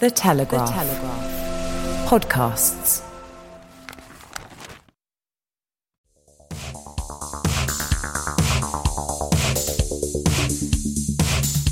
The 0.00 0.10
Telegraph. 0.10 0.66
The 0.66 0.72
Telegraph. 0.72 2.08
Podcasts. 2.08 3.02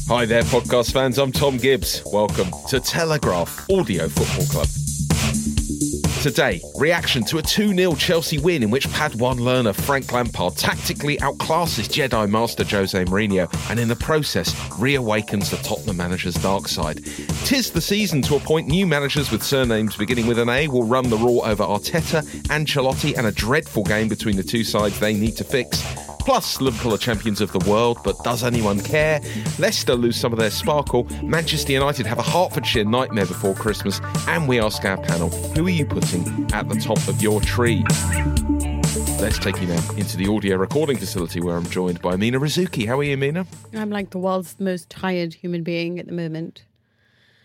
Hi 0.09 0.27
there, 0.27 0.43
podcast 0.43 0.93
fans. 0.93 1.17
I'm 1.17 1.33
Tom 1.33 1.57
Gibbs. 1.57 2.03
Welcome 2.13 2.51
to 2.69 2.81
Telegraph 2.81 3.67
Audio 3.71 4.09
Football 4.11 4.47
Club. 4.47 4.78
Today, 6.23 6.61
reaction 6.75 7.23
to 7.27 7.39
a 7.39 7.43
2 7.43 7.77
0 7.77 7.95
Chelsea 7.95 8.39
win 8.39 8.65
in 8.65 8.71
which 8.71 8.89
Padawan 8.89 9.39
learner 9.39 9.73
Frank 9.73 10.11
Lampard 10.11 10.57
tactically 10.57 11.17
outclasses 11.19 11.87
Jedi 11.89 12.29
Master 12.29 12.65
Jose 12.65 13.05
Mourinho 13.05 13.49
and 13.71 13.79
in 13.79 13.87
the 13.87 13.95
process 13.95 14.53
reawakens 14.71 15.49
the 15.51 15.59
Tottenham 15.59 15.97
manager's 15.97 16.35
dark 16.35 16.67
side. 16.67 17.05
Tis 17.45 17.71
the 17.71 17.81
season 17.81 18.21
to 18.23 18.35
appoint 18.35 18.67
new 18.67 18.85
managers 18.85 19.31
with 19.31 19.45
surnames 19.45 19.97
beginning 19.97 20.27
with 20.27 20.41
an 20.41 20.49
A 20.49 20.67
will 20.67 20.83
run 20.83 21.09
the 21.09 21.17
raw 21.17 21.49
over 21.49 21.63
Arteta, 21.63 22.25
Ancelotti, 22.49 23.17
and 23.17 23.29
a 23.29 23.33
dreadful 23.33 23.85
game 23.85 24.09
between 24.09 24.37
the 24.37 24.43
two 24.43 24.65
sides 24.65 24.99
they 24.99 25.15
need 25.15 25.37
to 25.37 25.45
fix. 25.45 25.81
Plus, 26.29 26.61
Liverpool 26.61 26.93
are 26.93 26.99
champions 26.99 27.41
of 27.41 27.53
the 27.53 27.71
world, 27.71 27.97
but 28.05 28.23
does 28.23 28.45
anyone 28.45 28.81
care? 28.81 29.19
Leicester 29.59 29.95
lose 29.95 30.15
some 30.15 30.31
of 30.31 30.39
their 30.39 30.51
sparkle. 30.51 31.05
Manchester 31.23 31.73
United 31.73 32.05
have 32.05 32.19
a 32.19 32.23
Hertfordshire 32.23 32.85
nightmare 32.85 33.25
before 33.25 33.55
Christmas. 33.55 33.99
And 34.29 34.47
we 34.47 34.61
ask 34.61 34.85
our 34.85 34.99
panel, 34.99 35.31
who 35.31 35.67
are 35.67 35.71
you 35.71 35.87
putting 35.87 36.47
at 36.53 36.69
the 36.69 36.75
top 36.75 36.99
of 37.09 37.23
your 37.23 37.41
tree? 37.41 37.83
Let's 39.23 39.39
take 39.39 39.59
you 39.59 39.69
now 39.69 39.83
into 39.93 40.19
the 40.19 40.31
audio 40.31 40.57
recording 40.57 40.99
facility 40.99 41.41
where 41.41 41.57
I'm 41.57 41.65
joined 41.71 42.03
by 42.03 42.17
Mina 42.17 42.39
Rzouki. 42.39 42.87
How 42.87 42.99
are 42.99 43.05
you, 43.05 43.17
Mina? 43.17 43.47
I'm 43.73 43.89
like 43.89 44.11
the 44.11 44.19
world's 44.19 44.61
most 44.61 44.91
tired 44.91 45.33
human 45.33 45.63
being 45.63 45.99
at 45.99 46.09
the 46.09 46.13
moment. 46.13 46.63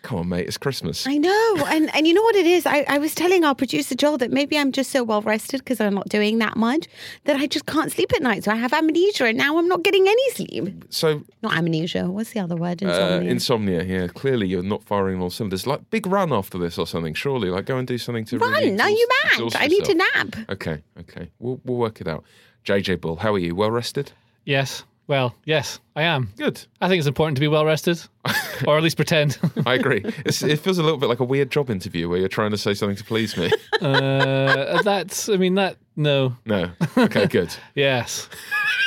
Come 0.04 0.18
on, 0.20 0.28
mate, 0.30 0.46
it's 0.48 0.58
Christmas. 0.58 1.08
I 1.08 1.18
know. 1.18 1.56
And 1.68 1.90
and 1.96 2.06
you 2.06 2.14
know 2.14 2.22
what 2.22 2.36
it 2.36 2.46
is? 2.46 2.66
I, 2.66 2.84
I 2.90 2.98
was 2.98 3.16
telling 3.16 3.46
our 3.46 3.56
producer 3.56 3.96
Joel 3.96 4.18
that 4.18 4.32
maybe 4.32 4.58
I'm 4.58 4.73
just 4.73 4.92
so 4.92 5.02
well 5.02 5.22
rested 5.22 5.59
because 5.62 5.80
I'm 5.80 5.94
not 5.96 6.09
doing 6.09 6.40
that 6.40 6.58
much 6.58 6.88
that 7.24 7.38
I 7.38 7.47
just 7.47 7.66
can't 7.68 7.90
sleep 7.90 8.12
at 8.14 8.22
night. 8.22 8.44
So 8.44 8.52
I 8.52 8.56
have 8.56 8.74
amnesia 8.74 9.24
and 9.25 9.38
now 9.38 9.58
I'm 9.58 9.69
not 9.69 9.81
getting 9.81 10.06
any 10.06 10.30
sleep. 10.31 10.84
So, 10.90 11.24
Not 11.41 11.56
amnesia. 11.56 12.12
What's 12.12 12.31
the 12.34 12.41
other 12.41 12.58
word? 12.58 12.84
uh, 12.84 12.88
Insomnia. 12.90 13.31
insomnia, 13.31 13.84
yeah. 13.84 14.08
Clearly, 14.08 14.46
you're 14.47 14.62
not 14.62 14.84
firing 14.84 15.16
on 15.16 15.22
all 15.22 15.30
cylinders. 15.30 15.66
Like, 15.66 15.90
big 15.90 16.06
run 16.06 16.34
after 16.34 16.58
this 16.58 16.78
or 16.78 16.85
something, 16.85 17.14
surely. 17.14 17.50
Like, 17.50 17.66
go 17.66 17.78
and 17.78 17.88
do 17.88 17.97
something 17.97 18.25
to 18.25 18.38
Run. 18.40 18.52
really 18.52 18.78
Are 18.81 18.90
you 18.90 19.08
exhaust- 19.31 19.56
mad? 19.56 19.64
I 19.64 19.68
need 19.68 19.85
to 19.85 19.96
nap. 19.96 20.35
Okay, 20.50 20.81
okay. 21.00 21.30
We'll, 21.40 21.62
we'll 21.64 21.78
work 21.78 22.02
it 22.02 22.09
out. 22.09 22.25
JJ 22.66 23.00
Bull, 23.00 23.16
how 23.16 23.34
are 23.34 23.40
you? 23.40 23.56
Well 23.56 23.72
rested? 23.72 24.12
Yes. 24.44 24.84
Well, 25.08 25.36
yes, 25.44 25.80
I 25.96 26.03
am. 26.03 26.31
Good. 26.38 26.66
I 26.80 26.88
think 26.88 27.00
it's 27.00 27.08
important 27.08 27.36
to 27.36 27.41
be 27.41 27.47
well 27.50 27.66
rested, 27.66 28.02
or 28.68 28.78
at 28.78 28.84
least 28.84 28.96
pretend. 28.96 29.38
I 29.66 29.74
agree. 29.74 30.02
It's, 30.25 30.41
it 30.41 30.59
feels 30.59 30.78
a 30.78 30.84
little 30.84 30.97
bit 30.97 31.09
like 31.09 31.19
a 31.19 31.25
weird 31.25 31.52
job 31.52 31.69
interview 31.69 32.08
where 32.08 32.19
you're 32.19 32.30
trying 32.30 32.52
to 32.52 32.58
say 32.58 32.74
something 32.74 32.96
to 32.96 33.03
please 33.03 33.36
me. 33.36 33.52
uh, 33.81 34.81
that's, 34.84 35.28
I 35.28 35.36
mean, 35.36 35.56
that, 35.56 35.78
no. 35.97 36.38
No. 36.46 36.72
Okay, 36.97 37.28
good. 37.28 37.53
Yes. 37.75 38.30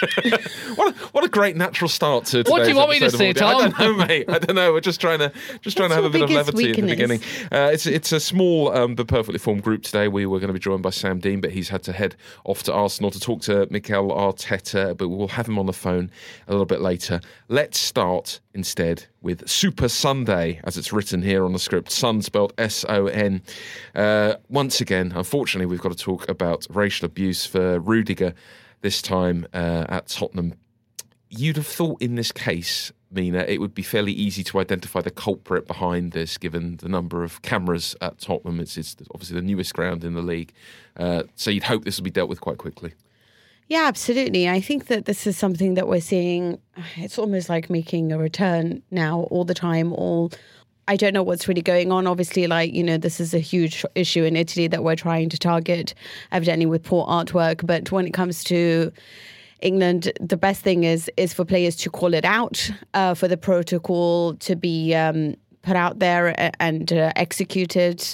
What 0.76 0.94
a, 0.94 0.98
what 1.08 1.24
a 1.24 1.28
great 1.28 1.56
natural 1.56 1.88
start 1.88 2.26
to. 2.26 2.38
What 2.38 2.44
do 2.44 2.52
you 2.52 2.58
today's 2.60 2.76
want 2.76 2.90
me 2.90 2.98
to 3.00 3.10
say, 3.10 3.30
Audio. 3.30 3.46
I 3.46 3.52
don't 3.52 3.78
know, 3.78 4.06
mate. 4.06 4.24
I 4.28 4.38
don't 4.38 4.54
know. 4.54 4.72
We're 4.72 4.80
just 4.80 5.00
trying 5.00 5.20
to 5.20 5.32
just 5.62 5.76
trying 5.76 5.88
to 5.88 5.94
have 5.94 6.04
a 6.04 6.10
bit 6.10 6.22
of 6.22 6.30
levity 6.30 6.70
at 6.70 6.76
the 6.76 6.82
beginning. 6.82 7.20
Uh, 7.50 7.70
it's 7.72 7.86
it's 7.86 8.12
a 8.12 8.20
small 8.20 8.70
um, 8.72 8.94
but 8.94 9.08
perfectly 9.08 9.38
formed 9.38 9.62
group 9.62 9.82
today. 9.82 10.08
We 10.08 10.26
were 10.26 10.38
going 10.38 10.48
to 10.48 10.54
be 10.54 10.58
joined 10.58 10.82
by 10.82 10.90
Sam 10.90 11.18
Dean, 11.18 11.40
but 11.40 11.52
he's 11.52 11.68
had 11.68 11.82
to 11.84 11.92
head 11.92 12.16
off 12.44 12.62
to 12.64 12.74
Arsenal 12.74 13.10
to 13.10 13.20
talk 13.20 13.40
to 13.42 13.66
Mikel 13.70 14.10
Arteta. 14.10 14.96
But 14.96 15.08
we'll 15.08 15.28
have 15.28 15.48
him 15.48 15.58
on 15.58 15.66
the 15.66 15.72
phone 15.72 16.10
a 16.46 16.50
little 16.50 16.66
bit 16.66 16.80
later. 16.80 17.20
Let's 17.48 17.78
start 17.78 18.40
instead 18.52 19.06
with 19.22 19.48
Super 19.48 19.88
Sunday, 19.88 20.60
as 20.64 20.76
it's 20.76 20.92
written 20.92 21.22
here 21.22 21.44
on 21.44 21.52
the 21.52 21.58
script. 21.58 21.90
Sun 21.90 22.22
spelled 22.22 22.52
S 22.58 22.84
O 22.88 23.06
N. 23.06 23.42
Uh, 23.94 24.34
once 24.48 24.80
again, 24.80 25.12
unfortunately, 25.14 25.66
we've 25.66 25.80
got 25.80 25.92
to 25.92 25.98
talk 25.98 26.28
about 26.28 26.66
racial 26.70 27.06
abuse 27.06 27.46
for 27.46 27.80
Rudiger. 27.80 28.34
This 28.86 29.02
time 29.02 29.48
uh, 29.52 29.84
at 29.88 30.06
Tottenham 30.06 30.54
you'd 31.28 31.56
have 31.56 31.66
thought 31.66 32.00
in 32.00 32.14
this 32.14 32.30
case, 32.30 32.92
Mina, 33.10 33.40
it 33.48 33.58
would 33.58 33.74
be 33.74 33.82
fairly 33.82 34.12
easy 34.12 34.44
to 34.44 34.60
identify 34.60 35.00
the 35.00 35.10
culprit 35.10 35.66
behind 35.66 36.12
this, 36.12 36.38
given 36.38 36.76
the 36.76 36.88
number 36.88 37.24
of 37.24 37.42
cameras 37.42 37.96
at 38.00 38.20
Tottenham. 38.20 38.60
It's, 38.60 38.76
it's 38.76 38.94
obviously 39.12 39.34
the 39.34 39.42
newest 39.42 39.74
ground 39.74 40.04
in 40.04 40.14
the 40.14 40.22
league, 40.22 40.52
uh, 40.96 41.24
so 41.34 41.50
you'd 41.50 41.64
hope 41.64 41.84
this 41.84 41.96
will 41.96 42.04
be 42.04 42.12
dealt 42.12 42.28
with 42.28 42.40
quite 42.40 42.58
quickly. 42.58 42.94
Yeah, 43.66 43.86
absolutely. 43.86 44.48
I 44.48 44.60
think 44.60 44.86
that 44.86 45.06
this 45.06 45.26
is 45.26 45.36
something 45.36 45.74
that 45.74 45.88
we're 45.88 46.00
seeing. 46.00 46.60
It's 46.94 47.18
almost 47.18 47.48
like 47.48 47.68
making 47.68 48.12
a 48.12 48.18
return 48.18 48.84
now 48.92 49.22
all 49.32 49.44
the 49.44 49.52
time. 49.52 49.92
All 49.94 50.30
I 50.88 50.96
don't 50.96 51.12
know 51.12 51.22
what's 51.22 51.48
really 51.48 51.62
going 51.62 51.90
on. 51.90 52.06
Obviously, 52.06 52.46
like 52.46 52.72
you 52.72 52.82
know, 52.82 52.96
this 52.96 53.20
is 53.20 53.34
a 53.34 53.38
huge 53.38 53.84
issue 53.94 54.24
in 54.24 54.36
Italy 54.36 54.68
that 54.68 54.84
we're 54.84 54.96
trying 54.96 55.28
to 55.30 55.38
target, 55.38 55.94
evidently 56.32 56.66
with 56.66 56.82
poor 56.82 57.06
artwork. 57.06 57.66
But 57.66 57.90
when 57.90 58.06
it 58.06 58.12
comes 58.12 58.44
to 58.44 58.92
England, 59.60 60.12
the 60.20 60.36
best 60.36 60.62
thing 60.62 60.84
is 60.84 61.10
is 61.16 61.34
for 61.34 61.44
players 61.44 61.76
to 61.76 61.90
call 61.90 62.14
it 62.14 62.24
out, 62.24 62.70
uh, 62.94 63.14
for 63.14 63.26
the 63.26 63.36
protocol 63.36 64.34
to 64.36 64.54
be 64.54 64.94
um, 64.94 65.34
put 65.62 65.76
out 65.76 65.98
there 65.98 66.34
and 66.60 66.92
uh, 66.92 67.12
executed. 67.16 68.04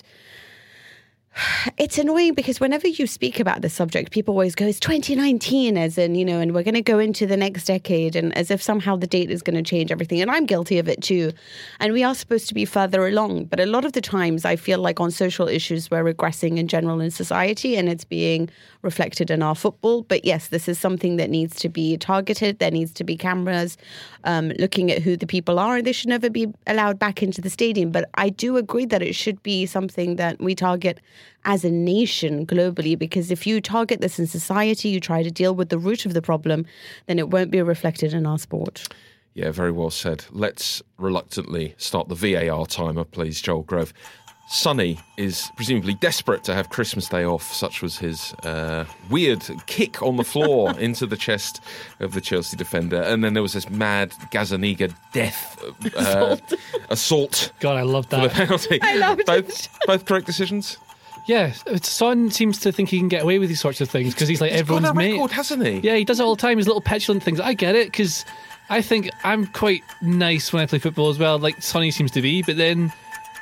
It's 1.79 1.97
annoying 1.97 2.35
because 2.35 2.61
whenever 2.61 2.87
you 2.87 3.07
speak 3.07 3.41
about 3.41 3.63
the 3.63 3.71
subject, 3.71 4.13
people 4.13 4.35
always 4.35 4.55
go, 4.55 4.67
it's 4.67 4.79
2019, 4.81 5.79
as 5.79 5.97
in, 5.97 6.15
you 6.15 6.25
know, 6.25 6.41
and 6.41 6.55
we're 6.55 6.63
going 6.63 6.75
to 6.75 6.83
go 6.83 6.99
into 6.99 7.27
the 7.27 7.37
next 7.37 7.65
decade, 7.65 8.15
and 8.15 8.37
as 8.37 8.51
if 8.51 8.61
somehow 8.61 8.97
the 8.97 9.07
date 9.07 9.31
is 9.31 9.43
going 9.43 9.57
to 9.57 9.63
change 9.63 9.91
everything. 9.91 10.21
And 10.21 10.31
I'm 10.31 10.45
guilty 10.45 10.79
of 10.79 10.89
it 10.89 11.03
too. 11.03 11.33
And 11.81 11.93
we 11.93 12.05
are 12.05 12.15
supposed 12.15 12.49
to 12.49 12.55
be 12.55 12.65
further 12.65 13.07
along. 13.07 13.47
But 13.47 13.61
a 13.61 13.67
lot 13.67 13.85
of 13.85 13.93
the 13.93 14.01
times, 14.01 14.45
I 14.45 14.57
feel 14.57 14.79
like 14.79 15.01
on 15.01 15.11
social 15.11 15.49
issues, 15.49 15.91
we're 15.91 16.05
regressing 16.05 16.59
in 16.59 16.69
general 16.69 17.01
in 17.01 17.11
society, 17.11 17.77
and 17.77 17.89
it's 17.89 18.05
being 18.05 18.51
reflected 18.83 19.31
in 19.31 19.43
our 19.43 19.55
football. 19.55 20.03
But 20.03 20.25
yes, 20.25 20.49
this 20.49 20.69
is 20.69 20.79
something 20.79 21.17
that 21.17 21.31
needs 21.31 21.57
to 21.57 21.69
be 21.69 21.97
targeted. 21.97 22.59
There 22.59 22.71
needs 22.71 22.93
to 22.93 23.05
be 23.05 23.17
cameras 23.17 23.79
um, 24.25 24.51
looking 24.59 24.91
at 24.91 25.03
who 25.03 25.17
the 25.17 25.27
people 25.27 25.59
are, 25.59 25.77
and 25.77 25.87
they 25.87 25.93
should 25.93 26.11
never 26.11 26.29
be 26.29 26.53
allowed 26.67 26.99
back 26.99 27.23
into 27.23 27.41
the 27.41 27.51
stadium. 27.51 27.91
But 27.91 28.11
I 28.15 28.29
do 28.29 28.57
agree 28.57 28.85
that 28.87 29.03
it 29.03 29.15
should 29.15 29.43
be 29.43 29.65
something 29.67 30.17
that 30.17 30.39
we 30.41 30.55
target 30.55 31.01
as 31.45 31.65
a 31.65 31.71
nation 31.71 32.47
globally, 32.47 32.99
because 32.99 33.31
if 33.31 33.47
you 33.47 33.61
target 33.61 34.01
this 34.01 34.19
in 34.19 34.27
society, 34.27 34.89
you 34.89 35.01
try 35.01 35.23
to 35.23 35.31
deal 35.31 35.55
with 35.55 35.69
the 35.69 35.79
root 35.79 36.07
of 36.07 36.15
the 36.15 36.23
problem, 36.23 36.67
then 37.07 37.19
it 37.19 37.31
won't 37.31 37.51
be 37.51 37.61
reflected 37.63 38.15
in 38.15 38.27
our 38.27 38.39
sport. 38.39 38.89
Yeah, 39.35 39.51
very 39.51 39.73
well 39.73 39.91
said. 39.91 40.25
Let's 40.31 40.83
reluctantly 40.99 41.75
start 41.79 42.09
the 42.09 42.15
VAR 42.15 42.67
timer, 42.67 43.05
please, 43.05 43.41
Joel 43.41 43.63
Grove. 43.63 43.93
Sonny 44.49 45.01
is 45.17 45.49
presumably 45.57 45.95
desperate 45.95 46.45
to 46.45 46.55
have 46.55 46.69
Christmas 46.69 47.09
Day 47.09 47.25
off. 47.25 47.55
Such 47.55 47.81
was 47.81 47.97
his 47.97 48.35
uh, 48.43 48.85
weird 49.09 49.43
kick 49.67 50.03
on 50.03 50.17
the 50.17 50.25
floor 50.25 50.79
into 50.79 51.07
the 51.07 51.17
chest 51.17 51.63
of 52.01 52.13
the 52.13 52.21
Chelsea 52.21 52.55
defender. 52.59 53.01
And 53.01 53.25
then 53.25 53.33
there 53.33 53.43
was 53.43 53.55
this 53.55 53.71
mad 53.71 54.11
Gazzaniga 54.31 54.95
death 55.15 55.59
uh, 55.97 56.37
assault 56.91 57.53
God, 57.61 57.77
I 57.77 57.83
love 57.83 58.05
for 58.07 58.17
the 58.17 58.29
that. 58.29 58.33
penalty. 58.33 58.79
I 58.83 58.97
loved 58.97 59.25
both, 59.25 59.69
Both 59.87 60.05
correct 60.05 60.27
decisions? 60.27 60.77
Yeah, 61.27 61.53
Son 61.83 62.31
seems 62.31 62.59
to 62.61 62.73
think 62.73 62.89
he 62.89 62.99
can 62.99 63.09
get 63.09 63.23
away 63.23 63.39
with 63.39 63.49
these 63.49 63.61
sorts 63.61 63.81
of 63.81 63.89
things 63.89 64.13
because 64.15 64.29
he's 64.29 64.41
like 64.41 64.51
He's 64.53 64.63
got 64.63 64.77
everyone's 64.77 64.89
a 64.89 64.95
mate. 64.95 65.13
record, 65.13 65.31
hasn't 65.31 65.65
he? 65.65 65.79
Yeah, 65.79 65.95
he 65.97 66.05
does 66.05 66.19
it 66.21 66.23
all 66.25 66.35
the 66.35 66.41
time. 66.43 66.59
His 66.59 66.67
little 66.67 66.81
petulant 66.83 67.23
things. 67.23 67.39
I 67.41 67.55
get 67.55 67.75
it 67.77 67.87
because 67.89 68.25
I 68.69 68.83
think 68.83 69.09
I'm 69.25 69.47
quite 69.47 69.85
nice 70.01 70.53
when 70.53 70.63
I 70.63 70.67
play 70.67 70.79
football 70.81 71.11
as 71.11 71.19
well. 71.19 71.39
Like 71.39 71.63
Sonny 71.63 71.91
seems 71.91 72.11
to 72.13 72.23
be, 72.23 72.43
but 72.43 72.57
then 72.57 72.93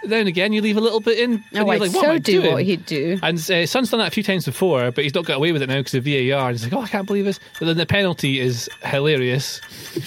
then 0.02 0.26
again, 0.26 0.52
you 0.54 0.62
leave 0.62 0.78
a 0.78 0.80
little 0.80 1.00
bit 1.00 1.18
in. 1.18 1.32
and 1.32 1.44
No, 1.52 1.60
you're 1.60 1.72
I'd 1.74 1.80
like, 1.80 1.92
what 1.92 2.04
am 2.06 2.14
so 2.16 2.18
do 2.18 2.40
doing? 2.40 2.52
what 2.54 2.62
he'd 2.64 2.86
do. 2.86 3.18
And 3.22 3.38
uh, 3.50 3.66
Son's 3.66 3.90
done 3.90 4.00
that 4.00 4.08
a 4.08 4.10
few 4.10 4.22
times 4.22 4.46
before, 4.46 4.90
but 4.90 5.04
he's 5.04 5.14
not 5.14 5.26
got 5.26 5.36
away 5.36 5.52
with 5.52 5.60
it 5.60 5.68
now 5.68 5.76
because 5.76 5.92
of 5.94 6.04
VAR. 6.04 6.48
And 6.48 6.52
he's 6.58 6.64
like, 6.64 6.72
oh, 6.72 6.80
I 6.80 6.88
can't 6.88 7.06
believe 7.06 7.26
this. 7.26 7.38
But 7.58 7.66
then 7.66 7.76
the 7.76 7.84
penalty 7.84 8.40
is 8.40 8.68
hilarious. 8.82 9.60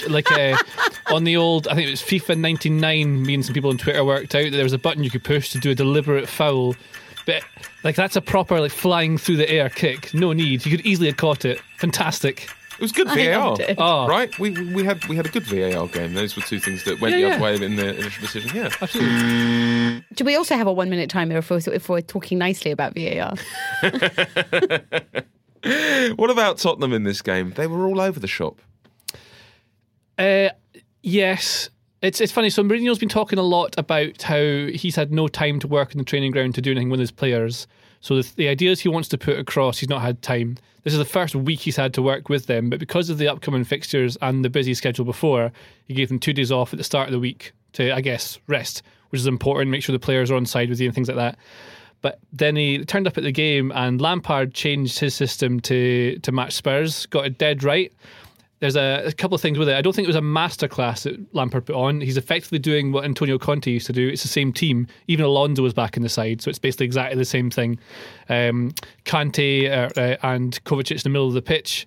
Like 0.10 0.32
uh, 0.32 0.58
on 1.14 1.26
the 1.26 1.38
old, 1.38 1.68
I 1.68 1.76
think 1.76 1.88
it 1.88 1.92
was 1.92 2.02
FIFA 2.02 2.40
99, 2.40 3.22
me 3.24 3.34
and 3.36 3.46
some 3.46 3.54
people 3.54 3.70
on 3.70 3.78
Twitter 3.78 4.04
worked 4.04 4.34
out 4.34 4.46
that 4.46 4.50
there 4.52 4.64
was 4.64 4.74
a 4.74 4.80
button 4.80 5.04
you 5.04 5.12
could 5.12 5.24
push 5.24 5.52
to 5.52 5.60
do 5.60 5.70
a 5.72 5.76
deliberate 5.76 6.28
foul. 6.28 6.76
But 7.26 7.44
like 7.84 7.96
that's 7.96 8.16
a 8.16 8.22
proper 8.22 8.60
like 8.60 8.72
flying 8.72 9.18
through 9.18 9.38
the 9.38 9.50
air 9.50 9.70
kick. 9.70 10.14
No 10.14 10.34
need. 10.34 10.66
You 10.66 10.76
could 10.78 10.86
easily 10.86 11.08
have 11.08 11.18
caught 11.18 11.46
it. 11.46 11.60
Fantastic. 11.78 12.50
It 12.74 12.82
was 12.82 12.92
good 12.92 13.08
I 13.08 13.16
VAR, 13.16 13.50
loved 13.50 13.62
it. 13.62 13.76
Oh. 13.78 14.08
right? 14.08 14.38
We 14.40 14.50
we 14.74 14.84
had 14.84 15.06
we 15.06 15.16
had 15.16 15.28
a 15.28 15.30
good 15.30 15.44
VAR 15.44 15.88
game. 15.88 16.16
Those 16.16 16.36
were 16.36 16.42
two 16.42 16.60
things 16.60 16.84
that 16.86 17.00
went 17.00 17.14
Yeah, 17.16 17.22
the 17.22 17.28
yeah. 17.28 17.36
other 17.36 17.44
way 17.44 17.66
in 17.66 17.76
the 17.76 17.96
initial 18.00 18.22
decision. 18.22 18.52
Yeah, 18.56 18.70
Absolutely. 18.82 20.04
Do 20.16 20.26
we 20.26 20.36
also 20.36 20.56
have 20.56 20.66
a 20.68 20.74
one 20.74 20.90
minute 20.90 21.10
timer 21.10 21.38
if 21.38 21.50
we're, 21.52 21.62
if 21.72 21.88
we're 21.88 22.02
talking 22.02 22.40
nicely 22.40 22.72
about 22.72 22.96
VAR? 22.96 23.36
What 26.18 26.30
about 26.30 26.58
Tottenham 26.58 26.92
in 26.92 27.04
this 27.04 27.22
game? 27.22 27.54
They 27.56 27.68
were 27.68 27.86
all 27.86 28.02
over 28.02 28.20
the 28.20 28.28
shop. 28.28 28.60
Uh, 30.18 30.50
yes. 31.02 31.70
It's 32.04 32.20
it's 32.20 32.34
funny. 32.34 32.50
So 32.50 32.62
Mourinho's 32.64 33.00
been 33.00 33.08
talking 33.08 33.40
a 33.40 33.44
lot 33.44 33.76
about 33.78 34.22
how 34.22 34.36
he's 34.36 34.98
had 34.98 35.14
no 35.14 35.30
time 35.30 35.60
to 35.62 35.68
work 35.70 35.94
in 35.94 35.98
the 35.98 36.04
training 36.04 36.32
ground 36.32 36.54
to 36.56 36.62
do 36.62 36.72
anything 36.72 36.90
with 36.90 37.00
his 37.00 37.12
players. 37.12 37.66
So 38.02 38.22
the, 38.22 38.30
the 38.36 38.50
ideas 38.50 38.82
he 38.82 38.90
wants 38.90 39.08
to 39.08 39.18
put 39.18 39.40
across, 39.40 39.80
he's 39.80 39.88
not 39.88 40.02
had 40.02 40.22
time. 40.22 40.58
This 40.84 40.92
is 40.92 41.00
the 41.00 41.06
first 41.06 41.34
week 41.34 41.62
he's 41.62 41.78
had 41.78 41.94
to 41.94 42.02
work 42.02 42.28
with 42.28 42.48
them, 42.48 42.70
but 42.70 42.78
because 42.78 43.10
of 43.10 43.20
the 43.20 43.30
upcoming 43.30 43.64
fixtures 43.64 44.18
and 44.22 44.44
the 44.44 44.50
busy 44.50 44.74
schedule 44.74 45.06
before, 45.06 45.54
he 45.86 45.94
gave 45.94 46.10
them 46.10 46.20
two 46.20 46.34
days 46.34 46.52
off 46.52 46.74
at 46.74 46.78
the 46.78 46.84
start 46.84 47.08
of 47.08 47.14
the 47.14 47.22
week 47.22 47.54
to, 47.72 47.96
I 47.96 48.02
guess, 48.02 48.38
rest, 48.48 48.84
which 49.08 49.22
is 49.22 49.28
important. 49.28 49.72
Make 49.72 49.82
sure 49.82 49.94
the 49.94 50.00
players 50.00 50.30
are 50.30 50.36
on 50.36 50.46
side 50.46 50.70
with 50.70 50.82
you 50.82 50.88
and 50.88 50.94
things 50.94 51.08
like 51.08 51.16
that. 51.16 51.38
But 52.02 52.20
then 52.34 52.58
he 52.58 52.84
turned 52.84 53.08
up 53.08 53.18
at 53.18 53.24
the 53.24 53.32
game, 53.32 53.72
and 53.72 54.02
Lampard 54.02 54.54
changed 54.54 55.00
his 55.00 55.16
system 55.16 55.62
to 55.62 56.20
to 56.20 56.34
match 56.34 56.52
Spurs. 56.52 57.06
Got 57.06 57.28
it 57.28 57.38
dead 57.38 57.64
right 57.64 57.94
there's 58.64 58.78
a, 58.78 59.04
a 59.08 59.12
couple 59.12 59.36
of 59.36 59.42
things 59.42 59.60
with 59.60 59.68
it. 59.68 59.76
I 59.76 59.82
don't 59.82 59.94
think 59.94 60.06
it 60.06 60.08
was 60.08 60.16
a 60.16 60.22
masterclass 60.22 61.04
that 61.04 61.36
Lampard 61.36 61.66
put 61.66 61.76
on. 61.76 62.00
He's 62.00 62.16
effectively 62.16 62.60
doing 62.60 62.94
what 62.94 63.04
Antonio 63.04 63.38
Conte 63.38 63.70
used 63.70 63.88
to 63.88 63.92
do. 63.92 64.08
It's 64.08 64.22
the 64.22 64.30
same 64.30 64.54
team. 64.54 64.88
Even 65.08 65.26
Alonso 65.26 65.62
was 65.62 65.74
back 65.74 65.98
in 65.98 66.02
the 66.02 66.08
side, 66.08 66.42
so 66.42 66.50
it's 66.50 66.60
basically 66.60 66.86
exactly 66.86 67.18
the 67.18 67.26
same 67.26 67.52
thing. 67.52 67.78
Um, 68.30 68.74
Kante 69.04 69.70
uh, 69.70 69.90
uh, 70.00 70.16
and 70.24 70.64
Kovacic 70.64 70.92
in 70.92 71.00
the 71.04 71.10
middle 71.10 71.28
of 71.28 71.34
the 71.34 71.42
pitch 71.42 71.86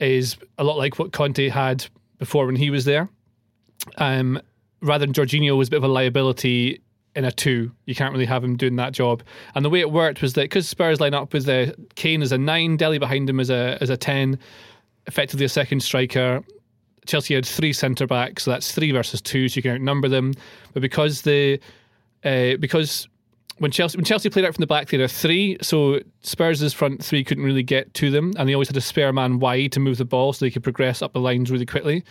is 0.00 0.36
a 0.58 0.64
lot 0.64 0.76
like 0.76 0.98
what 0.98 1.12
Conte 1.12 1.48
had 1.48 1.86
before 2.18 2.44
when 2.44 2.56
he 2.56 2.68
was 2.68 2.84
there. 2.84 3.08
Um, 3.96 4.38
rather 4.82 5.06
than 5.06 5.14
Jorginho 5.14 5.56
was 5.56 5.68
a 5.68 5.70
bit 5.70 5.78
of 5.78 5.84
a 5.84 5.88
liability 5.88 6.82
in 7.16 7.24
a 7.24 7.32
two. 7.32 7.72
You 7.86 7.94
can't 7.94 8.12
really 8.12 8.26
have 8.26 8.44
him 8.44 8.58
doing 8.58 8.76
that 8.76 8.92
job. 8.92 9.22
And 9.54 9.64
the 9.64 9.70
way 9.70 9.80
it 9.80 9.90
worked 9.90 10.20
was 10.20 10.34
that 10.34 10.42
because 10.42 10.68
Spurs 10.68 11.00
line 11.00 11.14
up 11.14 11.32
with 11.32 11.46
the 11.46 11.74
Kane 11.94 12.20
as 12.20 12.32
a 12.32 12.38
nine, 12.38 12.76
Dele 12.76 12.98
behind 12.98 13.30
him 13.30 13.40
as 13.40 13.48
a 13.48 13.78
as 13.80 13.88
a 13.88 13.96
ten, 13.96 14.38
effectively 15.06 15.44
a 15.44 15.48
second 15.48 15.80
striker. 15.80 16.42
Chelsea 17.06 17.34
had 17.34 17.44
three 17.44 17.72
centre 17.72 18.06
backs, 18.06 18.44
so 18.44 18.50
that's 18.50 18.72
three 18.72 18.92
versus 18.92 19.20
two, 19.20 19.48
so 19.48 19.56
you 19.56 19.62
can 19.62 19.72
outnumber 19.72 20.08
them. 20.08 20.34
But 20.72 20.82
because 20.82 21.22
the 21.22 21.58
uh, 22.24 22.56
because 22.60 23.08
when 23.58 23.70
Chelsea 23.70 23.98
when 23.98 24.04
Chelsea 24.04 24.30
played 24.30 24.44
out 24.44 24.54
from 24.54 24.62
the 24.62 24.66
back, 24.66 24.88
they 24.88 24.98
had 24.98 25.04
a 25.04 25.08
three, 25.08 25.58
so 25.60 26.00
Spurs' 26.22 26.72
front 26.72 27.04
three 27.04 27.24
couldn't 27.24 27.44
really 27.44 27.62
get 27.62 27.92
to 27.94 28.10
them, 28.10 28.32
and 28.38 28.48
they 28.48 28.54
always 28.54 28.68
had 28.68 28.76
a 28.76 28.82
spare 28.82 29.12
man 29.12 29.40
wide 29.40 29.72
to 29.72 29.80
move 29.80 29.98
the 29.98 30.04
ball 30.04 30.32
so 30.32 30.44
they 30.44 30.50
could 30.50 30.62
progress 30.62 31.02
up 31.02 31.12
the 31.12 31.20
lines 31.20 31.50
really 31.50 31.66
quickly. 31.66 32.04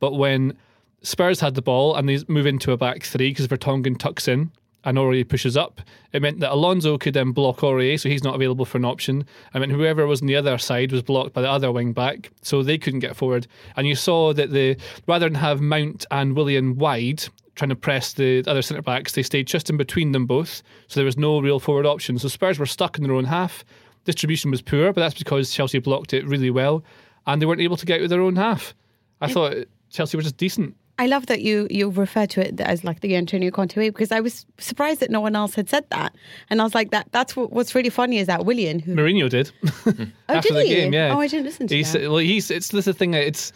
But 0.00 0.14
when 0.14 0.56
Spurs 1.02 1.40
had 1.40 1.54
the 1.54 1.62
ball 1.62 1.94
and 1.94 2.08
they 2.08 2.18
move 2.28 2.46
into 2.46 2.72
a 2.72 2.76
back 2.76 3.02
three 3.02 3.30
because 3.30 3.46
Vertonghen 3.46 3.98
tucks 3.98 4.28
in 4.28 4.50
and 4.88 4.96
Aurier 4.96 5.28
pushes 5.28 5.54
up. 5.54 5.82
It 6.14 6.22
meant 6.22 6.40
that 6.40 6.50
Alonso 6.50 6.96
could 6.96 7.12
then 7.12 7.32
block 7.32 7.58
Aurier, 7.58 8.00
so 8.00 8.08
he's 8.08 8.24
not 8.24 8.34
available 8.34 8.64
for 8.64 8.78
an 8.78 8.86
option. 8.86 9.26
I 9.52 9.58
mean, 9.58 9.68
whoever 9.68 10.06
was 10.06 10.22
on 10.22 10.26
the 10.26 10.36
other 10.36 10.56
side 10.56 10.92
was 10.92 11.02
blocked 11.02 11.34
by 11.34 11.42
the 11.42 11.50
other 11.50 11.70
wing 11.70 11.92
back, 11.92 12.30
so 12.40 12.62
they 12.62 12.78
couldn't 12.78 13.00
get 13.00 13.14
forward. 13.14 13.46
And 13.76 13.86
you 13.86 13.94
saw 13.94 14.32
that 14.32 14.50
the 14.50 14.78
rather 15.06 15.26
than 15.26 15.34
have 15.34 15.60
Mount 15.60 16.06
and 16.10 16.34
Willian 16.34 16.76
wide 16.76 17.22
trying 17.54 17.68
to 17.68 17.76
press 17.76 18.14
the 18.14 18.42
other 18.46 18.62
centre 18.62 18.82
backs, 18.82 19.12
they 19.12 19.22
stayed 19.22 19.46
just 19.46 19.68
in 19.68 19.76
between 19.76 20.12
them 20.12 20.24
both, 20.24 20.62
so 20.86 20.98
there 20.98 21.04
was 21.04 21.18
no 21.18 21.40
real 21.40 21.60
forward 21.60 21.84
option. 21.84 22.18
So 22.18 22.28
Spurs 22.28 22.58
were 22.58 22.66
stuck 22.66 22.96
in 22.96 23.04
their 23.04 23.14
own 23.14 23.24
half. 23.24 23.64
Distribution 24.04 24.50
was 24.50 24.62
poor, 24.62 24.92
but 24.94 25.02
that's 25.02 25.18
because 25.18 25.52
Chelsea 25.52 25.80
blocked 25.80 26.14
it 26.14 26.26
really 26.26 26.50
well, 26.50 26.82
and 27.26 27.42
they 27.42 27.46
weren't 27.46 27.60
able 27.60 27.76
to 27.76 27.84
get 27.84 28.00
out 28.00 28.04
of 28.04 28.10
their 28.10 28.22
own 28.22 28.36
half. 28.36 28.74
I 29.20 29.30
thought 29.30 29.54
Chelsea 29.90 30.16
were 30.16 30.22
just 30.22 30.38
decent. 30.38 30.76
I 30.98 31.06
love 31.06 31.26
that 31.26 31.40
you 31.42 31.66
you 31.70 31.90
refer 31.90 32.26
to 32.26 32.46
it 32.46 32.60
as 32.60 32.82
like 32.84 33.00
the 33.00 33.14
Antonio 33.16 33.50
Conte 33.50 33.76
way 33.76 33.90
because 33.90 34.10
I 34.12 34.20
was 34.20 34.44
surprised 34.58 35.00
that 35.00 35.10
no 35.10 35.20
one 35.20 35.36
else 35.36 35.54
had 35.54 35.68
said 35.68 35.84
that, 35.90 36.14
and 36.50 36.60
I 36.60 36.64
was 36.64 36.74
like 36.74 36.90
that. 36.90 37.06
That's 37.12 37.36
what, 37.36 37.52
what's 37.52 37.74
really 37.74 37.90
funny 37.90 38.18
is 38.18 38.26
that 38.26 38.44
Willian 38.44 38.80
who 38.80 38.94
Mourinho 38.94 39.28
did 39.30 39.52
oh 39.86 40.06
after 40.28 40.48
did 40.48 40.56
the 40.56 40.62
he? 40.64 40.74
game. 40.74 40.92
Yeah. 40.92 41.14
Oh, 41.14 41.20
I 41.20 41.28
didn't 41.28 41.44
listen 41.46 41.66
to 41.68 41.76
He's, 41.76 41.92
that. 41.92 42.02
Well, 42.02 42.18
he's 42.18 42.50
it's 42.50 42.68
this 42.68 42.80
is 42.80 42.84
the 42.86 42.92
thing. 42.94 43.12
that 43.12 43.24
It's 43.26 43.52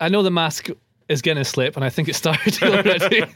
I 0.00 0.08
know 0.08 0.22
the 0.22 0.30
mask 0.30 0.68
is 1.08 1.22
going 1.22 1.36
to 1.36 1.44
slip, 1.44 1.74
and 1.76 1.84
I 1.84 1.90
think 1.90 2.08
it 2.08 2.14
started 2.14 2.62
already. 2.62 3.20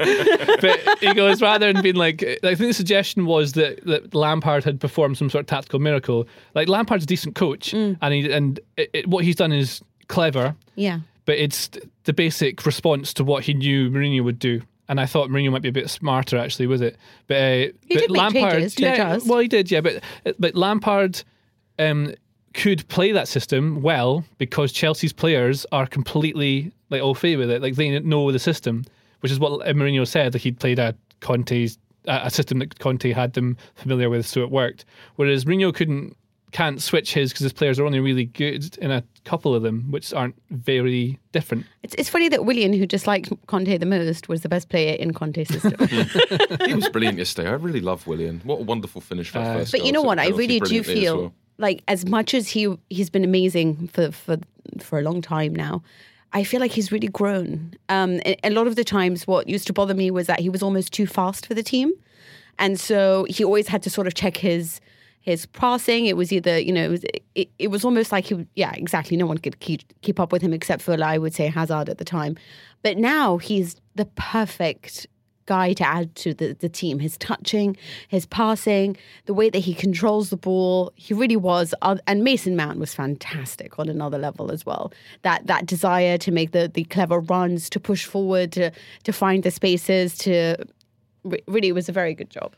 but 0.61 0.99
he 1.01 1.12
goes 1.12 1.43
rather 1.43 1.73
than 1.73 1.83
being 1.83 1.97
like, 1.97 2.23
I 2.23 2.55
think 2.55 2.69
the 2.71 2.73
suggestion 2.73 3.27
was 3.27 3.53
that, 3.55 3.85
that 3.85 4.15
Lampard 4.15 4.62
had 4.62 4.79
performed 4.81 5.19
some 5.19 5.29
sort 5.29 5.41
of 5.43 5.47
tactical 5.49 5.81
miracle. 5.81 6.27
Like 6.55 6.69
Lampard's 6.69 7.03
a 7.03 7.06
decent 7.06 7.35
coach, 7.35 7.73
Mm. 7.73 7.99
and 8.01 8.15
he 8.15 8.33
and 8.33 8.61
it, 8.77 8.91
it, 8.93 9.06
what 9.09 9.25
he's 9.25 9.35
done 9.37 9.53
is 9.53 9.83
clever, 10.09 10.55
Yeah. 10.77 11.01
But 11.26 11.38
it's 11.38 11.71
the 12.05 12.12
basic 12.12 12.65
response 12.67 13.15
to 13.15 13.25
what 13.25 13.44
he 13.44 13.55
knew 13.55 13.91
Mourinho 13.91 14.23
would 14.25 14.38
do. 14.38 14.62
And 14.88 15.00
I 15.00 15.06
thought 15.06 15.31
Mourinho 15.31 15.50
might 15.50 15.62
be 15.62 15.71
a 15.71 15.73
bit 15.73 15.88
smarter 15.88 16.37
actually 16.37 16.67
with 16.67 16.82
it, 16.82 16.97
but 17.26 17.37
uh, 17.37 17.73
He 17.87 17.94
but 17.94 18.00
did 18.00 18.11
make 18.11 18.21
Lampard, 18.21 18.53
changes 18.53 18.79
yeah, 18.79 19.19
well, 19.25 19.38
he 19.38 19.49
did, 19.49 19.71
yeah, 19.71 19.81
but 19.81 20.03
but 20.38 20.55
Lampard 20.55 21.23
um, 21.79 22.15
could 22.53 22.87
play 22.88 23.12
that 23.12 23.26
system 23.26 23.81
well 23.81 24.25
because 24.38 24.73
Chelsea's 24.73 25.12
players 25.12 25.65
are 25.73 25.87
completely 25.87 26.73
like 26.91 27.00
au 27.00 27.15
fait 27.15 27.37
with 27.37 27.50
it, 27.50 27.62
like 27.62 27.77
they 27.77 27.99
know 28.00 28.31
the 28.31 28.38
system, 28.38 28.85
which 29.20 29.32
is 29.32 29.41
what 29.41 29.67
Mourinho 29.67 30.06
said. 30.06 30.35
Like 30.35 30.43
he'd 30.43 30.61
played 30.61 30.79
a 30.79 30.94
Conte's 31.20 31.79
a 32.06 32.23
a 32.25 32.31
system 32.31 32.59
that 32.59 32.79
Conte 32.79 33.11
had 33.12 33.32
them 33.32 33.56
familiar 33.75 34.11
with, 34.11 34.27
so 34.27 34.43
it 34.43 34.50
worked. 34.50 34.85
Whereas 35.17 35.44
Mourinho 35.44 35.75
couldn't 35.75 36.17
can't 36.55 36.81
switch 36.81 37.12
his 37.12 37.31
because 37.33 37.43
his 37.43 37.53
players 37.53 37.79
are 37.79 37.85
only 37.85 37.99
really 38.01 38.25
good 38.25 38.79
in 38.79 38.91
a 38.91 39.03
couple 39.25 39.55
of 39.55 39.62
them, 39.62 39.91
which 39.91 40.12
aren't 40.15 40.37
very 40.51 41.19
different. 41.33 41.67
It's, 41.83 41.95
it's 41.99 42.09
funny 42.09 42.29
that 42.31 42.45
Willian, 42.47 42.73
who 42.73 42.87
disliked 42.87 43.31
Conte 43.49 43.77
the 43.77 43.85
most, 43.87 44.29
was 44.29 44.43
the 44.43 44.49
best 44.49 44.69
player 44.69 44.95
in 44.95 45.12
Conte's 45.12 45.49
system. 45.49 45.75
He 46.67 46.75
was 46.75 46.89
brilliant 46.89 47.19
yesterday. 47.19 47.49
I 47.51 47.55
really 47.55 47.81
love 47.81 48.06
Willian. 48.06 48.41
What 48.44 48.61
a 48.61 48.63
wonderful 48.63 49.01
finish 49.01 49.31
for 49.31 49.39
Uh, 49.41 49.55
first. 49.55 49.73
but 49.73 49.84
you 49.84 49.93
know 49.93 50.03
what? 50.03 50.15
Took 50.19 50.25
I 50.32 50.37
really 50.37 50.61
do 50.61 50.82
brilliantly 50.82 50.93
as 50.94 50.99
feel 51.03 51.17
well. 51.23 51.34
like 51.58 51.82
as 51.89 52.06
much 52.06 52.32
as 52.34 52.49
he 52.49 52.75
he's 52.89 53.11
been 53.11 53.25
amazing 53.25 53.89
for 53.89 54.13
for 54.13 54.37
for 54.81 54.99
a 54.99 55.03
long 55.03 55.20
time 55.20 55.55
now. 55.55 55.82
I 56.32 56.43
feel 56.43 56.58
like 56.61 56.73
he's 56.73 56.91
really 56.91 57.06
grown. 57.06 57.75
Um, 57.89 58.20
a, 58.27 58.37
a 58.43 58.51
lot 58.51 58.67
of 58.67 58.75
the 58.75 58.82
times, 58.82 59.25
what 59.27 59.49
used 59.49 59.69
to 59.69 59.73
bother 59.73 59.94
me 59.94 60.11
was 60.11 60.27
that 60.27 60.41
he 60.41 60.49
was 60.49 60.63
almost 60.65 60.93
too 60.93 61.06
fast 61.06 61.46
for 61.46 61.55
the 61.55 61.63
team, 61.63 61.93
and 62.58 62.79
so 62.81 63.25
he 63.29 63.44
always 63.44 63.69
had 63.69 63.82
to 63.84 63.91
sort 63.91 64.06
of 64.08 64.15
check 64.15 64.37
his 64.39 64.81
his 65.25 65.47
passing. 65.47 66.05
It 66.05 66.17
was 66.17 66.33
either 66.33 66.59
you 66.59 66.73
know 66.73 66.85
it 66.85 66.91
was, 66.91 67.05
it, 67.35 67.49
it 67.59 67.69
was 67.69 67.85
almost 67.85 68.13
like 68.13 68.27
he 68.27 68.47
yeah 68.55 68.73
exactly 68.75 69.17
no 69.17 69.27
one 69.27 69.39
could 69.39 69.59
keep 69.61 69.83
keep 70.03 70.21
up 70.21 70.31
with 70.31 70.43
him 70.43 70.53
except 70.53 70.83
for 70.83 71.03
I 71.03 71.19
would 71.19 71.35
say 71.35 71.47
Hazard 71.47 71.89
at 71.89 71.99
the 71.99 72.05
time, 72.05 72.37
but 72.83 72.99
now 72.99 73.39
he's 73.39 73.77
the 73.95 74.05
perfect 74.05 75.07
guy 75.47 75.73
to 75.75 75.87
add 75.87 76.15
to 76.17 76.35
the, 76.35 76.55
the 76.55 76.69
team. 76.69 76.99
His 76.99 77.17
touching, 77.19 77.77
his 78.09 78.27
passing, 78.27 78.97
the 79.27 79.35
way 79.35 79.51
that 79.51 79.59
he 79.59 79.75
controls 79.75 80.31
the 80.31 80.37
ball, 80.37 80.93
he 80.95 81.15
really 81.15 81.37
was. 81.37 81.75
And 81.83 82.23
Mason 82.23 82.55
Mount 82.55 82.79
was 82.79 82.95
fantastic 82.95 83.79
on 83.79 83.89
another 83.89 84.19
level 84.19 84.53
as 84.53 84.67
well. 84.67 84.93
That 85.23 85.47
that 85.47 85.65
desire 85.65 86.19
to 86.19 86.31
make 86.31 86.53
the 86.53 86.71
the 86.73 86.85
clever 86.85 87.21
runs, 87.21 87.71
to 87.71 87.81
push 87.81 88.05
forward, 88.05 88.53
to 88.53 88.71
to 89.05 89.13
find 89.13 89.43
the 89.43 89.51
spaces, 89.51 90.19
to 90.19 90.57
really, 91.25 91.69
it 91.69 91.75
was 91.75 91.89
a 91.89 91.93
very 91.93 92.13
good 92.13 92.29
job. 92.29 92.55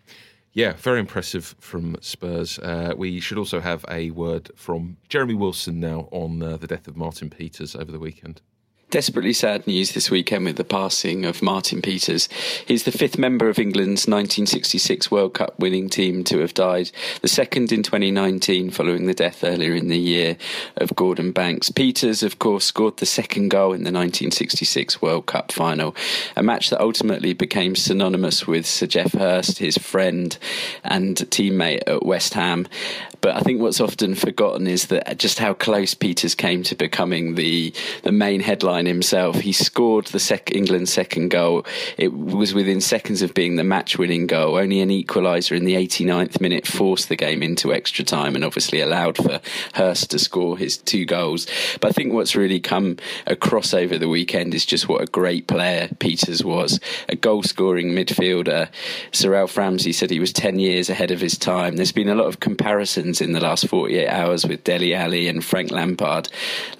Yeah, 0.56 0.72
very 0.72 1.00
impressive 1.00 1.54
from 1.60 1.98
Spurs. 2.00 2.58
Uh, 2.58 2.94
we 2.96 3.20
should 3.20 3.36
also 3.36 3.60
have 3.60 3.84
a 3.90 4.10
word 4.12 4.50
from 4.56 4.96
Jeremy 5.10 5.34
Wilson 5.34 5.80
now 5.80 6.08
on 6.10 6.42
uh, 6.42 6.56
the 6.56 6.66
death 6.66 6.88
of 6.88 6.96
Martin 6.96 7.28
Peters 7.28 7.76
over 7.76 7.92
the 7.92 7.98
weekend. 7.98 8.40
Desperately 8.96 9.34
sad 9.34 9.66
news 9.66 9.92
this 9.92 10.10
weekend 10.10 10.46
with 10.46 10.56
the 10.56 10.64
passing 10.64 11.26
of 11.26 11.42
Martin 11.42 11.82
Peters. 11.82 12.30
He's 12.66 12.84
the 12.84 12.90
fifth 12.90 13.18
member 13.18 13.50
of 13.50 13.58
England's 13.58 14.08
1966 14.08 15.10
World 15.10 15.34
Cup 15.34 15.58
winning 15.58 15.90
team 15.90 16.24
to 16.24 16.38
have 16.38 16.54
died, 16.54 16.90
the 17.20 17.28
second 17.28 17.72
in 17.72 17.82
2019 17.82 18.70
following 18.70 19.04
the 19.04 19.12
death 19.12 19.44
earlier 19.44 19.74
in 19.74 19.88
the 19.88 19.98
year 19.98 20.38
of 20.78 20.96
Gordon 20.96 21.32
Banks. 21.32 21.70
Peters, 21.70 22.22
of 22.22 22.38
course, 22.38 22.64
scored 22.64 22.96
the 22.96 23.04
second 23.04 23.50
goal 23.50 23.74
in 23.74 23.84
the 23.84 23.92
1966 23.92 25.02
World 25.02 25.26
Cup 25.26 25.52
final, 25.52 25.94
a 26.34 26.42
match 26.42 26.70
that 26.70 26.80
ultimately 26.80 27.34
became 27.34 27.76
synonymous 27.76 28.46
with 28.46 28.64
Sir 28.64 28.86
Geoff 28.86 29.12
Hurst, 29.12 29.58
his 29.58 29.76
friend 29.76 30.38
and 30.82 31.18
teammate 31.18 31.82
at 31.86 32.06
West 32.06 32.32
Ham. 32.32 32.66
But 33.20 33.36
I 33.36 33.40
think 33.40 33.60
what's 33.60 33.80
often 33.80 34.14
forgotten 34.14 34.66
is 34.66 34.86
that 34.86 35.18
just 35.18 35.38
how 35.38 35.54
close 35.54 35.94
Peters 35.94 36.34
came 36.34 36.62
to 36.64 36.74
becoming 36.74 37.34
the 37.34 37.72
the 38.02 38.12
main 38.12 38.40
headline 38.40 38.86
himself. 38.86 39.36
He 39.36 39.52
scored 39.52 40.06
the 40.06 40.18
sec- 40.18 40.54
England's 40.54 40.92
second 40.92 41.28
goal. 41.30 41.66
It 41.96 42.12
was 42.12 42.54
within 42.54 42.80
seconds 42.80 43.22
of 43.22 43.34
being 43.34 43.56
the 43.56 43.64
match-winning 43.64 44.26
goal. 44.26 44.56
Only 44.56 44.80
an 44.80 44.90
equaliser 44.90 45.56
in 45.56 45.64
the 45.64 45.74
89th 45.74 46.40
minute 46.40 46.66
forced 46.66 47.08
the 47.08 47.16
game 47.16 47.42
into 47.42 47.72
extra 47.72 48.04
time, 48.04 48.34
and 48.34 48.44
obviously 48.44 48.80
allowed 48.80 49.16
for 49.16 49.40
Hurst 49.74 50.10
to 50.10 50.18
score 50.18 50.58
his 50.58 50.76
two 50.76 51.04
goals. 51.04 51.46
But 51.80 51.88
I 51.88 51.92
think 51.92 52.12
what's 52.12 52.36
really 52.36 52.60
come 52.60 52.96
across 53.26 53.74
over 53.74 53.98
the 53.98 54.08
weekend 54.08 54.54
is 54.54 54.66
just 54.66 54.88
what 54.88 55.02
a 55.02 55.06
great 55.06 55.46
player 55.46 55.88
Peters 55.98 56.44
was. 56.44 56.80
A 57.08 57.16
goal-scoring 57.16 57.92
midfielder. 57.92 58.68
Sir 59.12 59.34
Alf 59.34 59.56
Ramsey 59.56 59.92
said 59.92 60.10
he 60.10 60.20
was 60.20 60.32
10 60.32 60.58
years 60.58 60.90
ahead 60.90 61.10
of 61.10 61.20
his 61.20 61.38
time. 61.38 61.76
There's 61.76 61.92
been 61.92 62.08
a 62.08 62.14
lot 62.14 62.26
of 62.26 62.40
comparisons 62.40 63.05
in 63.06 63.32
the 63.32 63.40
last 63.40 63.68
48 63.68 64.08
hours 64.08 64.44
with 64.44 64.64
Dele 64.64 64.94
Alli 64.94 65.28
and 65.28 65.44
Frank 65.44 65.70
Lampard. 65.70 66.28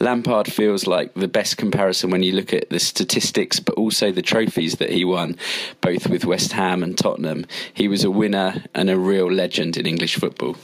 Lampard 0.01 0.53
feels 0.53 0.87
like 0.87 1.15
the 1.15 1.29
best 1.29 1.57
comparison 1.57 2.11
when 2.11 2.23
you 2.23 2.33
look 2.33 2.53
at 2.53 2.69
the 2.69 2.81
statistics, 2.81 3.61
but 3.61 3.77
also 3.77 4.11
the 4.11 4.23
trophies 4.23 4.77
that 4.77 4.91
he 4.91 5.05
won, 5.05 5.37
both 5.81 6.09
with 6.09 6.25
West 6.25 6.53
Ham 6.53 6.83
and 6.83 6.99
Tottenham. 6.99 7.47
He 7.73 7.89
was 7.89 8.03
a 8.03 8.11
winner 8.11 8.65
and 8.75 8.91
a 8.91 8.99
real 8.99 9.31
legend 9.31 9.77
in 9.77 9.87
English 9.87 10.17
football. 10.17 10.57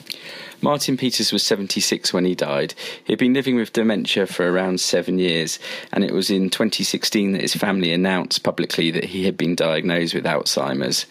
Martin 0.63 0.97
Peters 0.97 1.33
was 1.33 1.43
76 1.43 2.13
when 2.13 2.25
he 2.25 2.35
died. 2.35 2.75
He'd 3.05 3.19
been 3.19 3.35
living 3.35 3.57
with 3.57 3.73
dementia 3.73 4.27
for 4.27 4.49
around 4.49 4.81
seven 4.81 5.19
years, 5.19 5.59
and 5.93 6.05
it 6.05 6.13
was 6.13 6.31
in 6.31 6.51
2016 6.51 7.33
that 7.33 7.43
his 7.43 7.55
family 7.55 7.93
announced 7.93 8.45
publicly 8.45 8.91
that 8.93 9.07
he 9.07 9.25
had 9.25 9.37
been 9.37 9.57
diagnosed 9.57 10.15
with 10.15 10.25
Alzheimer's. 10.25 11.07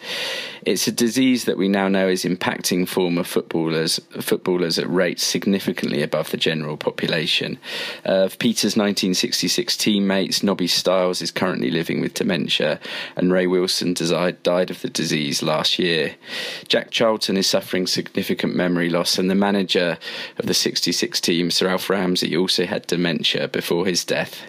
It's 0.64 0.86
a 0.86 0.92
disease 0.92 1.44
that 1.44 1.58
we 1.58 1.68
now 1.68 1.88
know 1.88 2.08
is 2.08 2.24
impacting 2.24 2.88
former 2.88 3.24
footballers 3.24 4.00
footballers 4.20 4.78
at 4.78 4.88
rates 4.88 5.24
significantly 5.24 6.02
above 6.02 6.30
the 6.30 6.36
general 6.36 6.76
population. 6.76 7.58
Uh, 8.06 8.22
of 8.22 8.38
Peters' 8.38 8.76
1966 8.76 9.76
teammates, 9.76 10.42
Nobby 10.42 10.66
Stiles 10.66 11.20
is 11.20 11.30
currently 11.30 11.70
living 11.70 12.00
with 12.00 12.14
dementia, 12.14 12.78
and 13.16 13.32
Ray 13.32 13.46
Wilson 13.46 13.94
died 13.94 14.70
of 14.70 14.80
the 14.80 14.88
disease 14.88 15.42
last 15.42 15.78
year. 15.78 16.14
Jack 16.68 16.90
Charlton 16.90 17.36
is 17.36 17.46
suffering 17.46 17.86
significant 17.86 18.54
memory 18.54 18.88
loss, 18.88 19.18
and 19.18 19.28
the 19.28 19.34
manager 19.42 19.98
of 20.38 20.46
the 20.46 20.54
66 20.54 21.20
team, 21.20 21.50
Sir 21.50 21.68
Alf 21.68 21.90
Ramsey, 21.90 22.36
also 22.36 22.64
had 22.64 22.86
dementia 22.86 23.48
before 23.48 23.84
his 23.84 24.04
death. 24.04 24.42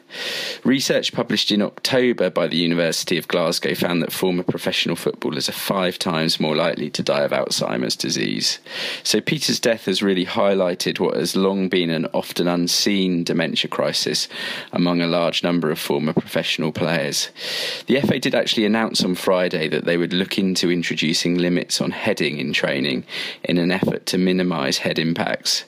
Research 0.64 1.12
published 1.14 1.52
in 1.52 1.64
October 1.64 2.30
by 2.30 2.48
the 2.48 2.58
University 2.58 3.18
of 3.18 3.28
Glasgow 3.28 3.74
found 3.74 4.04
that 4.04 4.12
former 4.12 4.44
professional 4.44 4.96
footballers 4.96 5.50
are 5.50 5.54
five 5.74 5.98
times 5.98 6.40
more 6.40 6.56
likely 6.56 6.92
to 6.92 7.02
die 7.02 7.22
of 7.22 7.32
Alzheimer's 7.32 7.96
disease. 7.96 8.60
So 9.02 9.20
Peter's 9.20 9.60
death 9.60 9.86
has 9.86 10.04
really 10.04 10.26
highlighted 10.26 11.00
what 11.00 11.16
has 11.16 11.36
long 11.36 11.70
been 11.70 11.90
an 11.90 12.06
often 12.14 12.48
unseen 12.48 13.24
dementia 13.24 13.70
crisis 13.70 14.28
among 14.72 15.02
a 15.02 15.08
large 15.08 15.42
number 15.42 15.72
of 15.72 15.80
former 15.80 16.14
professional 16.14 16.72
players. 16.72 17.30
The 17.88 18.00
FA 18.02 18.20
did 18.20 18.36
actually 18.36 18.66
announce 18.66 19.04
on 19.04 19.16
Friday 19.16 19.68
that 19.70 19.86
they 19.86 19.98
would 19.98 20.14
look 20.14 20.38
into 20.38 20.72
introducing 20.72 21.40
limits 21.40 21.82
on 21.82 21.90
heading 21.90 22.38
in 22.38 22.54
training 22.54 23.06
in 23.44 23.58
an 23.58 23.72
effort 23.72 24.06
to 24.08 24.20
minimise 24.20 24.83
head 24.84 25.00
impacts. 25.00 25.64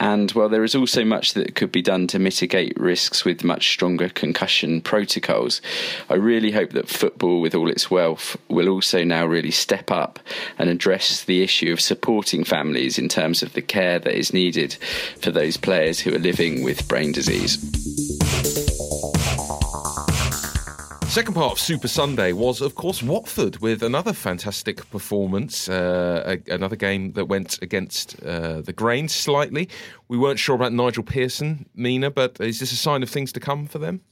And 0.00 0.32
while 0.32 0.48
there 0.48 0.64
is 0.64 0.74
also 0.74 1.04
much 1.04 1.34
that 1.34 1.54
could 1.54 1.70
be 1.70 1.80
done 1.80 2.08
to 2.08 2.18
mitigate 2.18 2.78
risks 2.78 3.24
with 3.24 3.44
much 3.44 3.70
stronger 3.70 4.08
concussion 4.08 4.80
protocols, 4.80 5.62
I 6.10 6.14
really 6.14 6.50
hope 6.50 6.70
that 6.72 6.88
football, 6.88 7.40
with 7.40 7.54
all 7.54 7.70
its 7.70 7.88
wealth, 7.88 8.36
will 8.48 8.68
also 8.68 9.04
now 9.04 9.24
really 9.26 9.52
step 9.52 9.92
up 9.92 10.18
and 10.58 10.68
address 10.68 11.24
the 11.24 11.42
issue 11.42 11.72
of 11.72 11.80
supporting 11.80 12.42
families 12.42 12.98
in 12.98 13.08
terms 13.08 13.44
of 13.44 13.52
the 13.52 13.62
care 13.62 14.00
that 14.00 14.18
is 14.18 14.32
needed 14.32 14.74
for 15.20 15.30
those 15.30 15.56
players 15.56 16.00
who 16.00 16.12
are 16.14 16.18
living 16.18 16.64
with 16.64 16.88
brain 16.88 17.12
disease. 17.12 18.67
Second 21.08 21.32
part 21.32 21.52
of 21.52 21.58
Super 21.58 21.88
Sunday 21.88 22.32
was, 22.32 22.60
of 22.60 22.74
course, 22.74 23.02
Watford 23.02 23.56
with 23.60 23.82
another 23.82 24.12
fantastic 24.12 24.88
performance. 24.90 25.66
Uh, 25.66 26.38
a, 26.46 26.54
another 26.54 26.76
game 26.76 27.12
that 27.14 27.24
went 27.24 27.60
against 27.62 28.22
uh, 28.22 28.60
the 28.60 28.74
grain 28.74 29.08
slightly. 29.08 29.70
We 30.08 30.18
weren't 30.18 30.38
sure 30.38 30.54
about 30.54 30.74
Nigel 30.74 31.02
Pearson, 31.02 31.66
Mina, 31.74 32.10
but 32.10 32.38
is 32.40 32.60
this 32.60 32.72
a 32.72 32.76
sign 32.76 33.02
of 33.02 33.08
things 33.08 33.32
to 33.32 33.40
come 33.40 33.66
for 33.66 33.78
them? 33.78 34.02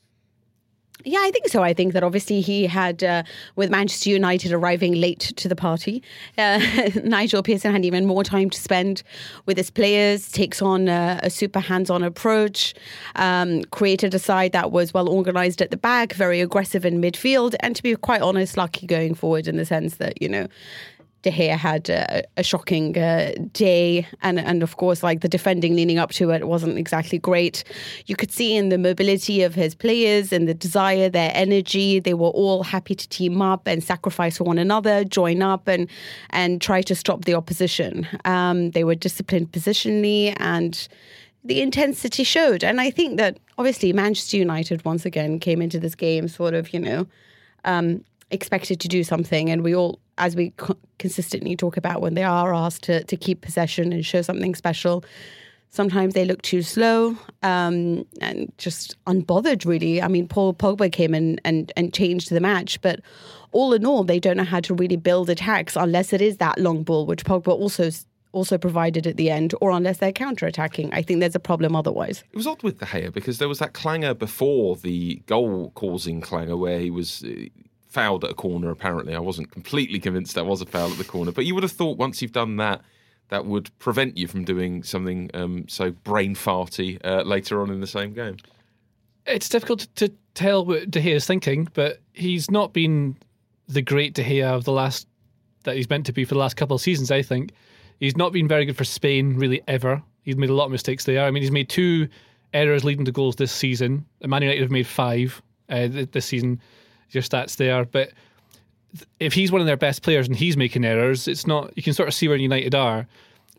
Yeah, 1.09 1.21
I 1.23 1.31
think 1.31 1.47
so. 1.47 1.63
I 1.63 1.73
think 1.73 1.93
that 1.93 2.03
obviously 2.03 2.41
he 2.41 2.67
had, 2.67 3.05
uh, 3.05 3.23
with 3.55 3.71
Manchester 3.71 4.11
United 4.11 4.53
arriving 4.53 4.95
late 4.95 5.21
to 5.37 5.47
the 5.47 5.55
party, 5.55 6.03
uh, 6.37 6.61
Nigel 7.05 7.45
Pearson 7.45 7.71
had 7.71 7.85
even 7.85 8.07
more 8.07 8.25
time 8.25 8.51
to 8.51 8.61
spend 8.61 9.05
with 9.47 9.57
his 9.57 9.71
players, 9.71 10.33
takes 10.33 10.61
on 10.61 10.89
a, 10.89 11.21
a 11.23 11.31
super 11.31 11.61
hands 11.61 11.91
on 11.91 12.03
approach, 12.03 12.75
um, 13.15 13.63
created 13.67 14.15
a 14.15 14.19
side 14.19 14.51
that 14.51 14.73
was 14.73 14.93
well 14.93 15.09
organised 15.09 15.63
at 15.63 15.71
the 15.71 15.77
back, 15.77 16.13
very 16.13 16.41
aggressive 16.41 16.85
in 16.85 17.01
midfield, 17.01 17.55
and 17.61 17.77
to 17.77 17.85
be 17.85 17.95
quite 17.95 18.21
honest, 18.21 18.57
lucky 18.57 18.85
going 18.85 19.15
forward 19.15 19.47
in 19.47 19.57
the 19.59 19.65
sense 19.65 19.99
that, 19.99 20.21
you 20.21 20.29
know, 20.29 20.49
De 21.27 21.33
Gea 21.33 21.57
had 21.57 21.91
a, 21.91 22.23
a 22.37 22.45
shocking 22.45 22.97
uh, 22.97 23.33
day, 23.53 24.07
and 24.23 24.39
and 24.39 24.63
of 24.63 24.77
course, 24.77 25.03
like 25.03 25.23
the 25.23 25.29
defending 25.29 25.75
leading 25.75 25.99
up 25.99 26.13
to 26.13 26.31
it 26.31 26.47
wasn't 26.47 26.79
exactly 26.79 27.19
great. 27.19 27.65
You 28.07 28.15
could 28.15 28.31
see 28.31 28.55
in 28.55 28.69
the 28.69 28.79
mobility 28.79 29.43
of 29.43 29.53
his 29.57 29.75
players 29.75 30.33
and 30.33 30.47
the 30.47 30.55
desire, 30.55 31.09
their 31.09 31.33
energy. 31.35 31.99
They 31.99 32.15
were 32.15 32.29
all 32.29 32.63
happy 32.63 32.95
to 32.95 33.09
team 33.09 33.43
up 33.43 33.67
and 33.67 33.83
sacrifice 33.83 34.39
for 34.39 34.45
one 34.45 34.59
another, 34.59 35.03
join 35.03 35.43
up, 35.43 35.67
and 35.67 35.89
and 36.31 36.61
try 36.61 36.81
to 36.83 36.95
stop 36.95 37.25
the 37.25 37.35
opposition. 37.35 38.07
Um, 38.25 38.71
they 38.71 38.85
were 38.85 38.95
disciplined 38.95 39.51
positionally 39.51 40.33
and. 40.39 40.89
The 41.45 41.63
intensity 41.63 42.25
showed, 42.25 42.65
and 42.65 42.81
I 42.81 42.91
think 42.91 43.19
that 43.19 43.39
obviously 43.57 43.93
Manchester 43.93 44.37
United 44.37 44.85
once 44.85 45.07
again 45.07 45.39
came 45.39 45.63
into 45.63 45.79
this 45.79 45.95
game 45.95 46.27
sort 46.27 46.55
of, 46.55 46.75
you 46.75 46.81
know, 46.81 47.07
um, 47.65 48.03
expected 48.33 48.81
to 48.81 48.89
do 48.89 49.05
something, 49.05 49.49
and 49.49 49.63
we 49.63 49.73
all, 49.73 50.01
as 50.19 50.37
we 50.37 50.51
co- 50.57 50.79
consistently 50.99 51.57
talk 51.57 51.77
about, 51.77 52.01
when 52.01 52.15
they 52.15 52.25
are 52.25 52.55
asked 52.55 52.85
to 52.85 53.05
to 53.05 53.17
keep 53.17 53.41
possession 53.41 53.93
and 53.93 54.05
show 54.05 54.23
something 54.23 54.55
special, 54.55 55.05
sometimes 55.71 56.15
they 56.15 56.25
look 56.25 56.43
too 56.43 56.63
slow 56.63 57.17
um, 57.43 58.07
and 58.21 58.53
just 58.59 58.97
unbothered. 59.07 59.67
Really, 59.67 60.03
I 60.03 60.09
mean, 60.09 60.29
Paul 60.29 60.55
Pogba 60.55 60.91
came 60.91 61.15
in 61.15 61.41
and 61.45 61.73
and 61.77 61.93
changed 61.93 62.31
the 62.31 62.41
match, 62.41 62.81
but 62.81 63.01
all 63.53 63.73
in 63.73 63.87
all, 63.87 64.05
they 64.05 64.21
don't 64.21 64.37
know 64.37 64.45
how 64.45 64.61
to 64.61 64.75
really 64.75 64.97
build 64.97 65.31
attacks 65.31 65.77
unless 65.77 66.13
it 66.13 66.21
is 66.21 66.37
that 66.39 66.59
long 66.59 66.83
ball, 66.83 67.07
which 67.07 67.25
Pogba 67.25 67.49
also 67.49 67.91
also 68.33 68.59
provided 68.59 69.07
at 69.07 69.17
the 69.17 69.31
end, 69.31 69.55
or 69.63 69.71
unless 69.71 69.97
they're 69.97 70.13
counter-attacking. 70.13 70.93
I 70.93 71.01
think 71.01 71.21
there's 71.21 71.35
a 71.35 71.41
problem 71.41 71.75
otherwise. 71.75 72.23
It 72.33 72.37
was 72.37 72.47
odd 72.47 72.63
with 72.63 72.79
De 72.79 72.85
Gea 72.85 73.11
because 73.11 73.39
there 73.39 73.49
was 73.49 73.61
that 73.61 73.73
clanger 73.73 74.13
before 74.13 74.77
the 74.77 75.23
goal-causing 75.27 76.21
clanger 76.21 76.55
where 76.55 76.79
he 76.79 76.91
was 76.91 77.25
fouled 77.97 78.25
at 78.25 78.31
a 78.31 78.35
corner. 78.35 78.71
Apparently, 78.71 79.15
I 79.15 79.21
wasn't 79.21 79.51
completely 79.51 79.99
convinced 79.99 80.35
that 80.35 80.45
was 80.45 80.61
a 80.61 80.67
foul 80.67 80.93
at 80.93 80.99
the 80.99 81.05
corner, 81.05 81.33
but 81.33 81.47
you 81.47 81.55
would 81.55 81.63
have 81.63 81.73
thought 81.73 81.97
once 81.97 82.21
you've 82.21 82.33
done 82.33 82.57
that, 82.57 82.83
that 83.31 83.47
would 83.47 83.71
prevent 83.79 84.19
you 84.19 84.29
from 84.29 84.45
doing 84.45 84.83
something 84.83 85.31
um, 85.33 85.65
so 85.67 85.91
brain 85.91 86.35
farty 86.35 87.01
uh, 87.07 87.23
later 87.23 87.63
on 87.63 87.71
in 87.71 87.81
the 87.81 87.87
same 87.87 88.13
game. 88.13 88.37
It's 89.25 89.49
difficult 89.49 89.89
to 89.95 90.13
tell 90.35 90.67
what 90.67 90.91
De 90.91 91.01
Gea 91.01 91.15
is 91.15 91.27
thinking, 91.27 91.69
but 91.73 92.01
he's 92.13 92.51
not 92.51 92.75
been 92.75 93.17
the 93.67 93.81
great 93.81 94.13
De 94.13 94.23
Gea 94.23 94.45
of 94.45 94.65
the 94.65 94.73
last 94.73 95.09
that 95.65 95.75
he's 95.75 95.89
meant 95.89 96.05
to 96.05 96.13
be 96.13 96.27
for 96.27 96.35
the 96.35 96.41
last 96.41 96.59
couple 96.59 96.77
of 96.77 96.83
seasons. 96.83 97.11
I 97.11 97.23
think 97.23 97.53
he's 97.99 98.17
not 98.17 98.31
been 98.31 98.47
very 98.47 98.67
good 98.67 98.77
for 98.77 98.85
Spain 98.85 99.37
really 99.37 99.63
ever. 99.69 100.03
He's 100.23 100.37
made 100.37 100.51
a 100.51 100.55
lot 100.55 100.67
of 100.67 100.71
mistakes 100.71 101.05
there. 101.05 101.25
I 101.25 101.31
mean, 101.31 101.43
he's 101.43 101.51
made 101.51 101.71
two 101.71 102.09
errors 102.53 102.85
leading 102.85 103.07
to 103.07 103.13
goals 103.13 103.37
this 103.37 103.53
season. 103.53 104.05
Man 104.23 104.43
United 104.43 104.61
have 104.61 104.71
made 104.71 104.87
five 104.87 105.41
uh, 105.71 105.89
this 105.91 106.27
season. 106.27 106.61
Your 107.11 107.23
stats 107.23 107.57
there, 107.57 107.85
but 107.85 108.11
if 109.21 109.33
he's 109.33 109.53
one 109.53 109.61
of 109.61 109.67
their 109.67 109.77
best 109.77 110.03
players 110.03 110.27
and 110.27 110.37
he's 110.37 110.57
making 110.57 110.85
errors, 110.85 111.29
it's 111.29 111.47
not. 111.47 111.73
You 111.77 111.83
can 111.83 111.93
sort 111.93 112.09
of 112.09 112.15
see 112.15 112.29
where 112.29 112.37
United 112.37 112.75
are. 112.75 113.03
Do 113.03 113.09
you 113.09 113.09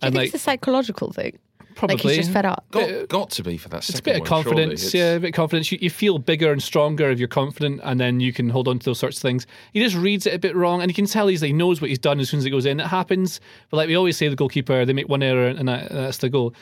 and 0.01 0.13
think 0.13 0.16
like, 0.16 0.25
it's 0.27 0.36
a 0.36 0.39
psychological 0.39 1.12
thing? 1.12 1.39
Probably. 1.75 1.96
Like 1.96 2.04
he's 2.04 2.18
just 2.18 2.32
fed 2.32 2.46
up. 2.46 2.66
Got, 2.72 3.08
got 3.08 3.30
to 3.32 3.44
be 3.44 3.56
for 3.58 3.70
that. 3.70 3.88
It's 3.88 4.00
a 4.00 4.01
bit 4.01 4.20
of 4.20 4.25
confidence. 4.25 4.94
Yeah, 4.94 5.13
a 5.13 5.20
bit 5.20 5.30
of 5.30 5.34
confidence. 5.36 5.72
You, 5.72 5.77
you 5.80 5.92
feel 5.92 6.18
bigger 6.18 6.51
and 6.51 6.62
stronger 6.62 7.12
if 7.12 7.20
you're 7.20 7.27
confident, 7.27 7.82
and 7.84 8.00
then 8.00 8.20
you 8.20 8.34
can 8.34 8.50
hold 8.50 8.68
on 8.68 8.80
to 8.80 8.86
those 8.86 9.00
sorts 9.00 9.18
of 9.18 9.22
things. 9.22 9.46
He 9.74 9.84
just 9.84 9.96
reads 9.96 10.25
it 10.25 10.34
a 10.34 10.39
bit 10.39 10.56
wrong, 10.56 10.82
and 10.82 10.89
you 10.89 10.96
can 10.96 11.06
tell 11.06 11.27
he's, 11.27 11.42
he 11.42 11.54
knows 11.54 11.80
what 11.80 11.89
he's 11.89 12.00
done 12.00 12.20
as 12.20 12.30
soon 12.30 12.39
as 12.39 12.46
it 12.46 12.50
goes 12.50 12.66
in. 12.66 12.80
It 12.80 12.88
happens, 12.88 13.39
but 13.70 13.77
like 13.77 13.88
we 13.88 13.96
always 13.96 14.18
say, 14.18 14.27
the 14.27 14.36
goalkeeper 14.36 14.86
they 14.86 14.94
make 14.94 15.08
one 15.08 15.22
error 15.22 15.48
and 15.48 15.68
that, 15.68 15.89
that's 15.89 16.18
the 16.18 16.30
goal. 16.30 16.56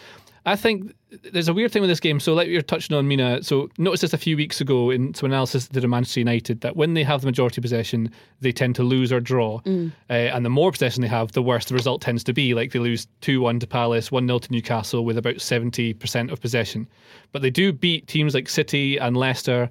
I 0.48 0.56
think 0.56 0.94
there's 1.32 1.48
a 1.48 1.54
weird 1.54 1.72
thing 1.72 1.82
with 1.82 1.90
this 1.90 2.00
game. 2.00 2.20
So, 2.20 2.34
like 2.36 2.48
you're 2.48 2.62
touching 2.62 2.96
on, 2.96 3.08
Mina. 3.08 3.42
So, 3.42 3.70
notice 3.80 4.02
this 4.02 4.14
a 4.14 4.18
few 4.18 4.38
weeks 4.38 4.62
ago 4.62 4.92
in 4.92 5.14
some 5.16 5.28
analysis 5.28 5.68
did 5.68 5.84
a 5.84 5.88
Manchester 5.88 6.20
United 6.20 6.62
that 6.62 6.76
when 6.76 6.94
they 6.94 7.04
have 7.04 7.22
the 7.22 7.28
majority 7.28 7.62
possession, 7.62 8.12
they 8.42 8.52
tend 8.52 8.76
to 8.76 8.84
lose 8.84 9.12
or 9.12 9.20
draw. 9.20 9.60
Mm. 9.62 9.92
Uh, 10.08 10.14
and 10.14 10.46
the 10.46 10.52
more 10.52 10.72
possession 10.72 11.02
they 11.02 11.08
have, 11.08 11.32
the 11.32 11.42
worse 11.42 11.66
the 11.66 11.74
result 11.74 12.02
tends 12.02 12.24
to 12.26 12.34
be. 12.34 12.54
Like 12.54 12.74
they 12.74 12.80
lose 12.80 13.08
2 13.22 13.42
1 13.42 13.60
to 13.62 13.68
Palace, 13.68 14.12
1 14.12 14.28
0 14.28 14.40
to 14.40 14.52
Newcastle 14.52 15.04
with 15.04 15.18
about 15.18 15.36
70% 15.36 16.32
of 16.32 16.40
possession. 16.42 16.88
But 17.32 17.42
they 17.42 17.50
do 17.50 17.74
beat 17.74 18.08
teams 18.08 18.36
like 18.36 18.48
City 18.48 18.98
and 18.98 19.18
Leicester 19.18 19.68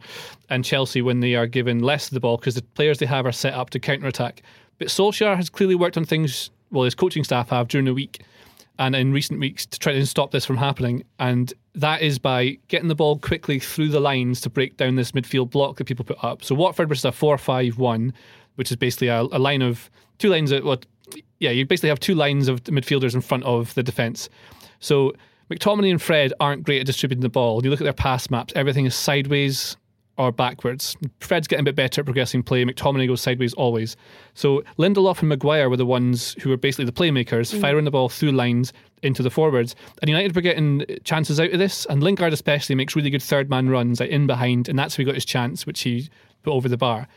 and 0.50 0.64
Chelsea 0.64 1.02
when 1.02 1.20
they 1.20 1.36
are 1.36 1.46
given 1.46 1.80
less 1.80 2.08
of 2.08 2.14
the 2.14 2.20
ball 2.20 2.36
because 2.36 2.56
the 2.56 2.62
players 2.62 2.98
they 2.98 3.06
have 3.06 3.26
are 3.26 3.32
set 3.32 3.54
up 3.54 3.70
to 3.70 3.78
counter 3.78 4.08
attack. 4.08 4.42
But 4.78 4.88
Solskjaer 4.88 5.36
has 5.36 5.48
clearly 5.48 5.76
worked 5.76 5.96
on 5.96 6.04
things, 6.04 6.50
well, 6.72 6.84
his 6.84 6.96
coaching 6.96 7.22
staff 7.22 7.50
have 7.50 7.68
during 7.68 7.84
the 7.84 7.94
week 7.94 8.24
and 8.78 8.96
in 8.96 9.12
recent 9.12 9.40
weeks 9.40 9.66
to 9.66 9.78
try 9.78 9.92
to 9.92 10.06
stop 10.06 10.30
this 10.30 10.44
from 10.44 10.56
happening. 10.56 11.04
And 11.18 11.52
that 11.74 12.02
is 12.02 12.18
by 12.18 12.58
getting 12.68 12.88
the 12.88 12.94
ball 12.94 13.18
quickly 13.18 13.58
through 13.58 13.88
the 13.88 14.00
lines 14.00 14.40
to 14.42 14.50
break 14.50 14.76
down 14.76 14.96
this 14.96 15.12
midfield 15.12 15.50
block 15.50 15.76
that 15.76 15.84
people 15.84 16.04
put 16.04 16.22
up. 16.22 16.42
So 16.44 16.54
Watford 16.54 16.88
versus 16.88 17.04
a 17.04 17.12
4 17.12 17.38
5 17.38 17.78
1, 17.78 18.12
which 18.56 18.70
is 18.70 18.76
basically 18.76 19.08
a, 19.08 19.22
a 19.22 19.38
line 19.38 19.62
of 19.62 19.90
two 20.18 20.28
lines 20.28 20.50
of 20.52 20.64
what, 20.64 20.86
yeah, 21.38 21.50
you 21.50 21.66
basically 21.66 21.88
have 21.88 22.00
two 22.00 22.14
lines 22.14 22.48
of 22.48 22.62
midfielders 22.64 23.14
in 23.14 23.20
front 23.20 23.44
of 23.44 23.74
the 23.74 23.82
defence. 23.82 24.28
So 24.80 25.12
McTominay 25.50 25.90
and 25.90 26.02
Fred 26.02 26.32
aren't 26.40 26.64
great 26.64 26.80
at 26.80 26.86
distributing 26.86 27.22
the 27.22 27.28
ball. 27.28 27.62
You 27.64 27.70
look 27.70 27.80
at 27.80 27.84
their 27.84 27.92
pass 27.92 28.30
maps, 28.30 28.52
everything 28.56 28.86
is 28.86 28.94
sideways 28.94 29.76
or 30.16 30.30
backwards. 30.30 30.96
Fred's 31.20 31.48
getting 31.48 31.62
a 31.62 31.64
bit 31.64 31.76
better 31.76 32.00
at 32.00 32.04
progressing 32.04 32.42
play. 32.42 32.64
McTominay 32.64 33.08
goes 33.08 33.20
sideways 33.20 33.54
always. 33.54 33.96
So 34.34 34.62
Lindelof 34.78 35.20
and 35.20 35.28
Maguire 35.28 35.68
were 35.68 35.76
the 35.76 35.86
ones 35.86 36.36
who 36.40 36.50
were 36.50 36.56
basically 36.56 36.84
the 36.84 36.92
playmakers, 36.92 37.54
mm. 37.54 37.60
firing 37.60 37.84
the 37.84 37.90
ball 37.90 38.08
through 38.08 38.32
lines 38.32 38.72
into 39.02 39.22
the 39.22 39.30
forwards. 39.30 39.74
And 40.00 40.08
United 40.08 40.34
were 40.34 40.42
getting 40.42 40.84
chances 41.04 41.40
out 41.40 41.52
of 41.52 41.58
this. 41.58 41.84
And 41.86 42.02
Lingard 42.02 42.32
especially 42.32 42.74
makes 42.74 42.94
really 42.94 43.10
good 43.10 43.22
third 43.22 43.50
man 43.50 43.68
runs 43.68 44.00
like 44.00 44.10
in 44.10 44.26
behind, 44.26 44.68
and 44.68 44.78
that's 44.78 44.96
where 44.96 45.02
he 45.02 45.06
got 45.06 45.16
his 45.16 45.24
chance, 45.24 45.66
which 45.66 45.80
he 45.80 46.08
put 46.42 46.52
over 46.52 46.68
the 46.68 46.76
bar. 46.76 47.08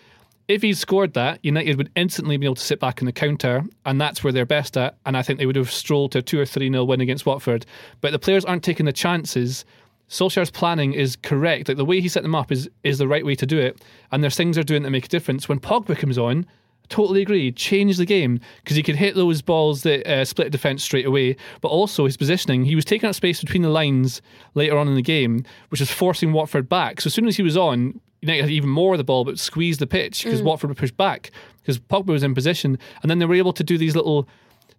If 0.47 0.61
he 0.61 0.73
scored 0.73 1.13
that, 1.13 1.43
United 1.43 1.77
would 1.77 1.91
instantly 1.97 2.37
be 2.37 2.45
able 2.45 2.55
to 2.55 2.61
sit 2.61 2.79
back 2.79 3.01
in 3.01 3.05
the 3.05 3.11
counter, 3.11 3.63
and 3.85 3.99
that's 3.99 4.23
where 4.23 4.31
they're 4.31 4.45
best 4.45 4.77
at. 4.77 4.97
And 5.05 5.17
I 5.17 5.21
think 5.21 5.39
they 5.39 5.45
would 5.45 5.57
have 5.57 5.69
strolled 5.69 6.13
to 6.13 6.19
a 6.19 6.21
two 6.21 6.39
or 6.39 6.45
three 6.45 6.69
nil 6.69 6.87
win 6.87 7.01
against 7.01 7.25
Watford. 7.25 7.65
But 7.99 8.11
the 8.11 8.19
players 8.19 8.45
aren't 8.45 8.63
taking 8.63 8.85
the 8.85 8.93
chances 8.93 9.65
Solskjaer's 10.09 10.51
planning 10.51 10.93
is 10.93 11.15
correct. 11.15 11.67
Like 11.67 11.77
the 11.77 11.85
way 11.85 11.99
he 11.99 12.07
set 12.07 12.23
them 12.23 12.35
up 12.35 12.51
is 12.51 12.69
is 12.83 12.97
the 12.97 13.07
right 13.07 13.25
way 13.25 13.35
to 13.35 13.45
do 13.45 13.59
it. 13.59 13.81
And 14.11 14.23
there's 14.23 14.35
things 14.35 14.55
they're 14.55 14.63
doing 14.63 14.83
that 14.83 14.91
make 14.91 15.05
a 15.05 15.09
difference. 15.09 15.49
When 15.49 15.59
Pogba 15.59 15.97
comes 15.97 16.17
on, 16.17 16.45
totally 16.89 17.21
agree. 17.21 17.51
Change 17.51 17.97
the 17.97 18.05
game 18.05 18.39
because 18.63 18.77
he 18.77 18.83
could 18.83 18.95
hit 18.95 19.15
those 19.15 19.41
balls 19.41 19.83
that 19.83 20.07
uh, 20.09 20.25
split 20.25 20.51
defence 20.51 20.83
straight 20.83 21.05
away. 21.05 21.35
But 21.61 21.69
also 21.69 22.05
his 22.05 22.17
positioning, 22.17 22.65
he 22.65 22.75
was 22.75 22.85
taking 22.85 23.09
up 23.09 23.15
space 23.15 23.41
between 23.41 23.61
the 23.61 23.69
lines 23.69 24.21
later 24.53 24.77
on 24.77 24.87
in 24.87 24.95
the 24.95 25.01
game, 25.01 25.43
which 25.69 25.81
is 25.81 25.91
forcing 25.91 26.31
Watford 26.33 26.69
back. 26.69 27.01
So 27.01 27.07
as 27.07 27.13
soon 27.13 27.27
as 27.27 27.35
he 27.35 27.43
was 27.43 27.57
on, 27.57 27.99
United 28.21 28.41
had 28.43 28.51
even 28.51 28.69
more 28.69 28.93
of 28.93 28.97
the 28.97 29.03
ball, 29.03 29.25
but 29.25 29.37
squeezed 29.37 29.79
the 29.79 29.87
pitch 29.87 30.23
because 30.23 30.41
mm. 30.41 30.45
Watford 30.45 30.69
would 30.69 30.77
push 30.77 30.91
back 30.91 31.31
because 31.61 31.79
Pogba 31.79 32.07
was 32.07 32.23
in 32.23 32.33
position, 32.33 32.79
and 33.01 33.11
then 33.11 33.19
they 33.19 33.25
were 33.25 33.35
able 33.35 33.53
to 33.53 33.63
do 33.63 33.77
these 33.77 33.95
little 33.95 34.27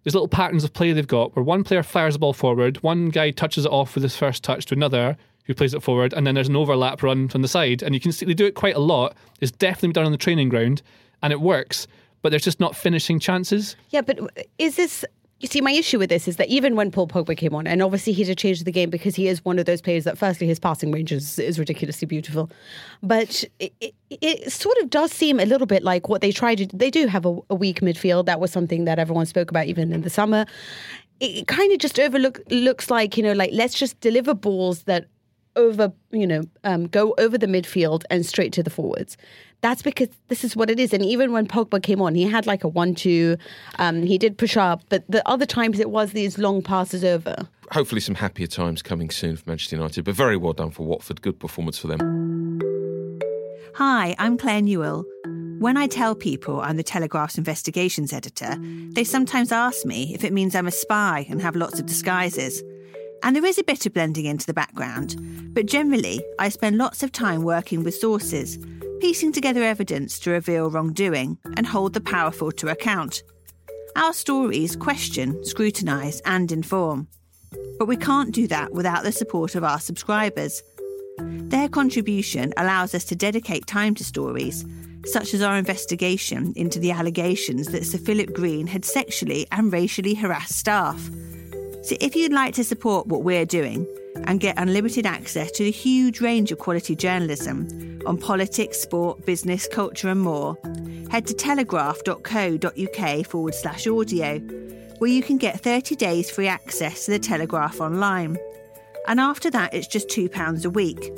there's 0.03 0.13
little 0.13 0.27
patterns 0.27 0.63
of 0.63 0.73
play 0.73 0.91
they've 0.93 1.07
got 1.07 1.35
where 1.35 1.43
one 1.43 1.63
player 1.63 1.83
fires 1.83 2.13
the 2.15 2.19
ball 2.19 2.33
forward, 2.33 2.81
one 2.83 3.09
guy 3.09 3.31
touches 3.31 3.65
it 3.65 3.71
off 3.71 3.95
with 3.95 4.03
his 4.03 4.15
first 4.15 4.43
touch 4.43 4.65
to 4.67 4.75
another 4.75 5.17
who 5.45 5.53
plays 5.55 5.73
it 5.73 5.81
forward, 5.81 6.13
and 6.13 6.27
then 6.27 6.35
there's 6.35 6.47
an 6.47 6.55
overlap 6.55 7.01
run 7.01 7.27
from 7.27 7.41
the 7.41 7.47
side. 7.47 7.81
And 7.81 7.95
you 7.95 7.99
can 7.99 8.11
see 8.11 8.25
they 8.25 8.35
do 8.35 8.45
it 8.45 8.53
quite 8.53 8.75
a 8.75 8.79
lot. 8.79 9.15
It's 9.41 9.51
definitely 9.51 9.93
done 9.93 10.05
on 10.05 10.11
the 10.11 10.17
training 10.17 10.49
ground, 10.49 10.81
and 11.23 11.33
it 11.33 11.41
works, 11.41 11.87
but 12.21 12.29
there's 12.29 12.43
just 12.43 12.59
not 12.59 12.75
finishing 12.75 13.19
chances. 13.19 13.75
Yeah, 13.89 14.01
but 14.01 14.19
is 14.57 14.75
this 14.75 15.03
you 15.39 15.47
see, 15.47 15.61
my 15.61 15.71
issue 15.71 15.97
with 15.97 16.09
this 16.09 16.27
is 16.27 16.35
that 16.35 16.49
even 16.49 16.75
when 16.75 16.91
Paul 16.91 17.07
Pogba 17.07 17.35
came 17.35 17.55
on, 17.55 17.65
and 17.65 17.81
obviously 17.81 18.11
he 18.11 18.25
did 18.25 18.37
change 18.37 18.61
the 18.63 18.71
game 18.71 18.89
because 18.89 19.15
he 19.15 19.27
is 19.27 19.43
one 19.45 19.57
of 19.57 19.65
those 19.65 19.81
players 19.81 20.03
that, 20.03 20.17
firstly, 20.17 20.47
his 20.47 20.59
passing 20.59 20.91
range 20.91 21.13
is, 21.13 21.39
is 21.39 21.57
ridiculously 21.57 22.05
beautiful. 22.05 22.51
But 23.01 23.45
it, 23.59 23.73
it, 23.79 23.93
it, 24.09 24.51
sort 24.51 24.77
of 24.79 24.89
does 24.89 25.13
seem 25.13 25.39
a 25.39 25.45
little 25.45 25.67
bit 25.67 25.81
like 25.83 26.09
what 26.09 26.19
they 26.19 26.33
tried 26.33 26.55
to 26.55 26.67
They 26.75 26.91
do 26.91 27.07
have 27.07 27.25
a, 27.25 27.39
a 27.49 27.55
weak 27.55 27.79
midfield. 27.79 28.25
That 28.25 28.41
was 28.41 28.51
something 28.51 28.83
that 28.83 28.99
everyone 28.99 29.25
spoke 29.25 29.49
about 29.49 29.67
even 29.67 29.93
in 29.93 30.01
the 30.01 30.09
summer. 30.09 30.45
It 31.21 31.47
kind 31.47 31.71
of 31.71 31.79
just 31.79 31.99
overlook 31.99 32.41
looks 32.49 32.91
like, 32.91 33.15
you 33.15 33.23
know, 33.23 33.33
like 33.33 33.51
let's 33.53 33.73
just 33.73 33.99
deliver 34.01 34.33
balls 34.33 34.83
that 34.83 35.07
over, 35.59 35.91
you 36.11 36.25
know, 36.25 36.43
um, 36.63 36.87
go 36.87 37.13
over 37.17 37.37
the 37.37 37.47
midfield 37.47 38.03
and 38.09 38.25
straight 38.25 38.53
to 38.53 38.63
the 38.63 38.69
forwards. 38.69 39.17
That's 39.61 39.81
because 39.81 40.07
this 40.29 40.43
is 40.43 40.55
what 40.55 40.69
it 40.69 40.79
is. 40.79 40.93
And 40.93 41.03
even 41.03 41.31
when 41.31 41.45
Pogba 41.45 41.83
came 41.83 42.01
on, 42.01 42.15
he 42.15 42.23
had 42.23 42.47
like 42.47 42.63
a 42.63 42.67
one-two. 42.67 43.37
Um, 43.77 44.03
he 44.03 44.17
did 44.17 44.37
push 44.37 44.55
up, 44.55 44.81
but 44.89 45.03
the 45.09 45.27
other 45.27 45.45
times 45.45 45.79
it 45.79 45.89
was 45.89 46.13
these 46.13 46.37
long 46.37 46.61
passes 46.61 47.03
over. 47.03 47.35
Hopefully, 47.71 48.01
some 48.01 48.15
happier 48.15 48.47
times 48.47 48.81
coming 48.81 49.09
soon 49.09 49.35
for 49.35 49.43
Manchester 49.47 49.75
United. 49.75 50.05
But 50.05 50.15
very 50.15 50.37
well 50.37 50.53
done 50.53 50.71
for 50.71 50.83
Watford. 50.85 51.21
Good 51.21 51.39
performance 51.39 51.77
for 51.77 51.87
them. 51.87 52.59
Hi, 53.75 54.15
I'm 54.17 54.37
Claire 54.37 54.61
Newell. 54.61 55.05
When 55.59 55.75
I 55.75 55.87
tell 55.87 56.15
people 56.15 56.61
I'm 56.61 56.77
the 56.77 56.83
Telegraph's 56.83 57.37
investigations 57.37 58.13
editor, 58.13 58.55
they 58.93 59.03
sometimes 59.03 59.51
ask 59.51 59.85
me 59.85 60.13
if 60.15 60.23
it 60.23 60.31
means 60.31 60.55
I'm 60.55 60.67
a 60.67 60.71
spy 60.71 61.27
and 61.29 61.41
have 61.41 61.57
lots 61.57 61.79
of 61.79 61.85
disguises. 61.85 62.63
And 63.23 63.35
there 63.35 63.45
is 63.45 63.57
a 63.57 63.63
bit 63.63 63.85
of 63.85 63.93
blending 63.93 64.25
into 64.25 64.45
the 64.45 64.53
background, 64.53 65.15
but 65.53 65.65
generally, 65.65 66.23
I 66.39 66.49
spend 66.49 66.77
lots 66.77 67.03
of 67.03 67.11
time 67.11 67.43
working 67.43 67.83
with 67.83 67.95
sources, 67.95 68.57
piecing 69.01 69.31
together 69.31 69.63
evidence 69.63 70.19
to 70.19 70.31
reveal 70.31 70.69
wrongdoing 70.69 71.37
and 71.57 71.67
hold 71.67 71.93
the 71.93 72.01
powerful 72.01 72.51
to 72.53 72.69
account. 72.69 73.23
Our 73.95 74.13
stories 74.13 74.75
question, 74.75 75.43
scrutinise, 75.43 76.21
and 76.25 76.51
inform. 76.51 77.07
But 77.77 77.87
we 77.87 77.97
can't 77.97 78.33
do 78.33 78.47
that 78.47 78.71
without 78.71 79.03
the 79.03 79.11
support 79.11 79.55
of 79.55 79.63
our 79.63 79.79
subscribers. 79.79 80.63
Their 81.17 81.67
contribution 81.67 82.53
allows 82.57 82.95
us 82.95 83.03
to 83.05 83.15
dedicate 83.15 83.67
time 83.67 83.95
to 83.95 84.03
stories, 84.03 84.65
such 85.05 85.33
as 85.33 85.41
our 85.41 85.57
investigation 85.57 86.53
into 86.55 86.79
the 86.79 86.91
allegations 86.91 87.67
that 87.67 87.85
Sir 87.85 87.97
Philip 87.97 88.33
Green 88.33 88.67
had 88.67 88.85
sexually 88.85 89.47
and 89.51 89.73
racially 89.73 90.13
harassed 90.13 90.57
staff 90.57 91.09
so 91.89 91.97
if 91.99 92.15
you'd 92.15 92.31
like 92.31 92.53
to 92.53 92.63
support 92.63 93.07
what 93.07 93.23
we're 93.23 93.47
doing 93.47 93.87
and 94.25 94.39
get 94.39 94.59
unlimited 94.59 95.07
access 95.07 95.49
to 95.49 95.63
the 95.63 95.71
huge 95.71 96.21
range 96.21 96.51
of 96.51 96.59
quality 96.59 96.95
journalism 96.95 97.99
on 98.05 98.15
politics, 98.15 98.77
sport, 98.79 99.25
business, 99.25 99.67
culture, 99.67 100.07
and 100.07 100.21
more, 100.21 100.55
head 101.09 101.25
to 101.25 101.33
telegraph.co.uk 101.33 103.25
forward 103.25 103.55
slash 103.55 103.87
audio, 103.87 104.37
where 104.99 105.09
you 105.09 105.23
can 105.23 105.39
get 105.39 105.61
30 105.61 105.95
days 105.95 106.29
free 106.29 106.47
access 106.47 107.05
to 107.05 107.11
the 107.11 107.17
Telegraph 107.17 107.81
online. 107.81 108.37
And 109.07 109.19
after 109.19 109.49
that, 109.49 109.73
it's 109.73 109.87
just 109.87 110.09
£2 110.09 110.65
a 110.65 110.69
week. 110.69 111.11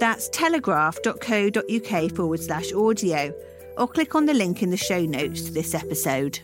That's 0.00 0.28
telegraph.co.uk 0.30 2.10
forward 2.16 2.40
slash 2.40 2.72
audio, 2.72 3.32
or 3.78 3.86
click 3.86 4.16
on 4.16 4.26
the 4.26 4.34
link 4.34 4.60
in 4.60 4.70
the 4.70 4.76
show 4.76 5.04
notes 5.04 5.42
to 5.42 5.52
this 5.52 5.72
episode. 5.72 6.40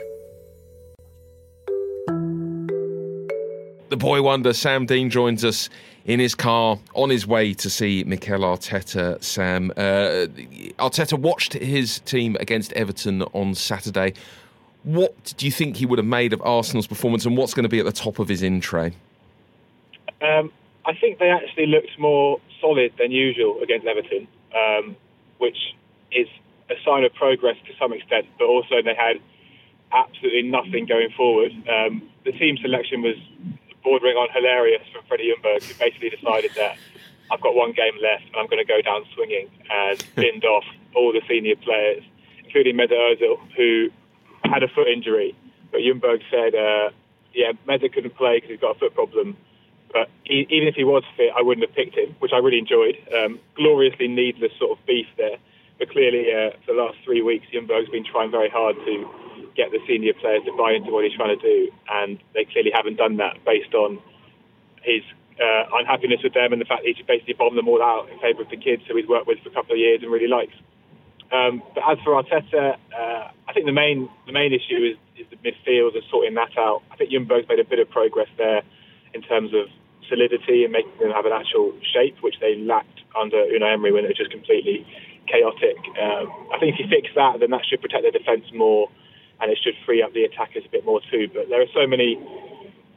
The 3.93 3.99
boy 3.99 4.23
wonder, 4.23 4.55
Sam 4.55 4.87
Dean, 4.87 5.11
joins 5.11 5.45
us 5.45 5.69
in 6.07 6.19
his 6.19 6.35
car 6.35 6.79
on 6.95 7.11
his 7.11 7.27
way 7.27 7.53
to 7.53 7.69
see 7.69 8.03
Mikel 8.05 8.41
Arteta. 8.41 9.23
Sam, 9.23 9.71
uh, 9.73 10.29
Arteta 10.83 11.19
watched 11.19 11.53
his 11.53 11.99
team 11.99 12.39
against 12.41 12.73
Everton 12.73 13.21
on 13.35 13.55
Saturday. 13.55 14.15
What 14.85 15.35
do 15.37 15.45
you 15.45 15.53
think 15.53 15.77
he 15.77 15.85
would 15.85 15.99
have 15.99 16.07
made 16.07 16.33
of 16.33 16.41
Arsenal's 16.41 16.87
performance, 16.87 17.27
and 17.27 17.37
what's 17.37 17.53
going 17.53 17.65
to 17.65 17.69
be 17.69 17.81
at 17.81 17.85
the 17.85 17.93
top 17.93 18.19
of 18.19 18.29
his 18.29 18.43
in 18.43 18.63
tray? 18.63 18.95
Um, 20.23 20.51
I 20.87 20.95
think 20.95 21.19
they 21.19 21.29
actually 21.29 21.67
looked 21.67 21.99
more 21.99 22.41
solid 22.63 22.95
than 22.99 23.11
usual 23.11 23.61
against 23.63 23.87
Everton, 23.87 24.27
um, 24.57 24.97
which 25.37 25.59
is 26.13 26.29
a 26.71 26.77
sign 26.83 27.05
of 27.05 27.13
progress 27.13 27.57
to 27.67 27.75
some 27.79 27.93
extent. 27.93 28.25
But 28.39 28.47
also, 28.47 28.81
they 28.83 28.95
had 28.95 29.21
absolutely 29.93 30.49
nothing 30.49 30.87
going 30.87 31.11
forward. 31.15 31.53
Um, 31.69 32.09
the 32.25 32.33
team 32.33 32.57
selection 32.57 33.03
was 33.03 33.17
bordering 33.83 34.17
on 34.17 34.29
hilarious 34.33 34.83
from 34.93 35.03
Freddie 35.07 35.33
Ljungberg, 35.33 35.63
who 35.63 35.75
basically 35.75 36.11
decided 36.11 36.53
that 36.57 36.77
I've 37.31 37.41
got 37.41 37.55
one 37.55 37.73
game 37.73 37.95
left 38.03 38.25
and 38.27 38.37
I'm 38.37 38.47
going 38.47 38.65
to 38.65 38.69
go 38.69 38.81
down 38.83 39.05
swinging 39.15 39.51
and 39.71 40.05
binned 40.15 40.45
off 40.45 40.65
all 40.95 41.13
the 41.13 41.23
senior 41.29 41.57
players, 41.57 42.03
including 42.45 42.77
Mesut 42.77 42.93
Ozil, 42.93 43.39
who 43.57 43.89
had 44.45 44.63
a 44.63 44.69
foot 44.69 44.89
injury. 44.89 45.35
But 45.71 45.81
Ljungberg 45.81 46.23
said, 46.31 46.55
uh, 46.55 46.91
yeah, 47.33 47.53
Mesut 47.67 47.93
couldn't 47.93 48.17
play 48.17 48.37
because 48.37 48.51
he's 48.51 48.61
got 48.61 48.77
a 48.77 48.79
foot 48.79 48.95
problem. 48.95 49.37
But 49.93 50.09
he, 50.25 50.47
even 50.51 50.69
if 50.69 50.75
he 50.75 50.85
was 50.85 51.05
fit, 51.17 51.33
I 51.37 51.43
wouldn't 51.43 51.67
have 51.67 51.75
picked 51.75 51.97
him, 51.97 52.15
which 52.19 52.33
I 52.33 52.39
really 52.39 52.59
enjoyed. 52.59 52.97
Um, 53.15 53.41
gloriously 53.55 54.09
needless 54.09 54.53
sort 54.59 54.79
of 54.79 54.87
beef 54.87 55.07
there. 55.17 55.37
But 55.79 55.91
clearly, 55.91 56.33
uh, 56.33 56.57
for 56.65 56.75
the 56.75 56.81
last 56.81 56.99
three 57.05 57.23
weeks, 57.23 57.47
Ljungberg's 57.53 57.91
been 57.91 58.05
trying 58.05 58.31
very 58.31 58.49
hard 58.49 58.77
to 58.77 59.11
get 59.57 59.71
the 59.71 59.81
senior 59.87 60.15
players 60.15 60.43
to 60.45 60.53
buy 60.57 60.73
into 60.73 60.91
what 60.91 61.05
he's 61.05 61.15
trying 61.15 61.37
to 61.37 61.43
do, 61.43 61.71
and 61.91 62.19
they 62.35 62.45
clearly 62.45 62.71
haven't 62.75 62.97
done 62.97 63.17
that 63.19 63.45
based 63.45 63.75
on 63.75 63.99
his 64.83 65.03
uh, 65.41 65.65
unhappiness 65.79 66.21
with 66.23 66.35
them 66.35 66.53
and 66.53 66.61
the 66.61 66.67
fact 66.67 66.83
that 66.83 66.93
he's 66.95 67.07
basically 67.07 67.35
bombed 67.35 67.57
them 67.57 67.69
all 67.69 67.83
out 67.83 68.09
in 68.11 68.19
favour 68.21 68.43
of 68.43 68.51
the 68.51 68.57
kids 68.57 68.83
who 68.89 68.97
he's 68.97 69.09
worked 69.09 69.27
with 69.27 69.39
for 69.41 69.49
a 69.49 69.53
couple 69.53 69.73
of 69.73 69.79
years 69.79 70.01
and 70.03 70.11
really 70.11 70.29
likes. 70.29 70.55
Um, 71.33 71.63
but 71.75 71.83
as 71.89 71.99
for 72.05 72.13
Arteta, 72.13 72.77
uh, 72.93 73.25
I 73.49 73.53
think 73.55 73.65
the 73.65 73.73
main 73.73 74.09
the 74.27 74.33
main 74.33 74.53
issue 74.53 74.93
is, 74.93 74.97
is 75.17 75.27
the 75.33 75.41
midfield 75.41 75.95
and 75.95 76.05
sorting 76.11 76.35
that 76.35 76.53
out. 76.59 76.83
I 76.93 76.97
think 76.97 77.11
Ljungberg's 77.11 77.49
made 77.49 77.59
a 77.59 77.65
bit 77.65 77.79
of 77.79 77.89
progress 77.89 78.29
there 78.37 78.63
in 79.15 79.23
terms 79.23 79.55
of 79.55 79.69
solidity 80.09 80.65
and 80.65 80.73
making 80.73 80.93
them 81.01 81.11
have 81.11 81.25
an 81.25 81.33
actual 81.33 81.73
shape, 81.81 82.17
which 82.21 82.37
they 82.41 82.57
lacked 82.57 83.01
under 83.17 83.37
Unai 83.49 83.73
Emery 83.73 83.93
when 83.93 84.05
it 84.05 84.09
was 84.09 84.17
just 84.17 84.31
completely 84.31 84.87
chaotic. 85.27 85.79
Um, 85.97 86.29
I 86.53 86.59
think 86.61 86.75
if 86.75 86.81
you 86.81 86.89
fix 86.89 87.09
that, 87.17 87.41
then 87.41 87.51
that 87.51 87.65
should 87.65 87.81
protect 87.81 88.05
the 88.05 88.13
defence 88.13 88.45
more 88.53 88.89
and 89.43 89.51
it 89.51 89.59
should 89.63 89.75
free 89.85 90.03
up 90.03 90.13
the 90.15 90.25
attackers 90.25 90.65
a 90.65 90.69
bit 90.69 90.85
more 90.85 91.01
too. 91.11 91.29
But 91.35 91.49
there 91.49 91.61
are 91.61 91.73
so 91.75 91.87
many 91.87 92.17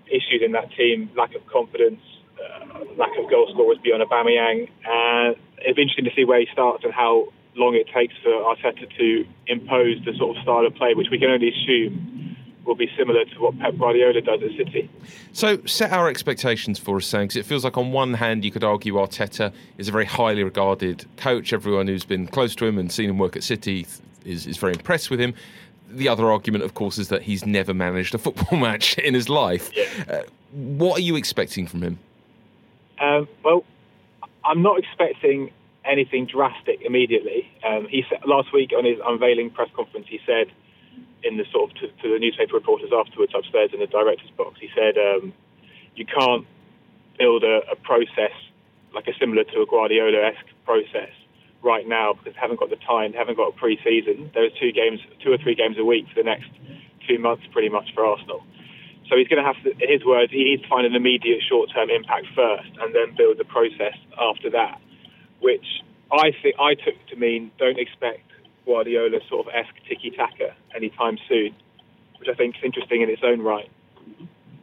issues 0.08 0.42
in 0.46 0.52
that 0.54 0.72
team: 0.74 1.10
lack 1.18 1.34
of 1.36 1.46
confidence, 1.48 2.02
uh, 2.40 2.86
lack 2.98 3.18
of 3.18 3.30
goal 3.30 3.50
scorers 3.52 3.80
beyond 3.84 4.04
Aubameyang. 4.04 4.70
And 4.86 5.36
it'll 5.60 5.80
interesting 5.82 6.06
to 6.06 6.12
see 6.16 6.24
where 6.24 6.40
he 6.40 6.48
starts 6.54 6.84
and 6.84 6.94
how 6.94 7.34
long 7.56 7.74
it 7.74 7.88
takes 7.94 8.14
for 8.22 8.30
Arteta 8.30 8.86
to 8.98 9.26
impose 9.48 10.04
the 10.06 10.14
sort 10.18 10.38
of 10.38 10.44
style 10.44 10.66
of 10.66 10.76
play, 10.76 10.94
which 10.94 11.08
we 11.10 11.18
can 11.18 11.32
only 11.32 11.50
assume 11.50 12.36
will 12.66 12.76
be 12.76 12.90
similar 12.98 13.24
to 13.26 13.40
what 13.40 13.58
Pep 13.60 13.78
Guardiola 13.78 14.22
does 14.22 14.42
at 14.42 14.50
City. 14.58 14.90
So, 15.34 15.64
set 15.66 15.92
our 15.92 16.10
expectations 16.10 16.80
for 16.80 16.98
us, 16.98 17.06
Sam, 17.06 17.22
because 17.22 17.38
it 17.38 17.46
feels 17.46 17.64
like 17.64 17.78
on 17.78 17.92
one 17.92 18.16
hand 18.16 18.44
you 18.44 18.52
could 18.52 18.64
argue 18.64 18.96
Arteta 18.96 19.54
is 19.78 19.88
a 19.88 19.92
very 19.92 20.06
highly 20.06 20.44
regarded 20.44 21.06
coach. 21.18 21.54
Everyone 21.54 21.88
who's 21.88 22.06
been 22.06 22.28
close 22.28 22.56
to 22.56 22.66
him 22.66 22.78
and 22.78 22.92
seen 22.92 23.10
him 23.10 23.20
work 23.20 23.36
at 23.36 23.44
City 23.44 23.86
is, 24.26 24.48
is 24.48 24.58
very 24.58 24.74
impressed 24.74 25.10
with 25.10 25.20
him. 25.20 25.34
The 25.90 26.08
other 26.10 26.32
argument, 26.32 26.64
of 26.64 26.74
course, 26.74 26.98
is 26.98 27.10
that 27.10 27.22
he's 27.22 27.46
never 27.46 27.74
managed 27.74 28.16
a 28.16 28.18
football 28.18 28.60
match 28.60 28.98
in 28.98 29.14
his 29.14 29.30
life. 29.30 29.72
Yeah. 29.76 29.86
Uh, 30.10 30.24
what 30.52 31.00
are 31.00 31.04
you 31.04 31.16
expecting 31.16 31.68
from 31.68 31.82
him? 31.82 32.00
Um, 33.00 33.28
well, 33.44 33.64
I'm 34.44 34.62
not 34.62 34.80
expecting 34.80 35.52
anything 35.84 36.26
drastic 36.26 36.82
immediately. 36.82 37.50
Um, 37.64 37.88
he 37.90 38.06
said 38.10 38.20
last 38.26 38.54
week 38.54 38.72
on 38.76 38.86
his 38.86 38.98
unveiling 39.06 39.50
press 39.50 39.70
conference, 39.76 40.08
he 40.10 40.20
said 40.26 40.48
in 41.24 41.38
the 41.38 41.46
sort 41.52 41.72
of 41.72 41.78
to, 41.78 41.88
to 41.88 42.14
the 42.14 42.20
newspaper 42.20 42.54
reporters 42.54 42.92
afterwards 42.94 43.34
upstairs 43.36 43.72
in 43.74 43.80
the 43.80 43.88
director's 43.88 44.30
box, 44.32 44.60
he 44.60 44.70
said 44.76 44.98
um, 44.98 45.34
you 45.96 46.06
can't 46.06 46.46
build 47.18 47.44
a, 47.44 47.62
a 47.72 47.76
process 47.76 48.32
like 48.94 49.08
a 49.08 49.14
similar 49.20 49.44
to 49.44 49.62
a 49.62 49.66
Guardiola-esque 49.66 50.48
process 50.66 51.12
right 51.66 51.88
now 51.88 52.14
because 52.14 52.34
they 52.34 52.40
haven't 52.40 52.60
got 52.60 52.70
the 52.70 52.80
time, 52.86 53.12
they 53.12 53.18
haven't 53.18 53.36
got 53.36 53.50
a 53.50 53.56
pre-season. 53.58 54.32
There's 54.34 54.54
two 54.62 54.72
games, 54.72 55.02
two 55.24 55.34
or 55.34 55.38
three 55.38 55.56
games 55.56 55.78
a 55.78 55.84
week 55.84 56.06
for 56.08 56.22
the 56.22 56.30
next 56.30 56.48
two 57.10 57.18
months, 57.18 57.44
pretty 57.52 57.70
much 57.70 57.90
for 57.94 58.06
Arsenal. 58.06 58.46
So 59.10 59.18
he's 59.18 59.28
going 59.28 59.44
to 59.44 59.46
have 59.46 59.58
to, 59.64 59.72
in 59.72 59.90
his 59.90 60.06
words, 60.06 60.32
he 60.32 60.44
needs 60.46 60.64
to 60.64 60.70
find 60.70 60.86
an 60.86 60.96
immediate 60.96 61.42
short-term 61.48 61.90
impact 61.90 62.28
first, 62.36 62.70
and 62.82 62.94
then 62.94 63.18
build 63.18 63.38
the 63.38 63.46
process 63.46 63.98
after 64.18 64.50
that. 64.52 64.80
Which 65.42 65.66
I 66.12 66.32
think 66.42 66.56
I 66.60 66.74
took 66.74 66.96
to 67.10 67.16
mean 67.16 67.52
don't 67.60 67.78
expect 67.78 68.26
Guardiola 68.66 69.20
sort 69.30 69.48
of 69.48 69.54
esque 69.54 69.76
tiki 69.88 70.12
taka 70.12 70.56
anytime 70.76 71.18
soon, 71.30 71.54
which 72.20 72.30
I 72.30 72.34
think 72.34 72.56
is 72.58 72.64
interesting 72.64 73.02
in 73.02 73.10
its 73.10 73.22
own 73.24 73.42
right. 73.42 73.70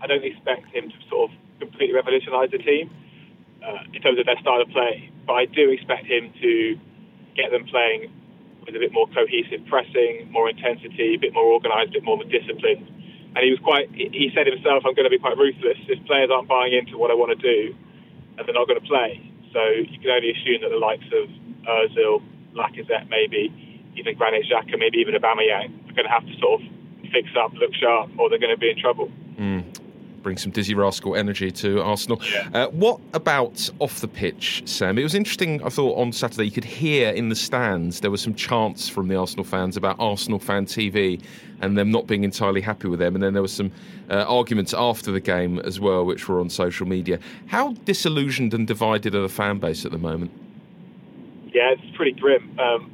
I 0.00 0.06
don't 0.06 0.24
expect 0.24 0.66
him 0.74 0.90
to 0.90 0.96
sort 1.08 1.30
of 1.30 1.36
completely 1.60 1.94
revolutionise 1.94 2.50
the 2.50 2.58
team 2.58 2.90
uh, 3.62 3.86
in 3.92 4.02
terms 4.02 4.18
of 4.18 4.26
their 4.26 4.38
style 4.40 4.60
of 4.60 4.68
play, 4.70 5.10
but 5.26 5.34
I 5.34 5.44
do 5.46 5.70
expect 5.70 6.06
him 6.06 6.32
to 6.42 6.78
get 7.34 7.50
them 7.50 7.64
playing 7.66 8.12
with 8.66 8.76
a 8.76 8.78
bit 8.78 8.92
more 8.92 9.08
cohesive 9.10 9.66
pressing, 9.66 10.30
more 10.30 10.48
intensity, 10.48 11.14
a 11.14 11.20
bit 11.20 11.34
more 11.34 11.52
organised, 11.52 11.90
a 11.90 12.00
bit 12.00 12.04
more 12.04 12.22
disciplined. 12.24 12.86
And 13.34 13.40
he 13.42 13.50
was 13.50 13.60
quite, 13.64 13.90
he 13.92 14.30
said 14.34 14.46
himself, 14.46 14.84
I'm 14.86 14.94
going 14.94 15.08
to 15.08 15.14
be 15.14 15.18
quite 15.18 15.36
ruthless. 15.36 15.78
If 15.88 16.04
players 16.06 16.30
aren't 16.30 16.48
buying 16.48 16.74
into 16.74 16.98
what 16.98 17.10
I 17.10 17.14
want 17.14 17.32
to 17.32 17.40
do, 17.40 17.74
and 18.36 18.46
they're 18.46 18.54
not 18.54 18.68
going 18.68 18.80
to 18.80 18.86
play. 18.86 19.20
So 19.52 19.60
you 19.64 19.98
can 20.00 20.10
only 20.10 20.32
assume 20.32 20.62
that 20.62 20.70
the 20.70 20.80
likes 20.80 21.04
of 21.12 21.28
Ozil, 21.64 22.22
Lacazette 22.54 23.08
maybe, 23.08 23.52
even 23.96 24.16
Granit 24.16 24.44
Xhaka, 24.48 24.78
maybe 24.78 24.98
even 24.98 25.14
Aubameyang, 25.14 25.72
are 25.88 25.96
going 25.96 26.08
to 26.08 26.12
have 26.12 26.24
to 26.24 26.34
sort 26.40 26.60
of 26.60 26.68
fix 27.12 27.28
up, 27.36 27.52
look 27.54 27.74
sharp, 27.74 28.10
or 28.18 28.28
they're 28.28 28.40
going 28.40 28.54
to 28.54 28.60
be 28.60 28.70
in 28.70 28.78
trouble. 28.78 29.10
Bring 30.22 30.36
some 30.36 30.52
Dizzee 30.52 30.76
Rascal 30.76 31.16
energy 31.16 31.50
to 31.50 31.82
Arsenal. 31.82 32.20
Yeah. 32.32 32.48
Uh, 32.54 32.68
what 32.68 33.00
about 33.12 33.68
off 33.80 34.00
the 34.00 34.08
pitch, 34.08 34.62
Sam? 34.66 34.98
It 34.98 35.02
was 35.02 35.14
interesting. 35.14 35.62
I 35.64 35.68
thought 35.68 35.98
on 35.98 36.12
Saturday 36.12 36.44
you 36.44 36.50
could 36.50 36.64
hear 36.64 37.10
in 37.10 37.28
the 37.28 37.34
stands 37.34 38.00
there 38.00 38.10
were 38.10 38.16
some 38.16 38.34
chants 38.34 38.88
from 38.88 39.08
the 39.08 39.16
Arsenal 39.16 39.44
fans 39.44 39.76
about 39.76 39.96
Arsenal 39.98 40.38
fan 40.38 40.66
TV 40.66 41.22
and 41.60 41.76
them 41.76 41.90
not 41.90 42.06
being 42.06 42.24
entirely 42.24 42.60
happy 42.60 42.88
with 42.88 43.00
them. 43.00 43.14
And 43.14 43.22
then 43.22 43.32
there 43.32 43.42
were 43.42 43.48
some 43.48 43.72
uh, 44.10 44.24
arguments 44.28 44.74
after 44.74 45.10
the 45.10 45.20
game 45.20 45.58
as 45.60 45.80
well, 45.80 46.04
which 46.04 46.28
were 46.28 46.40
on 46.40 46.50
social 46.50 46.86
media. 46.86 47.18
How 47.46 47.72
disillusioned 47.84 48.54
and 48.54 48.66
divided 48.66 49.14
are 49.14 49.22
the 49.22 49.28
fan 49.28 49.58
base 49.58 49.84
at 49.84 49.92
the 49.92 49.98
moment? 49.98 50.30
Yeah, 51.52 51.70
it's 51.72 51.96
pretty 51.96 52.12
grim. 52.12 52.58
Um, 52.58 52.90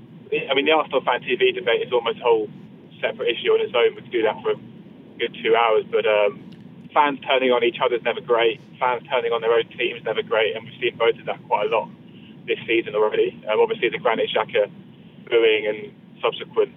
I 0.50 0.54
mean, 0.54 0.66
the 0.66 0.72
Arsenal 0.72 1.02
fan 1.02 1.22
TV 1.22 1.54
debate 1.54 1.86
is 1.86 1.92
almost 1.92 2.18
a 2.20 2.22
whole 2.22 2.48
separate 3.00 3.28
issue 3.28 3.52
on 3.52 3.60
its 3.60 3.72
own. 3.74 3.94
We 3.94 4.02
could 4.02 4.12
do 4.12 4.22
that 4.22 4.42
for 4.42 4.52
a 4.52 4.56
good 5.18 5.36
two 5.42 5.54
hours, 5.54 5.84
but 5.90 6.06
um, 6.06 6.47
fans 6.92 7.18
turning 7.26 7.50
on 7.50 7.64
each 7.64 7.78
other 7.82 7.96
is 7.96 8.02
never 8.02 8.20
great. 8.20 8.60
Fans 8.78 9.02
turning 9.10 9.32
on 9.32 9.40
their 9.40 9.52
own 9.52 9.68
team 9.76 9.96
is 9.96 10.04
never 10.04 10.22
great, 10.22 10.56
and 10.56 10.64
we've 10.64 10.80
seen 10.80 10.96
both 10.96 11.16
of 11.18 11.26
that 11.26 11.40
quite 11.46 11.66
a 11.66 11.70
lot 11.70 11.88
this 12.46 12.58
season 12.66 12.94
already. 12.94 13.36
Um, 13.50 13.60
obviously, 13.60 13.88
the 13.88 13.98
Granit 13.98 14.30
Xhaka 14.32 14.70
booing 15.28 15.66
and 15.68 15.92
subsequent 16.22 16.72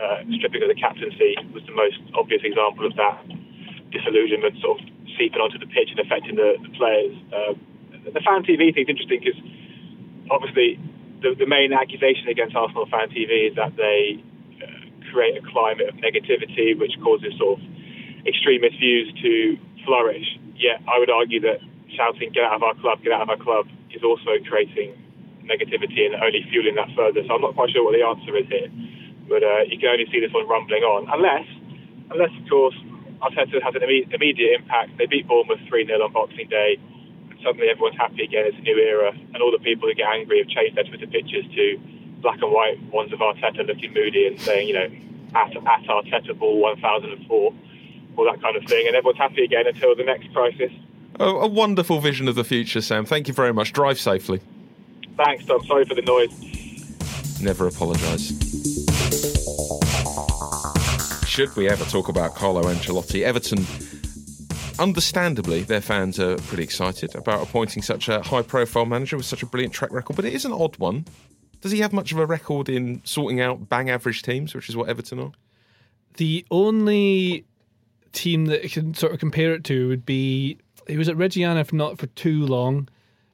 uh, 0.00 0.24
stripping 0.40 0.62
of 0.62 0.68
the 0.68 0.78
captaincy 0.78 1.36
was 1.52 1.62
the 1.68 1.76
most 1.76 2.00
obvious 2.14 2.40
example 2.42 2.86
of 2.86 2.96
that 2.96 3.20
disillusionment 3.92 4.56
sort 4.60 4.80
of 4.80 4.88
seeping 5.18 5.40
onto 5.40 5.60
the 5.60 5.68
pitch 5.68 5.92
and 5.92 6.00
affecting 6.00 6.36
the, 6.36 6.56
the 6.64 6.72
players. 6.72 7.12
Um, 7.30 7.60
the 8.08 8.20
fan 8.24 8.42
TV 8.42 8.72
thing 8.72 8.88
is 8.88 8.90
interesting 8.90 9.20
because 9.20 9.38
obviously 10.32 10.80
the, 11.20 11.36
the 11.36 11.46
main 11.46 11.72
accusation 11.72 12.28
against 12.28 12.56
Arsenal 12.56 12.88
fan 12.88 13.12
TV 13.12 13.52
is 13.52 13.54
that 13.56 13.76
they 13.76 14.18
uh, 14.64 14.66
create 15.12 15.36
a 15.36 15.44
climate 15.44 15.88
of 15.92 15.94
negativity 16.00 16.72
which 16.76 16.96
causes 17.04 17.36
sort 17.38 17.60
of 17.60 17.71
extremist 18.26 18.78
views 18.78 19.12
to 19.22 19.58
flourish. 19.84 20.26
Yet 20.56 20.80
I 20.86 20.98
would 20.98 21.10
argue 21.10 21.40
that 21.40 21.60
shouting 21.96 22.30
"Get 22.32 22.44
out 22.44 22.56
of 22.56 22.62
our 22.62 22.74
club! 22.74 23.02
Get 23.02 23.12
out 23.12 23.22
of 23.22 23.30
our 23.30 23.36
club!" 23.36 23.66
is 23.90 24.02
also 24.02 24.38
creating 24.48 24.94
negativity 25.44 26.06
and 26.06 26.14
only 26.16 26.46
fueling 26.50 26.76
that 26.76 26.88
further. 26.96 27.22
So 27.26 27.34
I'm 27.34 27.42
not 27.42 27.54
quite 27.54 27.70
sure 27.70 27.84
what 27.84 27.94
the 27.94 28.04
answer 28.04 28.36
is 28.36 28.46
here, 28.48 28.70
but 29.28 29.42
uh, 29.42 29.66
you 29.66 29.78
can 29.78 29.88
only 29.90 30.06
see 30.10 30.20
this 30.20 30.32
one 30.32 30.48
rumbling 30.48 30.82
on, 30.82 31.10
unless, 31.10 31.46
unless 32.10 32.30
of 32.30 32.48
course 32.48 32.76
Arteta 33.20 33.62
has 33.62 33.74
an 33.74 33.82
imme- 33.82 34.12
immediate 34.14 34.60
impact. 34.60 34.98
They 34.98 35.06
beat 35.06 35.26
Bournemouth 35.26 35.60
3 35.68 35.86
0 35.86 36.02
on 36.02 36.12
Boxing 36.12 36.48
Day, 36.48 36.78
and 37.30 37.38
suddenly 37.42 37.68
everyone's 37.68 37.96
happy 37.96 38.22
again. 38.22 38.46
It's 38.46 38.58
a 38.58 38.62
new 38.62 38.78
era, 38.78 39.12
and 39.12 39.42
all 39.42 39.50
the 39.50 39.62
people 39.62 39.88
who 39.88 39.94
get 39.94 40.08
angry 40.08 40.38
have 40.38 40.48
changed 40.48 40.76
their 40.76 40.84
Twitter 40.84 41.06
pictures 41.06 41.44
to 41.54 41.78
black 42.22 42.40
and 42.40 42.52
white 42.52 42.78
ones 42.92 43.12
of 43.12 43.18
Arteta 43.18 43.66
looking 43.66 43.92
moody 43.92 44.26
and 44.26 44.40
saying, 44.40 44.68
you 44.68 44.74
know, 44.74 44.88
at, 45.34 45.56
at 45.56 45.82
Arteta 45.90 46.38
ball 46.38 46.60
1004 46.60 47.54
all 48.16 48.24
that 48.24 48.40
kind 48.42 48.56
of 48.56 48.64
thing, 48.64 48.86
and 48.86 48.96
everyone's 48.96 49.18
happy 49.18 49.44
again 49.44 49.66
until 49.66 49.94
the 49.94 50.04
next 50.04 50.32
crisis. 50.32 50.72
Oh, 51.20 51.40
a 51.40 51.46
wonderful 51.48 52.00
vision 52.00 52.28
of 52.28 52.34
the 52.34 52.44
future, 52.44 52.80
Sam. 52.80 53.04
Thank 53.04 53.28
you 53.28 53.34
very 53.34 53.52
much. 53.52 53.72
Drive 53.72 53.98
safely. 53.98 54.40
Thanks, 55.16 55.44
Tom. 55.44 55.64
Sorry 55.66 55.84
for 55.84 55.94
the 55.94 56.02
noise. 56.02 57.40
Never 57.40 57.66
apologise. 57.66 58.32
Should 61.26 61.54
we 61.56 61.68
ever 61.68 61.84
talk 61.84 62.08
about 62.08 62.34
Carlo 62.34 62.62
Ancelotti? 62.62 63.22
Everton, 63.22 63.66
understandably, 64.78 65.62
their 65.62 65.80
fans 65.80 66.18
are 66.18 66.36
pretty 66.36 66.62
excited 66.62 67.14
about 67.14 67.42
appointing 67.42 67.82
such 67.82 68.08
a 68.08 68.20
high 68.22 68.42
profile 68.42 68.84
manager 68.84 69.16
with 69.16 69.26
such 69.26 69.42
a 69.42 69.46
brilliant 69.46 69.72
track 69.72 69.92
record, 69.92 70.16
but 70.16 70.24
it 70.24 70.34
is 70.34 70.44
an 70.44 70.52
odd 70.52 70.76
one. 70.78 71.06
Does 71.60 71.72
he 71.72 71.80
have 71.80 71.92
much 71.92 72.12
of 72.12 72.18
a 72.18 72.26
record 72.26 72.68
in 72.68 73.00
sorting 73.04 73.40
out 73.40 73.68
bang 73.68 73.88
average 73.88 74.22
teams, 74.22 74.54
which 74.54 74.68
is 74.68 74.76
what 74.76 74.88
Everton 74.88 75.20
are? 75.20 75.32
The 76.16 76.44
only 76.50 77.46
team 78.12 78.46
that 78.46 78.62
you 78.62 78.70
can 78.70 78.94
sort 78.94 79.12
of 79.12 79.18
compare 79.18 79.54
it 79.54 79.64
to 79.64 79.88
would 79.88 80.06
be 80.06 80.58
he 80.86 80.96
was 80.96 81.08
at 81.08 81.16
Reggiana 81.16 81.66
for 81.66 81.76
not 81.76 81.98
for 81.98 82.06
too 82.08 82.46
long, 82.46 82.88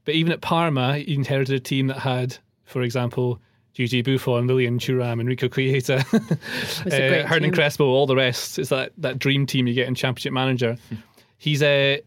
but 0.05 0.14
even 0.14 0.33
at 0.33 0.41
Parma, 0.41 0.99
he 0.99 1.14
inherited 1.14 1.55
a 1.55 1.61
team 1.61 1.87
that 1.88 1.99
had, 1.99 2.37
for 2.64 2.83
example, 2.83 3.41
Gigi 3.75 4.03
Buffon, 4.03 4.47
William 4.47 4.79
Thuram, 4.79 5.21
Enrico 5.21 5.49
Chiesa, 5.49 6.05
a 6.12 6.88
great 6.88 7.23
uh, 7.23 7.27
Hernan. 7.27 7.53
Crespo, 7.53 7.85
all 7.85 8.07
the 8.07 8.17
rest. 8.17 8.59
It's 8.59 8.71
that, 8.71 8.93
that 8.99 9.19
dream 9.19 9.47
team 9.47 9.67
you 9.67 9.75
get 9.75 9.87
in 9.87 9.95
Championship 9.95 10.33
Manager. 10.33 10.77
He's 11.38 11.62
a 11.62 12.03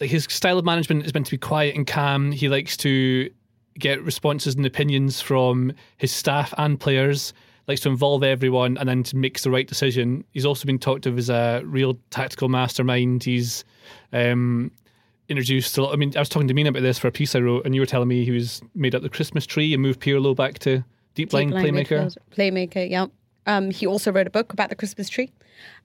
like 0.00 0.10
his 0.10 0.24
style 0.24 0.58
of 0.58 0.64
management 0.64 1.06
is 1.06 1.14
meant 1.14 1.26
to 1.26 1.32
be 1.32 1.38
quiet 1.38 1.74
and 1.74 1.86
calm. 1.86 2.32
He 2.32 2.48
likes 2.48 2.76
to 2.78 3.30
get 3.78 4.02
responses 4.02 4.54
and 4.54 4.66
opinions 4.66 5.20
from 5.20 5.72
his 5.96 6.12
staff 6.12 6.52
and 6.58 6.78
players. 6.78 7.32
Likes 7.68 7.80
to 7.80 7.88
involve 7.88 8.22
everyone 8.22 8.76
and 8.78 8.88
then 8.88 9.02
to 9.04 9.16
makes 9.16 9.42
the 9.42 9.50
right 9.50 9.66
decision. 9.66 10.24
He's 10.30 10.46
also 10.46 10.66
been 10.66 10.78
talked 10.78 11.04
of 11.06 11.18
as 11.18 11.28
a 11.28 11.62
real 11.64 11.98
tactical 12.10 12.48
mastermind. 12.48 13.24
He's 13.24 13.64
um, 14.12 14.70
introduced 15.28 15.76
a 15.76 15.82
lot. 15.82 15.92
I 15.92 15.96
mean, 15.96 16.12
I 16.16 16.20
was 16.20 16.28
talking 16.28 16.46
to 16.48 16.54
Mina 16.54 16.70
about 16.70 16.82
this 16.82 16.98
for 16.98 17.08
a 17.08 17.12
piece 17.12 17.34
I 17.34 17.40
wrote, 17.40 17.64
and 17.66 17.74
you 17.74 17.80
were 17.80 17.86
telling 17.86 18.06
me 18.08 18.24
he 18.24 18.30
was 18.30 18.62
made 18.74 18.94
up 18.94 19.02
the 19.02 19.08
Christmas 19.08 19.46
tree 19.46 19.72
and 19.74 19.82
moved 19.82 20.00
Pirlo 20.00 20.34
back 20.36 20.60
to 20.60 20.84
deep 21.14 21.32
line 21.32 21.48
Deep 21.48 21.54
line 21.56 21.64
playmaker. 21.64 22.06
midfielder- 22.06 22.16
Playmaker, 22.70 22.88
yeah. 22.88 23.06
Um, 23.46 23.70
he 23.70 23.86
also 23.86 24.12
wrote 24.12 24.26
a 24.26 24.30
book 24.30 24.52
about 24.52 24.68
the 24.70 24.76
Christmas 24.76 25.08
tree. 25.08 25.30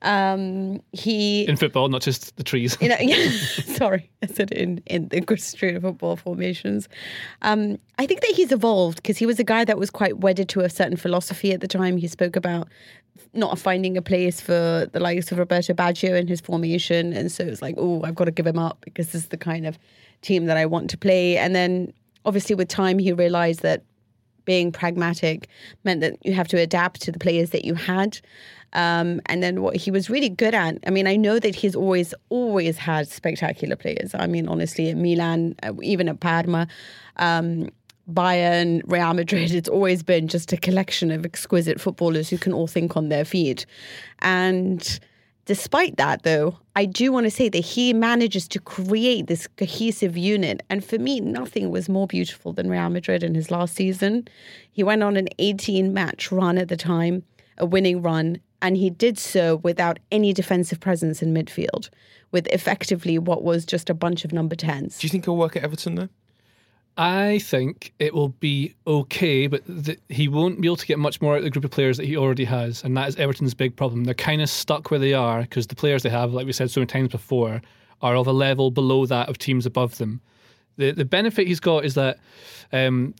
Um, 0.02 0.80
he 0.92 1.46
in 1.48 1.56
football, 1.56 1.88
not 1.88 2.02
just 2.02 2.36
the 2.36 2.44
trees. 2.44 2.76
you 2.80 2.88
know, 2.90 2.96
yeah, 3.00 3.30
sorry, 3.76 4.10
I 4.22 4.26
said 4.26 4.52
in 4.52 4.82
in 4.86 5.08
the 5.08 5.18
of 5.18 5.82
football 5.82 6.16
formations. 6.16 6.88
Um, 7.42 7.78
I 7.98 8.06
think 8.06 8.20
that 8.20 8.30
he's 8.30 8.52
evolved 8.52 8.96
because 8.96 9.18
he 9.18 9.26
was 9.26 9.38
a 9.38 9.44
guy 9.44 9.64
that 9.64 9.78
was 9.78 9.90
quite 9.90 10.18
wedded 10.18 10.48
to 10.50 10.60
a 10.60 10.70
certain 10.70 10.96
philosophy 10.96 11.52
at 11.52 11.60
the 11.60 11.68
time. 11.68 11.96
He 11.96 12.08
spoke 12.08 12.36
about 12.36 12.68
not 13.34 13.58
finding 13.58 13.96
a 13.96 14.02
place 14.02 14.40
for 14.40 14.88
the 14.92 15.00
likes 15.00 15.30
of 15.32 15.38
Roberto 15.38 15.72
Baggio 15.74 16.18
in 16.18 16.26
his 16.26 16.40
formation, 16.40 17.12
and 17.12 17.30
so 17.30 17.44
it's 17.44 17.62
like, 17.62 17.76
oh, 17.78 18.02
I've 18.04 18.14
got 18.14 18.24
to 18.24 18.30
give 18.30 18.46
him 18.46 18.58
up 18.58 18.78
because 18.80 19.12
this 19.12 19.22
is 19.22 19.28
the 19.28 19.36
kind 19.36 19.66
of 19.66 19.78
team 20.22 20.46
that 20.46 20.56
I 20.56 20.66
want 20.66 20.90
to 20.90 20.98
play. 20.98 21.36
And 21.36 21.54
then, 21.54 21.92
obviously, 22.24 22.54
with 22.54 22.68
time, 22.68 22.98
he 22.98 23.12
realized 23.12 23.62
that 23.62 23.82
being 24.44 24.72
pragmatic 24.72 25.48
meant 25.84 26.00
that 26.00 26.16
you 26.24 26.32
have 26.32 26.48
to 26.48 26.58
adapt 26.58 27.00
to 27.02 27.12
the 27.12 27.18
players 27.18 27.50
that 27.50 27.64
you 27.64 27.74
had. 27.74 28.20
Um, 28.74 29.20
and 29.26 29.42
then 29.42 29.60
what 29.60 29.76
he 29.76 29.90
was 29.90 30.08
really 30.08 30.30
good 30.30 30.54
at, 30.54 30.78
I 30.86 30.90
mean, 30.90 31.06
I 31.06 31.16
know 31.16 31.38
that 31.38 31.54
he's 31.54 31.76
always, 31.76 32.14
always 32.30 32.78
had 32.78 33.06
spectacular 33.08 33.76
players. 33.76 34.14
I 34.14 34.26
mean, 34.26 34.48
honestly, 34.48 34.88
at 34.88 34.96
Milan, 34.96 35.54
uh, 35.62 35.74
even 35.82 36.08
at 36.08 36.20
Parma, 36.20 36.66
um, 37.16 37.68
Bayern, 38.10 38.82
Real 38.86 39.14
Madrid, 39.14 39.52
it's 39.52 39.68
always 39.68 40.02
been 40.02 40.26
just 40.26 40.52
a 40.52 40.56
collection 40.56 41.10
of 41.10 41.24
exquisite 41.24 41.80
footballers 41.80 42.28
who 42.30 42.38
can 42.38 42.52
all 42.52 42.66
think 42.66 42.96
on 42.96 43.10
their 43.10 43.24
feet. 43.24 43.66
And 44.20 45.00
Despite 45.44 45.96
that, 45.96 46.22
though, 46.22 46.58
I 46.76 46.84
do 46.84 47.10
want 47.10 47.24
to 47.24 47.30
say 47.30 47.48
that 47.48 47.58
he 47.58 47.92
manages 47.92 48.46
to 48.48 48.60
create 48.60 49.26
this 49.26 49.48
cohesive 49.56 50.16
unit. 50.16 50.62
And 50.70 50.84
for 50.84 50.98
me, 50.98 51.20
nothing 51.20 51.70
was 51.70 51.88
more 51.88 52.06
beautiful 52.06 52.52
than 52.52 52.70
Real 52.70 52.88
Madrid 52.90 53.24
in 53.24 53.34
his 53.34 53.50
last 53.50 53.74
season. 53.74 54.28
He 54.70 54.84
went 54.84 55.02
on 55.02 55.16
an 55.16 55.28
18 55.38 55.92
match 55.92 56.30
run 56.30 56.58
at 56.58 56.68
the 56.68 56.76
time, 56.76 57.24
a 57.58 57.66
winning 57.66 58.02
run, 58.02 58.38
and 58.60 58.76
he 58.76 58.88
did 58.88 59.18
so 59.18 59.56
without 59.56 59.98
any 60.12 60.32
defensive 60.32 60.78
presence 60.78 61.20
in 61.20 61.34
midfield, 61.34 61.90
with 62.30 62.46
effectively 62.48 63.18
what 63.18 63.42
was 63.42 63.66
just 63.66 63.90
a 63.90 63.94
bunch 63.94 64.24
of 64.24 64.32
number 64.32 64.54
10s. 64.54 65.00
Do 65.00 65.06
you 65.06 65.10
think 65.10 65.24
he'll 65.24 65.36
work 65.36 65.56
at 65.56 65.64
Everton 65.64 65.96
though? 65.96 66.08
I 66.96 67.38
think 67.38 67.94
it 67.98 68.12
will 68.12 68.28
be 68.28 68.74
okay, 68.86 69.46
but 69.46 69.64
th- 69.84 69.98
he 70.10 70.28
won't 70.28 70.60
be 70.60 70.68
able 70.68 70.76
to 70.76 70.86
get 70.86 70.98
much 70.98 71.22
more 71.22 71.34
out 71.34 71.38
of 71.38 71.44
the 71.44 71.50
group 71.50 71.64
of 71.64 71.70
players 71.70 71.96
that 71.96 72.06
he 72.06 72.16
already 72.16 72.44
has, 72.44 72.84
and 72.84 72.94
that 72.96 73.08
is 73.08 73.16
Everton's 73.16 73.54
big 73.54 73.74
problem. 73.76 74.04
They're 74.04 74.14
kind 74.14 74.42
of 74.42 74.50
stuck 74.50 74.90
where 74.90 75.00
they 75.00 75.14
are 75.14 75.40
because 75.42 75.66
the 75.66 75.74
players 75.74 76.02
they 76.02 76.10
have, 76.10 76.34
like 76.34 76.44
we 76.44 76.52
said 76.52 76.70
so 76.70 76.80
many 76.80 76.88
times 76.88 77.08
before, 77.08 77.62
are 78.02 78.16
of 78.16 78.26
a 78.26 78.32
level 78.32 78.70
below 78.70 79.06
that 79.06 79.28
of 79.30 79.38
teams 79.38 79.64
above 79.64 79.96
them. 79.96 80.20
The 80.76 80.90
the 80.90 81.04
benefit 81.06 81.46
he's 81.46 81.60
got 81.60 81.86
is 81.86 81.94
that 81.94 82.18
um, 82.72 83.14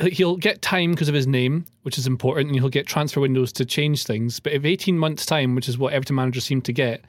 he'll 0.00 0.36
get 0.36 0.60
time 0.60 0.92
because 0.92 1.08
of 1.08 1.14
his 1.14 1.26
name, 1.28 1.64
which 1.82 1.96
is 1.96 2.08
important, 2.08 2.48
and 2.48 2.58
he'll 2.58 2.68
get 2.68 2.86
transfer 2.86 3.20
windows 3.20 3.52
to 3.52 3.64
change 3.64 4.04
things. 4.04 4.40
But 4.40 4.52
if 4.52 4.64
18 4.64 4.98
months' 4.98 5.26
time, 5.26 5.54
which 5.54 5.68
is 5.68 5.78
what 5.78 5.92
Everton 5.92 6.16
managers 6.16 6.44
seem 6.44 6.62
to 6.62 6.72
get, 6.72 7.04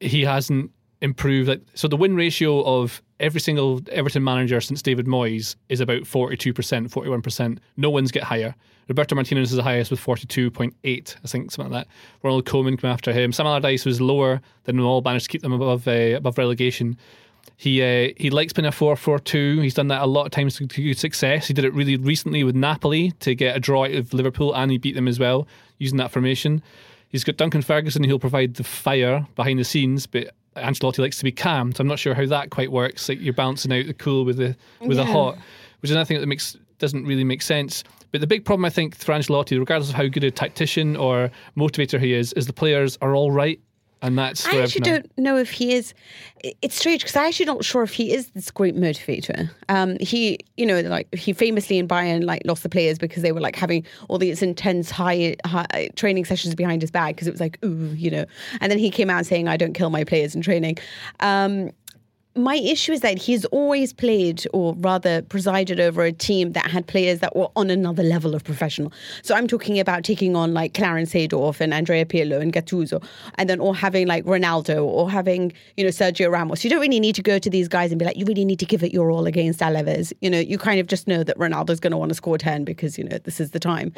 he 0.00 0.24
hasn't 0.24 0.70
improved. 1.04 1.48
Like, 1.48 1.60
so 1.74 1.86
the 1.86 1.96
win 1.96 2.16
ratio 2.16 2.64
of 2.64 3.02
every 3.20 3.40
single 3.40 3.80
Everton 3.92 4.24
manager 4.24 4.60
since 4.60 4.82
David 4.82 5.06
Moyes 5.06 5.54
is 5.68 5.80
about 5.80 6.02
42%, 6.02 6.52
41%. 6.54 7.58
No 7.76 7.90
one's 7.90 8.10
get 8.10 8.24
higher. 8.24 8.54
Roberto 8.88 9.14
Martinez 9.14 9.50
is 9.50 9.56
the 9.56 9.62
highest 9.62 9.90
with 9.90 10.00
42.8, 10.00 10.72
I 10.84 11.28
think, 11.28 11.50
something 11.50 11.72
like 11.72 11.86
that. 11.86 11.94
Ronald 12.22 12.44
Koeman 12.44 12.78
came 12.78 12.90
after 12.90 13.12
him. 13.12 13.32
Sam 13.32 13.46
Allardyce 13.46 13.84
was 13.84 14.00
lower 14.00 14.40
than 14.64 14.80
all, 14.80 15.00
managed 15.02 15.26
to 15.26 15.30
keep 15.30 15.42
them 15.42 15.52
above 15.52 15.86
uh, 15.86 16.16
above 16.16 16.36
relegation. 16.36 16.98
He 17.56 17.82
uh, 17.82 18.12
he 18.16 18.30
likes 18.30 18.52
playing 18.52 18.66
a 18.66 18.72
4 18.72 18.96
4 18.96 19.18
2. 19.18 19.60
He's 19.60 19.74
done 19.74 19.88
that 19.88 20.02
a 20.02 20.06
lot 20.06 20.26
of 20.26 20.32
times 20.32 20.56
to 20.56 20.66
good 20.66 20.98
success. 20.98 21.46
He 21.46 21.54
did 21.54 21.64
it 21.64 21.72
really 21.72 21.96
recently 21.96 22.44
with 22.44 22.56
Napoli 22.56 23.12
to 23.20 23.34
get 23.34 23.56
a 23.56 23.60
draw 23.60 23.84
out 23.84 23.92
of 23.92 24.12
Liverpool, 24.12 24.54
and 24.54 24.70
he 24.70 24.78
beat 24.78 24.94
them 24.94 25.08
as 25.08 25.18
well 25.18 25.46
using 25.78 25.96
that 25.98 26.10
formation. 26.10 26.62
He's 27.08 27.24
got 27.24 27.36
Duncan 27.36 27.62
Ferguson, 27.62 28.04
who'll 28.04 28.18
provide 28.18 28.54
the 28.54 28.64
fire 28.64 29.26
behind 29.34 29.58
the 29.58 29.64
scenes, 29.64 30.06
but 30.06 30.34
Ancelotti 30.56 30.98
likes 30.98 31.18
to 31.18 31.24
be 31.24 31.32
calm. 31.32 31.72
So 31.72 31.80
I'm 31.80 31.88
not 31.88 31.98
sure 31.98 32.14
how 32.14 32.26
that 32.26 32.50
quite 32.50 32.70
works. 32.70 33.08
Like 33.08 33.20
you're 33.20 33.34
balancing 33.34 33.72
out 33.72 33.86
the 33.86 33.94
cool 33.94 34.24
with 34.24 34.36
the 34.36 34.56
with 34.80 34.96
the 34.96 35.04
hot, 35.04 35.36
which 35.80 35.90
is 35.90 35.92
another 35.92 36.06
thing 36.06 36.20
that 36.20 36.26
makes 36.26 36.56
doesn't 36.78 37.04
really 37.04 37.24
make 37.24 37.42
sense. 37.42 37.84
But 38.12 38.20
the 38.20 38.26
big 38.26 38.44
problem 38.44 38.64
I 38.64 38.70
think 38.70 38.96
for 38.96 39.12
Ancelotti, 39.12 39.58
regardless 39.58 39.90
of 39.90 39.96
how 39.96 40.06
good 40.06 40.24
a 40.24 40.30
tactician 40.30 40.96
or 40.96 41.30
motivator 41.56 42.00
he 42.00 42.12
is, 42.12 42.32
is 42.34 42.46
the 42.46 42.52
players 42.52 42.98
are 43.00 43.14
all 43.14 43.32
right, 43.32 43.60
and 44.04 44.18
that's 44.18 44.46
I 44.46 44.58
actually 44.58 44.82
are. 44.82 45.00
don't 45.00 45.18
know 45.18 45.38
if 45.38 45.50
he 45.50 45.72
is. 45.72 45.94
It's 46.60 46.76
strange 46.76 47.00
because 47.00 47.16
I'm 47.16 47.26
actually 47.26 47.46
not 47.46 47.64
sure 47.64 47.82
if 47.82 47.94
he 47.94 48.12
is 48.12 48.28
this 48.32 48.50
great 48.50 48.76
motivator. 48.76 49.50
Um, 49.70 49.96
he, 49.98 50.38
you 50.58 50.66
know, 50.66 50.80
like 50.82 51.12
he 51.14 51.32
famously 51.32 51.78
in 51.78 51.88
Bayern 51.88 52.22
like 52.24 52.42
lost 52.44 52.62
the 52.62 52.68
players 52.68 52.98
because 52.98 53.22
they 53.22 53.32
were 53.32 53.40
like 53.40 53.56
having 53.56 53.82
all 54.08 54.18
these 54.18 54.42
intense 54.42 54.90
high, 54.90 55.36
high 55.46 55.88
training 55.96 56.26
sessions 56.26 56.54
behind 56.54 56.82
his 56.82 56.90
back 56.90 57.14
because 57.14 57.26
it 57.26 57.30
was 57.30 57.40
like 57.40 57.58
ooh, 57.64 57.94
you 57.94 58.10
know. 58.10 58.26
And 58.60 58.70
then 58.70 58.78
he 58.78 58.90
came 58.90 59.08
out 59.08 59.24
saying, 59.24 59.48
"I 59.48 59.56
don't 59.56 59.72
kill 59.72 59.88
my 59.88 60.04
players 60.04 60.34
in 60.34 60.42
training." 60.42 60.76
Um, 61.20 61.70
my 62.36 62.56
issue 62.56 62.92
is 62.92 63.00
that 63.00 63.18
he's 63.18 63.44
always 63.46 63.92
played 63.92 64.44
or 64.52 64.74
rather 64.78 65.22
presided 65.22 65.78
over 65.78 66.02
a 66.02 66.12
team 66.12 66.52
that 66.52 66.66
had 66.66 66.86
players 66.86 67.20
that 67.20 67.36
were 67.36 67.48
on 67.54 67.70
another 67.70 68.02
level 68.02 68.34
of 68.34 68.42
professional. 68.42 68.92
So 69.22 69.34
I'm 69.36 69.46
talking 69.46 69.78
about 69.78 70.02
taking 70.02 70.34
on 70.34 70.52
like 70.52 70.74
Clarence 70.74 71.12
Seedorf 71.12 71.60
and 71.60 71.72
Andrea 71.72 72.04
Pirlo 72.04 72.40
and 72.40 72.52
Gattuso 72.52 73.04
and 73.36 73.48
then 73.48 73.60
or 73.60 73.74
having 73.74 74.08
like 74.08 74.24
Ronaldo 74.24 74.84
or 74.84 75.08
having, 75.10 75.52
you 75.76 75.84
know, 75.84 75.90
Sergio 75.90 76.30
Ramos. 76.30 76.64
You 76.64 76.70
don't 76.70 76.80
really 76.80 77.00
need 77.00 77.14
to 77.14 77.22
go 77.22 77.38
to 77.38 77.48
these 77.48 77.68
guys 77.68 77.92
and 77.92 77.98
be 77.98 78.04
like, 78.04 78.16
you 78.16 78.24
really 78.24 78.44
need 78.44 78.58
to 78.58 78.66
give 78.66 78.82
it 78.82 78.92
your 78.92 79.10
all 79.10 79.26
against 79.26 79.60
Alaves. 79.60 80.12
You 80.20 80.30
know, 80.30 80.40
you 80.40 80.58
kind 80.58 80.80
of 80.80 80.88
just 80.88 81.06
know 81.06 81.22
that 81.22 81.38
Ronaldo's 81.38 81.78
going 81.78 81.92
to 81.92 81.96
want 81.96 82.08
to 82.08 82.16
score 82.16 82.36
10 82.36 82.64
because, 82.64 82.98
you 82.98 83.04
know, 83.04 83.18
this 83.18 83.38
is 83.40 83.52
the 83.52 83.60
time 83.60 83.92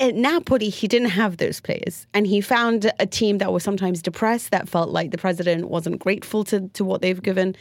at 0.00 0.14
Napoli, 0.14 0.68
he 0.68 0.86
didn't 0.86 1.10
have 1.10 1.38
those 1.38 1.60
players. 1.60 2.06
And 2.14 2.26
he 2.26 2.40
found 2.40 2.90
a 2.98 3.06
team 3.06 3.38
that 3.38 3.52
was 3.52 3.62
sometimes 3.64 4.00
depressed, 4.00 4.50
that 4.50 4.68
felt 4.68 4.90
like 4.90 5.10
the 5.10 5.18
president 5.18 5.68
wasn't 5.68 5.98
grateful 5.98 6.44
to, 6.44 6.68
to 6.68 6.84
what 6.84 7.02
they've 7.02 7.22
given. 7.22 7.56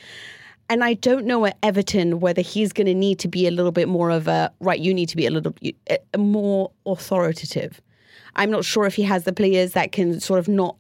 And 0.70 0.84
I 0.84 0.94
don't 0.96 1.26
know 1.26 1.46
at 1.46 1.58
Everton 1.64 2.20
whether 2.20 2.42
he's 2.42 2.74
going 2.74 2.88
to 2.88 2.94
need 2.94 3.20
to 3.20 3.28
be 3.28 3.48
a 3.48 3.52
little 3.52 3.72
bit 3.72 3.88
more 3.88 4.10
of 4.10 4.28
a, 4.28 4.52
right, 4.60 4.80
you 4.80 4.94
need 4.94 5.10
to 5.10 5.18
be 5.18 5.26
a 5.26 5.32
little 5.32 5.54
a- 5.90 6.18
more 6.18 6.72
authoritative. 6.86 7.82
I'm 8.36 8.52
not 8.52 8.66
sure 8.66 8.86
if 8.86 8.96
he 8.96 9.04
has 9.04 9.24
the 9.24 9.34
players 9.34 9.72
that 9.72 9.92
can 9.92 10.20
sort 10.20 10.40
of 10.40 10.48
not 10.48 10.76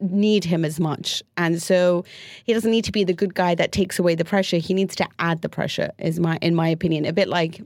need 0.00 0.44
him 0.44 0.64
as 0.64 0.78
much. 0.80 1.22
And 1.36 1.62
so 1.62 2.04
he 2.44 2.52
doesn't 2.52 2.70
need 2.70 2.84
to 2.84 2.92
be 2.92 3.04
the 3.04 3.12
good 3.12 3.34
guy 3.34 3.54
that 3.54 3.72
takes 3.72 3.98
away 3.98 4.14
the 4.14 4.24
pressure. 4.24 4.58
He 4.58 4.74
needs 4.74 4.94
to 4.96 5.08
add 5.18 5.42
the 5.42 5.48
pressure, 5.48 5.90
is 5.98 6.18
my 6.20 6.38
in 6.42 6.54
my 6.54 6.68
opinion. 6.68 7.04
A 7.06 7.12
bit 7.12 7.28
like 7.28 7.60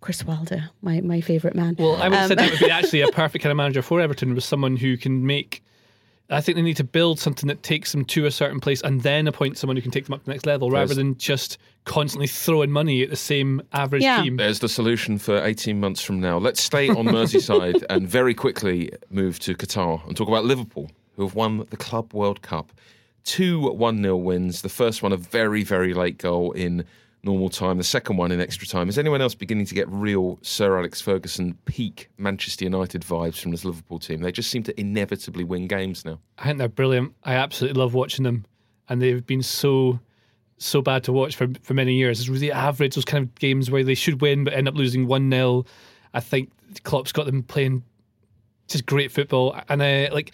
Chris 0.00 0.24
Wilder, 0.24 0.70
my, 0.82 1.00
my 1.00 1.20
favourite 1.20 1.56
man. 1.56 1.76
Well, 1.78 1.96
I 1.96 2.08
would 2.08 2.14
have 2.16 2.22
Um, 2.24 2.28
said 2.28 2.38
that 2.38 2.50
would 2.50 2.60
be 2.60 2.70
actually 2.70 3.00
a 3.02 3.08
perfect 3.08 3.42
kind 3.42 3.50
of 3.50 3.56
manager 3.56 3.82
for 3.82 4.00
Everton 4.00 4.34
was 4.34 4.44
someone 4.44 4.76
who 4.76 4.96
can 4.96 5.26
make. 5.26 5.62
I 6.30 6.42
think 6.42 6.56
they 6.56 6.62
need 6.62 6.76
to 6.76 6.84
build 6.84 7.18
something 7.18 7.46
that 7.48 7.62
takes 7.62 7.92
them 7.92 8.04
to 8.04 8.26
a 8.26 8.30
certain 8.30 8.60
place 8.60 8.82
and 8.82 9.02
then 9.02 9.26
appoint 9.26 9.56
someone 9.56 9.76
who 9.76 9.82
can 9.82 9.90
take 9.90 10.04
them 10.04 10.12
up 10.12 10.20
to 10.20 10.26
the 10.26 10.32
next 10.32 10.44
level 10.44 10.70
rather 10.70 10.92
than 10.92 11.16
just 11.16 11.56
constantly 11.86 12.26
throwing 12.26 12.70
money 12.70 13.02
at 13.02 13.08
the 13.08 13.16
same 13.16 13.62
average 13.72 14.02
Yeah. 14.02 14.22
team. 14.22 14.36
There's 14.36 14.58
the 14.58 14.68
solution 14.68 15.16
for 15.16 15.42
18 15.42 15.80
months 15.80 16.02
from 16.02 16.20
now. 16.20 16.36
Let's 16.36 16.62
stay 16.62 16.90
on 16.90 17.06
Merseyside 17.06 17.82
and 17.90 18.06
very 18.06 18.34
quickly 18.34 18.90
move 19.08 19.38
to 19.40 19.54
Qatar 19.54 20.06
and 20.06 20.14
talk 20.14 20.28
about 20.28 20.44
Liverpool, 20.44 20.90
who 21.18 21.24
have 21.24 21.34
won 21.34 21.66
the 21.70 21.76
Club 21.76 22.14
World 22.14 22.40
Cup. 22.42 22.72
Two 23.24 23.60
1 23.60 24.02
0 24.02 24.16
wins. 24.16 24.62
The 24.62 24.68
first 24.68 25.02
one, 25.02 25.12
a 25.12 25.16
very, 25.16 25.64
very 25.64 25.92
late 25.92 26.16
goal 26.16 26.52
in 26.52 26.84
normal 27.24 27.50
time. 27.50 27.76
The 27.76 27.84
second 27.84 28.16
one 28.16 28.30
in 28.30 28.40
extra 28.40 28.68
time. 28.68 28.88
Is 28.88 28.98
anyone 28.98 29.20
else 29.20 29.34
beginning 29.34 29.66
to 29.66 29.74
get 29.74 29.88
real 29.90 30.38
Sir 30.42 30.78
Alex 30.78 31.00
Ferguson 31.00 31.58
peak 31.64 32.08
Manchester 32.18 32.64
United 32.64 33.02
vibes 33.02 33.40
from 33.40 33.50
this 33.50 33.64
Liverpool 33.64 33.98
team? 33.98 34.20
They 34.20 34.30
just 34.30 34.48
seem 34.48 34.62
to 34.62 34.80
inevitably 34.80 35.42
win 35.42 35.66
games 35.66 36.04
now. 36.04 36.20
I 36.38 36.44
think 36.44 36.58
they're 36.58 36.68
brilliant. 36.68 37.12
I 37.24 37.34
absolutely 37.34 37.80
love 37.80 37.94
watching 37.94 38.22
them, 38.22 38.46
and 38.88 39.02
they've 39.02 39.26
been 39.26 39.42
so 39.42 39.98
so 40.60 40.80
bad 40.80 41.02
to 41.04 41.12
watch 41.12 41.34
for 41.34 41.48
for 41.62 41.74
many 41.74 41.94
years. 41.94 42.20
It's 42.20 42.28
really 42.28 42.52
average. 42.52 42.94
Those 42.94 43.04
kind 43.04 43.24
of 43.24 43.34
games 43.34 43.72
where 43.72 43.82
they 43.82 43.96
should 43.96 44.20
win 44.20 44.44
but 44.44 44.54
end 44.54 44.68
up 44.68 44.76
losing 44.76 45.08
one 45.08 45.28
0 45.28 45.66
I 46.14 46.20
think 46.20 46.52
Klopp's 46.84 47.12
got 47.12 47.26
them 47.26 47.42
playing 47.42 47.82
just 48.68 48.86
great 48.86 49.10
football, 49.10 49.58
and 49.68 49.82
uh, 49.82 50.08
like 50.12 50.32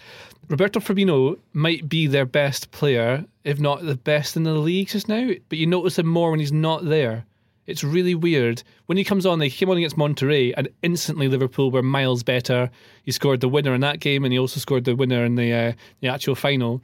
Roberto 0.48 0.80
Firmino 0.80 1.38
might 1.52 1.88
be 1.88 2.06
their 2.06 2.26
best 2.26 2.70
player, 2.70 3.24
if 3.44 3.58
not 3.58 3.84
the 3.84 3.96
best 3.96 4.36
in 4.36 4.42
the 4.42 4.54
league 4.54 4.88
just 4.88 5.08
now. 5.08 5.30
But 5.48 5.58
you 5.58 5.66
notice 5.66 5.98
him 5.98 6.06
more 6.06 6.30
when 6.30 6.40
he's 6.40 6.52
not 6.52 6.84
there. 6.84 7.24
It's 7.66 7.82
really 7.82 8.14
weird. 8.14 8.62
When 8.86 8.98
he 8.98 9.04
comes 9.04 9.24
on, 9.24 9.38
they 9.38 9.48
came 9.48 9.70
on 9.70 9.78
against 9.78 9.96
Monterrey, 9.96 10.52
and 10.56 10.68
instantly 10.82 11.28
Liverpool 11.28 11.70
were 11.70 11.82
miles 11.82 12.22
better. 12.22 12.70
He 13.04 13.10
scored 13.10 13.40
the 13.40 13.48
winner 13.48 13.74
in 13.74 13.80
that 13.80 14.00
game, 14.00 14.24
and 14.24 14.32
he 14.32 14.38
also 14.38 14.60
scored 14.60 14.84
the 14.84 14.94
winner 14.94 15.24
in 15.24 15.36
the 15.36 15.52
uh, 15.52 15.72
the 16.00 16.08
actual 16.08 16.34
final. 16.34 16.82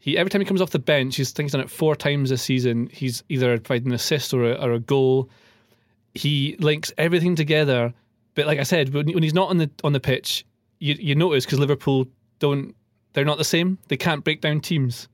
He 0.00 0.18
every 0.18 0.30
time 0.30 0.40
he 0.40 0.46
comes 0.46 0.60
off 0.60 0.70
the 0.70 0.78
bench, 0.80 1.16
he's 1.16 1.32
I 1.32 1.34
think 1.34 1.46
he's 1.46 1.52
done 1.52 1.60
it 1.60 1.70
four 1.70 1.94
times 1.94 2.30
this 2.30 2.42
season. 2.42 2.88
He's 2.92 3.22
either 3.28 3.58
provided 3.58 3.86
an 3.86 3.92
assist 3.92 4.34
or 4.34 4.50
a, 4.50 4.54
or 4.54 4.72
a 4.72 4.80
goal. 4.80 5.30
He 6.14 6.56
links 6.58 6.92
everything 6.98 7.36
together. 7.36 7.94
But 8.34 8.46
like 8.46 8.58
I 8.58 8.64
said, 8.64 8.94
when, 8.94 9.12
when 9.12 9.22
he's 9.22 9.34
not 9.34 9.50
on 9.50 9.58
the 9.58 9.70
on 9.84 9.92
the 9.92 10.00
pitch, 10.00 10.44
you 10.78 10.94
you 10.98 11.14
notice 11.14 11.44
because 11.44 11.58
Liverpool 11.58 12.06
don't 12.38 12.74
they're 13.12 13.24
not 13.24 13.38
the 13.38 13.44
same. 13.44 13.78
They 13.88 13.96
can't 13.96 14.24
break 14.24 14.40
down 14.40 14.60
teams. 14.60 15.08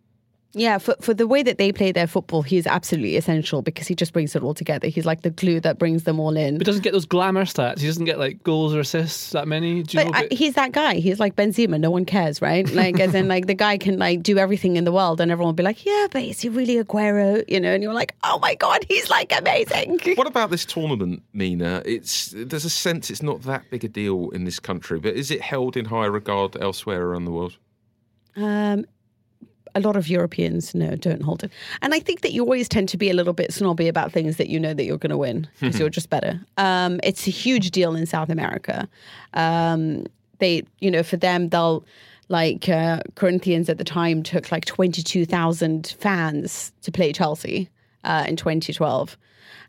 Yeah, 0.55 0.79
for, 0.79 0.95
for 1.01 1.13
the 1.15 1.27
way 1.27 1.43
that 1.43 1.59
they 1.59 1.73
play 1.73 1.91
their 1.93 2.07
football, 2.07 2.43
he's 2.43 2.67
absolutely 2.67 3.17
essential 3.17 3.61
because 3.61 3.87
he 3.89 3.95
just 3.95 4.13
brings 4.13 4.37
it 4.37 4.43
all 4.43 4.55
together. 4.55 4.87
He's 4.89 5.05
like 5.05 5.23
the 5.23 5.31
glue 5.31 5.61
that 5.61 5.79
brings 5.79 6.05
them 6.05 6.21
all 6.21 6.37
in. 6.37 6.59
But 6.59 6.67
doesn't 6.67 6.83
get 6.83 6.93
those 6.93 7.07
glamour 7.07 7.45
stats. 7.45 7.81
He 7.81 7.87
doesn't 7.87 8.05
get 8.05 8.19
like 8.19 8.43
goals 8.45 8.75
or 8.75 8.81
assists 8.81 9.31
that 9.31 9.49
many. 9.49 9.83
Do 9.83 9.99
you 9.99 10.05
But 10.05 10.13
know? 10.13 10.27
I, 10.31 10.35
he's 10.35 10.55
that 10.55 10.73
guy. 10.73 10.95
He's 10.95 11.19
like 11.19 11.35
Benzema. 11.35 11.81
No 11.81 11.91
one 11.91 12.05
cares, 12.05 12.41
right? 12.41 12.69
Like, 12.73 13.01
as 13.01 13.15
in, 13.15 13.29
like 13.29 13.47
the 13.47 13.55
guy 13.55 13.79
can 13.79 13.99
like 13.99 14.23
do 14.23 14.39
everything 14.39 14.77
in 14.77 14.85
the 14.85 14.93
world, 14.93 15.21
and 15.21 15.31
everyone 15.31 15.49
will 15.49 15.55
be 15.55 15.63
like, 15.63 15.85
"Yeah, 15.85 16.07
but 16.11 16.23
is 16.23 16.41
he 16.41 16.49
really 16.49 16.83
Aguero?" 16.83 17.45
You 17.49 17.61
know, 17.61 17.73
and 17.75 17.83
you're 17.83 17.93
like, 17.93 18.15
"Oh 18.23 18.39
my 18.41 18.55
god, 18.55 18.85
he's 18.89 19.11
like 19.11 19.37
amazing." 19.37 20.01
What 20.15 20.29
about 20.29 20.51
this 20.51 20.65
tournament, 20.65 21.23
Mina? 21.33 21.83
It's 21.85 22.33
there's 22.37 22.65
a 22.65 22.71
sense 22.71 23.11
it's 23.11 23.23
not 23.23 23.43
that 23.43 23.69
big 23.71 23.85
a 23.85 23.89
deal 23.89 24.31
in 24.31 24.45
this 24.45 24.61
country, 24.61 25.01
but 25.01 25.15
is 25.15 25.31
it 25.31 25.41
held 25.41 25.77
in 25.77 25.87
high 25.87 26.07
regard 26.07 26.57
elsewhere 26.61 27.03
around 27.03 27.25
the 27.25 27.33
world? 27.33 27.57
Um, 28.37 28.85
a 29.75 29.81
lot 29.81 29.97
of 29.97 30.09
Europeans 30.09 30.75
no 30.75 30.95
don't 30.97 31.23
hold 31.23 31.45
it, 31.45 31.51
and 31.83 31.95
I 31.95 32.01
think 32.01 32.21
that 32.21 32.33
you 32.33 32.43
always 32.43 32.69
tend 32.69 32.89
to 32.91 32.97
be 32.97 33.11
a 33.11 33.15
little 33.15 33.33
bit 33.33 33.53
snobby 33.53 33.89
about 33.89 34.13
things 34.13 34.37
that 34.37 34.49
you 34.49 34.61
know 34.61 34.75
that 34.75 34.85
you're 34.85 34.99
going 34.99 35.11
to 35.11 35.17
win 35.19 35.49
because 35.61 35.79
you're 35.79 35.91
just 35.91 36.11
better. 36.11 36.41
Um, 36.57 37.01
it's 37.03 37.27
a 37.27 37.31
huge 37.31 37.73
deal 37.73 37.95
in 37.95 38.07
South 38.07 38.31
America. 38.31 38.89
Um, 39.35 40.07
they, 40.39 40.63
you 40.81 40.91
know, 40.91 41.03
for 41.03 41.17
them 41.17 41.49
they'll 41.49 41.85
like 42.29 42.69
uh, 42.69 43.01
Corinthians 43.17 43.69
at 43.69 43.79
the 43.79 43.85
time 43.85 44.23
took 44.23 44.51
like 44.51 44.65
twenty 44.65 45.03
two 45.03 45.27
thousand 45.27 45.95
fans 45.99 46.73
to 46.83 46.93
play 46.93 47.13
Chelsea 47.13 47.69
uh, 48.05 48.25
in 48.27 48.37
2012. 48.37 49.17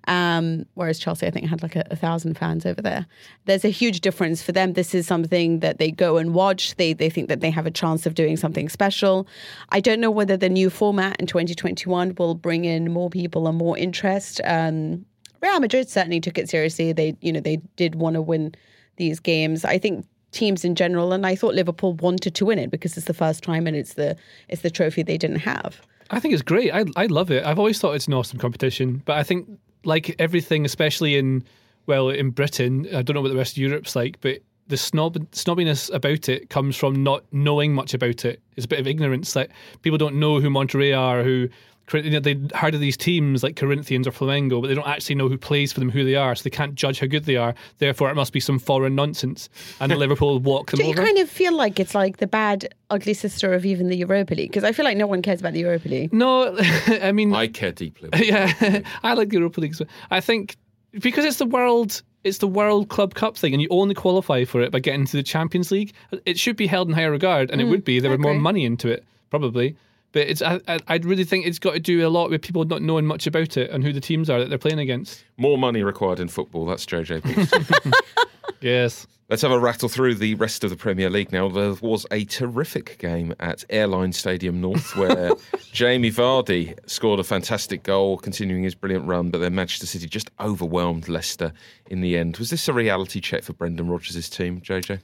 Um, 0.08 0.66
whereas 0.76 1.00
Chelsea, 1.00 1.26
I 1.26 1.32
think, 1.32 1.48
had 1.48 1.64
like 1.64 1.76
a, 1.76 1.84
a, 1.90 1.96
thousand 1.96 2.38
fans 2.38 2.66
over 2.66 2.82
there. 2.82 3.08
There's 3.46 3.66
a 3.66 3.70
huge 3.70 4.02
difference 4.02 4.44
for 4.44 4.52
them. 4.52 4.74
This 4.74 4.94
is 4.94 5.08
something 5.08 5.62
that 5.62 5.80
they 5.80 5.90
go 5.90 6.18
and 6.18 6.34
watch. 6.34 6.76
They 6.76 6.94
they 6.94 7.10
think 7.10 7.28
that 7.30 7.40
they 7.40 7.50
have 7.50 7.66
a 7.66 7.72
chance 7.72 8.06
of 8.06 8.14
doing 8.14 8.38
something 8.38 8.70
special. 8.70 9.28
I 9.70 9.80
don't 9.80 10.00
know 10.00 10.12
whether 10.12 10.38
the 10.38 10.50
new 10.50 10.70
format 10.70 11.20
in 11.20 11.26
2021 11.26 12.16
will 12.18 12.36
bring 12.36 12.66
in 12.66 12.92
more 12.92 13.10
people 13.10 13.48
and 13.48 13.58
more 13.58 13.78
interest. 13.78 14.42
Um, 14.46 15.06
Real 15.42 15.60
Madrid 15.60 15.90
certainly 15.90 16.20
took 16.20 16.38
it 16.38 16.50
seriously. 16.50 16.94
They 16.94 17.16
you 17.22 17.32
know 17.32 17.40
they 17.40 17.58
did 17.76 17.96
want 17.96 18.14
to 18.14 18.22
win 18.22 18.54
these 18.98 19.20
games. 19.20 19.66
I 19.66 19.78
think 19.78 20.06
teams 20.32 20.66
in 20.66 20.76
general, 20.76 21.14
and 21.14 21.26
I 21.26 21.36
thought 21.36 21.56
Liverpool 21.56 21.94
wanted 21.94 22.36
to 22.36 22.46
win 22.46 22.60
it 22.60 22.70
because 22.70 22.98
it's 22.98 23.08
the 23.08 23.14
first 23.14 23.44
time 23.44 23.66
and 23.66 23.76
it's 23.76 23.94
the 23.94 24.16
it's 24.50 24.62
the 24.62 24.70
trophy 24.70 25.02
they 25.02 25.18
didn't 25.18 25.40
have. 25.40 25.82
I 26.12 26.20
think 26.20 26.34
it's 26.34 26.44
great. 26.44 26.72
I 26.72 26.86
I 26.96 27.08
love 27.08 27.32
it. 27.32 27.44
I've 27.44 27.58
always 27.58 27.80
thought 27.80 27.94
it's 27.94 28.08
an 28.08 28.14
awesome 28.14 28.38
competition, 28.38 29.02
but 29.06 29.18
I 29.18 29.24
think 29.24 29.50
like 29.86 30.16
everything, 30.20 30.66
especially 30.66 31.18
in 31.18 31.44
well 31.88 32.10
in 32.10 32.32
Britain, 32.32 32.88
I 32.94 33.02
don't 33.02 33.14
know 33.14 33.22
what 33.22 33.30
the 33.30 33.38
rest 33.38 33.54
of 33.54 33.60
Europe's 33.60 33.96
like, 33.96 34.20
but 34.22 34.40
the 34.68 34.78
snob 34.78 35.16
snobbiness 35.32 35.94
about 35.94 36.28
it 36.28 36.50
comes 36.50 36.76
from 36.76 37.04
not 37.04 37.24
knowing 37.32 37.74
much 37.74 37.94
about 37.94 38.26
it. 38.26 38.42
It's 38.56 38.66
a 38.66 38.70
bit 38.70 38.80
of 38.80 38.88
ignorance. 38.88 39.36
Like 39.36 39.52
people 39.82 39.98
don't 39.98 40.16
know 40.16 40.40
who 40.40 40.50
Monterrey 40.50 40.98
are, 40.98 41.24
who 41.24 41.50
you 41.94 42.10
know, 42.10 42.20
they 42.20 42.40
heard 42.54 42.74
of 42.74 42.80
these 42.80 42.98
teams 42.98 43.44
like 43.44 43.56
Corinthians 43.56 44.08
or 44.08 44.12
Flamengo, 44.12 44.62
but 44.62 44.68
they 44.68 44.74
don't 44.74 44.88
actually 44.88 45.16
know 45.16 45.30
who 45.30 45.38
plays 45.38 45.72
for 45.72 45.80
them, 45.80 45.90
who 45.90 46.04
they 46.04 46.16
are, 46.16 46.34
so 46.36 46.44
they 46.44 46.50
can't 46.50 46.76
judge 46.76 47.00
how 47.00 47.08
good 47.08 47.26
they 47.26 47.36
are. 47.36 47.54
Therefore, 47.78 48.10
it 48.10 48.16
must 48.16 48.34
be 48.34 48.40
some 48.40 48.58
foreign 48.58 48.96
nonsense, 48.96 49.50
and 49.80 49.92
the 49.92 49.96
Liverpool 50.06 50.40
walk 50.40 50.72
them 50.72 50.78
Do 50.78 50.84
over. 50.84 50.90
you 50.90 51.06
kind 51.06 51.18
of 51.20 51.30
feel 51.30 51.54
like 51.54 51.80
it's 51.80 51.94
like 51.94 52.18
the 52.18 52.28
bad, 52.28 52.68
ugly 52.90 53.14
sister 53.14 53.54
of 53.54 53.66
even 53.66 53.90
the 53.90 53.98
Europa 53.98 54.34
League? 54.34 54.50
Because 54.50 54.64
I 54.64 54.72
feel 54.72 54.86
like 54.86 54.98
no 54.98 55.08
one 55.08 55.22
cares 55.22 55.40
about 55.40 55.54
the 55.54 55.60
Europa 55.60 55.88
League. 55.88 56.14
No, 56.14 56.58
I 56.88 57.12
mean, 57.12 57.34
I 57.34 57.48
care 57.48 57.72
deeply. 57.72 58.10
yeah, 58.26 58.82
I 59.04 59.14
like 59.14 59.30
the 59.30 59.38
Europa 59.38 59.62
League. 59.62 59.76
I 60.10 60.22
think 60.22 60.58
because 61.00 61.26
it's 61.26 61.38
the 61.38 61.46
world. 61.46 62.02
It's 62.24 62.40
the 62.40 62.48
World 62.48 62.90
Club 62.90 63.14
Cup 63.14 63.38
thing, 63.38 63.54
and 63.54 63.62
you 63.62 63.68
only 63.70 63.94
qualify 63.94 64.46
for 64.46 64.60
it 64.60 64.72
by 64.72 64.80
getting 64.80 65.06
to 65.06 65.16
the 65.16 65.22
Champions 65.22 65.70
League. 65.70 65.94
It 66.26 66.40
should 66.40 66.56
be 66.56 66.66
held 66.66 66.88
in 66.88 66.96
higher 66.96 67.12
regard, 67.12 67.52
and 67.52 67.62
it 67.62 67.66
mm-hmm. 67.66 67.72
would 67.72 67.84
be. 67.84 68.00
There 68.00 68.10
were 68.10 68.18
more 68.18 68.34
money 68.34 68.66
into 68.66 68.88
it, 68.88 69.06
probably. 69.30 69.78
But 70.16 70.30
it's 70.30 70.42
I, 70.42 70.62
I 70.88 70.96
really 71.04 71.26
think 71.26 71.46
it's 71.46 71.60
got 71.60 71.74
to 71.74 71.80
do 71.82 72.08
a 72.08 72.10
lot 72.10 72.30
with 72.30 72.42
people 72.42 72.64
not 72.64 72.82
knowing 72.82 73.06
much 73.06 73.28
about 73.28 73.58
it 73.58 73.70
and 73.70 73.84
who 73.84 73.92
the 73.92 74.00
teams 74.00 74.30
are 74.30 74.40
that 74.40 74.48
they're 74.48 74.58
playing 74.58 74.80
against. 74.80 75.26
More 75.36 75.58
money 75.58 75.84
required 75.84 76.22
in 76.22 76.30
football. 76.30 76.66
That's 76.66 76.86
JJ. 76.86 77.22
Beeston. 77.22 77.92
yes. 78.62 79.08
Let's 79.30 79.42
have 79.42 79.52
a 79.52 79.60
rattle 79.60 79.90
through 79.90 80.16
the 80.16 80.36
rest 80.36 80.64
of 80.64 80.70
the 80.70 80.78
Premier 80.78 81.10
League 81.10 81.34
now. 81.34 81.50
There 81.50 81.74
was 81.82 82.06
a 82.12 82.24
terrific 82.24 82.98
game 82.98 83.34
at 83.42 83.66
Airline 83.70 84.14
Stadium 84.14 84.62
North 84.62 84.96
where 84.96 85.32
Jamie 85.74 86.12
Vardy 86.12 86.80
scored 86.90 87.20
a 87.20 87.24
fantastic 87.26 87.84
goal, 87.84 88.18
continuing 88.18 88.64
his 88.64 88.74
brilliant 88.74 89.08
run, 89.08 89.32
but 89.32 89.40
then 89.40 89.54
Manchester 89.54 89.86
City 89.86 90.08
just 90.08 90.32
overwhelmed 90.40 91.10
Leicester 91.10 91.52
in 91.88 92.00
the 92.00 92.18
end. 92.18 92.38
Was 92.38 92.52
this 92.52 92.70
a 92.70 92.74
reality 92.74 93.20
check 93.20 93.44
for 93.44 93.52
Brendan 93.52 93.90
Rodgers' 93.90 94.30
team, 94.30 94.62
JJ? 94.62 95.02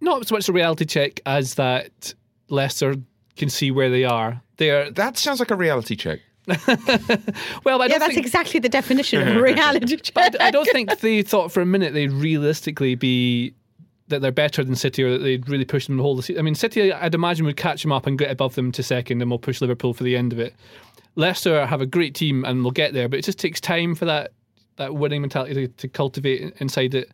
Not 0.00 0.28
so 0.28 0.36
much 0.36 0.48
a 0.48 0.52
reality 0.52 0.84
check 0.84 1.18
as 1.26 1.54
that 1.54 2.14
Leicester 2.48 2.94
can 3.38 3.48
see 3.48 3.70
where 3.70 3.88
they 3.88 4.04
are. 4.04 4.42
They're 4.58 4.90
That 4.90 5.16
sounds 5.16 5.38
like 5.40 5.50
a 5.50 5.56
reality 5.56 5.96
check. 5.96 6.20
well, 6.46 6.56
I 7.82 7.86
Yeah, 7.86 7.88
don't 7.88 7.98
that's 8.00 8.14
think, 8.14 8.18
exactly 8.26 8.60
the 8.60 8.68
definition 8.68 9.26
of 9.26 9.36
a 9.36 9.42
reality 9.52 9.96
check. 9.96 10.16
I, 10.40 10.48
I 10.48 10.50
don't 10.50 10.68
think 10.72 10.98
they 11.00 11.22
thought 11.22 11.52
for 11.52 11.60
a 11.60 11.66
minute 11.66 11.92
they'd 11.94 12.12
realistically 12.12 12.94
be 12.94 13.54
that 14.08 14.22
they're 14.22 14.32
better 14.32 14.64
than 14.64 14.74
City 14.74 15.02
or 15.02 15.10
that 15.12 15.18
they'd 15.18 15.46
really 15.48 15.66
push 15.66 15.86
them 15.86 15.98
to 15.98 16.02
hold 16.02 16.18
the 16.18 16.22
seat. 16.22 16.38
I 16.38 16.42
mean, 16.42 16.54
City, 16.54 16.92
I'd 16.92 17.14
imagine 17.14 17.44
would 17.44 17.58
catch 17.58 17.82
them 17.82 17.92
up 17.92 18.06
and 18.06 18.18
get 18.18 18.30
above 18.30 18.54
them 18.54 18.72
to 18.72 18.82
second, 18.82 19.20
and 19.20 19.30
we'll 19.30 19.38
push 19.38 19.60
Liverpool 19.60 19.92
for 19.92 20.04
the 20.04 20.16
end 20.16 20.32
of 20.32 20.38
it. 20.38 20.54
Leicester 21.16 21.66
have 21.66 21.80
a 21.82 21.86
great 21.86 22.14
team 22.14 22.44
and 22.44 22.62
we'll 22.62 22.70
get 22.70 22.94
there, 22.94 23.08
but 23.08 23.18
it 23.18 23.24
just 23.24 23.38
takes 23.38 23.60
time 23.60 23.94
for 23.94 24.04
that 24.06 24.32
that 24.76 24.94
winning 24.94 25.20
mentality 25.20 25.52
to, 25.54 25.68
to 25.68 25.88
cultivate 25.88 26.54
inside 26.60 26.94
it. 26.94 27.10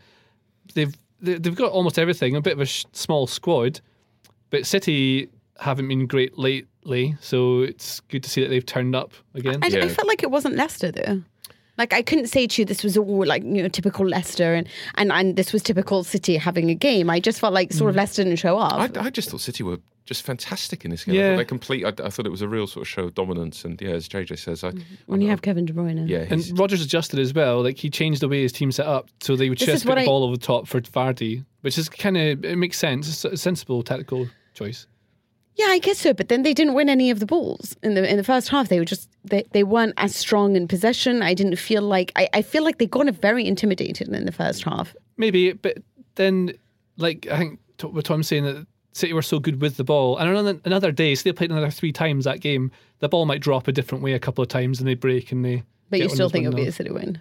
They've 0.75 0.95
they- 1.21 1.39
they've 1.39 1.55
got 1.57 1.73
almost 1.73 1.99
everything, 1.99 2.37
a 2.37 2.41
bit 2.43 2.53
of 2.53 2.61
a 2.61 2.67
sh- 2.67 2.85
small 2.93 3.27
squad, 3.27 3.81
but 4.51 4.67
City 4.67 5.31
haven't 5.59 5.89
been 5.89 6.07
great 6.07 6.37
lately, 6.39 7.17
so 7.21 7.61
it's 7.61 8.01
good 8.01 8.23
to 8.25 8.31
see 8.31 8.43
that 8.43 8.49
they've 8.49 8.65
turned 8.67 8.95
up 8.97 9.13
again. 9.35 9.61
I, 9.63 9.67
I 9.67 9.89
felt 9.89 10.09
like 10.09 10.23
it 10.23 10.31
wasn't 10.31 10.57
Leicester 10.57 10.91
though. 10.91 11.23
Like 11.77 11.93
I 11.93 12.03
couldn't 12.03 12.27
say 12.29 12.47
to 12.47 12.63
you 12.63 12.67
this 12.67 12.85
was 12.85 12.97
all 12.97 13.27
like 13.27 13.43
you 13.43 13.63
know 13.63 13.69
typical 13.69 14.07
Leicester 14.07 14.55
and 14.55 14.69
and, 14.97 15.11
and 15.11 15.37
this 15.37 15.53
was 15.53 15.63
typical 15.63 16.05
City 16.05 16.37
having 16.37 16.71
a 16.71 16.75
game. 16.75 17.11
I 17.11 17.19
just 17.21 17.41
felt 17.41 17.53
like 17.53 17.73
sort 17.73 17.91
of 17.91 17.95
mm. 17.97 17.99
Leicester 17.99 18.23
didn't 18.25 18.39
show 18.39 18.59
up. 18.59 18.97
I, 18.97 19.07
I 19.07 19.11
just 19.11 19.31
thought 19.31 19.41
City 19.41 19.65
were 19.65 19.79
just 20.05 20.23
fantastic 20.23 20.85
in 20.85 20.91
this 20.91 21.05
game. 21.05 21.15
I 21.15 21.19
Yeah. 21.19 21.31
thought 21.33 21.37
they 21.39 21.45
complete. 21.47 21.85
I, 21.85 21.89
I 21.89 22.11
thought 22.11 22.27
it 22.27 22.31
was 22.31 22.43
a 22.43 22.49
real 22.49 22.67
sort 22.67 22.83
of 22.83 22.89
show 22.89 23.05
of 23.05 23.15
dominance, 23.15 23.65
and 23.65 23.81
yeah, 23.81 23.91
as 23.93 24.07
JJ 24.09 24.39
says, 24.39 24.61
mm-hmm. 24.63 24.79
I, 24.79 24.83
when 25.07 25.21
you 25.23 25.29
have 25.31 25.41
Kevin 25.43 25.65
De 25.65 25.73
Bruyne. 25.73 26.09
yeah, 26.09 26.27
And 26.31 26.43
he's- 26.43 26.53
Rodgers 26.53 26.83
adjusted 26.83 27.19
as 27.19 27.33
well. 27.33 27.63
Like 27.63 27.79
he 27.79 27.89
changed 27.91 28.21
the 28.21 28.29
way 28.29 28.43
his 28.43 28.53
team 28.53 28.71
set 28.71 28.87
up, 28.87 29.09
so 29.21 29.35
they 29.35 29.49
would 29.49 29.59
This 29.59 29.67
just 29.67 29.77
is 29.77 29.83
put 29.85 29.91
what 29.91 29.95
the 29.97 30.03
I- 30.03 30.07
ball 30.07 30.25
over 30.25 30.37
the 30.37 30.43
top 30.47 30.69
for 30.69 30.81
Vardy, 30.81 31.45
which 31.63 31.79
is 31.79 31.89
kind 31.89 32.17
of 32.19 32.45
it 32.45 32.57
makes 32.57 32.79
sense. 32.79 33.09
It's 33.09 33.25
a 33.25 33.37
sensible 33.37 33.83
tactical 33.83 34.29
choice. 34.53 34.87
Yeah, 35.57 35.67
I 35.67 35.79
guess 35.79 35.99
so. 35.99 36.13
But 36.13 36.29
then 36.29 36.43
they 36.43 36.53
didn't 36.53 36.75
win 36.75 36.89
any 36.89 37.11
of 37.11 37.21
the 37.21 37.27
balls 37.27 37.77
in 37.83 37.95
the 37.95 38.09
in 38.09 38.17
the 38.17 38.25
first 38.25 38.49
half. 38.49 38.69
They 38.69 38.79
were 38.79 38.85
just 38.85 39.09
they, 39.25 39.45
they 39.53 39.63
weren't 39.63 39.95
as 39.97 40.15
strong 40.15 40.57
in 40.57 40.67
possession. 40.67 41.23
I 41.23 41.35
didn't 41.35 41.57
feel 41.57 41.83
like 41.83 42.13
I, 42.17 42.29
I 42.33 42.43
feel 42.43 42.65
like 42.65 42.79
they 42.79 42.87
got 42.87 43.09
very 43.15 43.47
intimidated 43.47 44.09
in 44.09 44.25
the 44.25 44.33
first 44.33 44.65
half. 44.65 44.95
Maybe, 45.17 45.53
but 45.53 45.79
then 46.17 46.55
like 46.97 47.27
I 47.31 47.39
think 47.39 47.61
what 47.83 48.05
Tom's 48.05 48.27
saying 48.27 48.45
that 48.45 48.67
City 48.93 49.13
were 49.13 49.23
so 49.23 49.39
good 49.39 49.61
with 49.61 49.77
the 49.77 49.85
ball, 49.85 50.19
and 50.19 50.29
another 50.29 50.61
another 50.65 50.93
day, 50.93 51.15
so 51.15 51.23
they 51.25 51.33
played 51.33 51.51
another 51.51 51.71
three 51.71 51.93
times 51.93 52.25
that 52.25 52.41
game. 52.41 52.71
The 53.01 53.09
ball 53.09 53.27
might 53.27 53.41
drop 53.41 53.69
a 53.69 53.73
different 53.73 54.03
way 54.03 54.15
a 54.15 54.21
couple 54.21 54.43
of 54.43 54.49
times, 54.49 54.79
and 54.79 54.89
they 54.89 54.95
break 54.95 55.31
and 55.31 55.45
they. 55.45 55.63
But 55.91 56.01
you 56.01 56.09
still 56.09 56.31
think 56.31 56.47
it'll 56.47 56.57
be 56.57 56.67
a 56.67 56.73
City 56.73 56.91
win. 56.91 57.21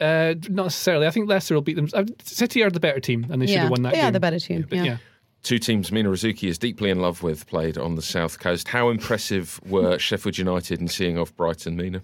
Uh, 0.00 0.34
not 0.48 0.64
necessarily. 0.64 1.06
I 1.06 1.10
think 1.10 1.28
Leicester 1.28 1.54
will 1.54 1.62
beat 1.62 1.76
them. 1.76 1.88
Uh, 1.92 2.04
City 2.22 2.62
are 2.62 2.70
the 2.70 2.80
better 2.80 3.00
team, 3.00 3.26
and 3.30 3.40
they 3.40 3.46
should 3.46 3.58
have 3.58 3.70
won 3.70 3.82
that 3.82 3.92
they 3.92 3.98
game. 3.98 4.06
are 4.06 4.10
the 4.10 4.20
better 4.20 4.40
team. 4.40 4.66
But 4.68 4.78
yeah. 4.78 4.84
yeah. 4.84 4.96
Two 5.44 5.58
teams 5.58 5.92
Mina 5.92 6.08
Rzouki 6.08 6.48
is 6.48 6.58
deeply 6.58 6.88
in 6.88 7.00
love 7.00 7.22
with 7.22 7.46
played 7.46 7.76
on 7.76 7.96
the 7.96 8.02
south 8.02 8.38
coast. 8.40 8.66
How 8.68 8.88
impressive 8.88 9.60
were 9.66 9.98
Sheffield 9.98 10.38
United 10.38 10.80
in 10.80 10.88
seeing 10.88 11.18
off 11.18 11.36
Brighton, 11.36 11.76
Mina? 11.76 12.02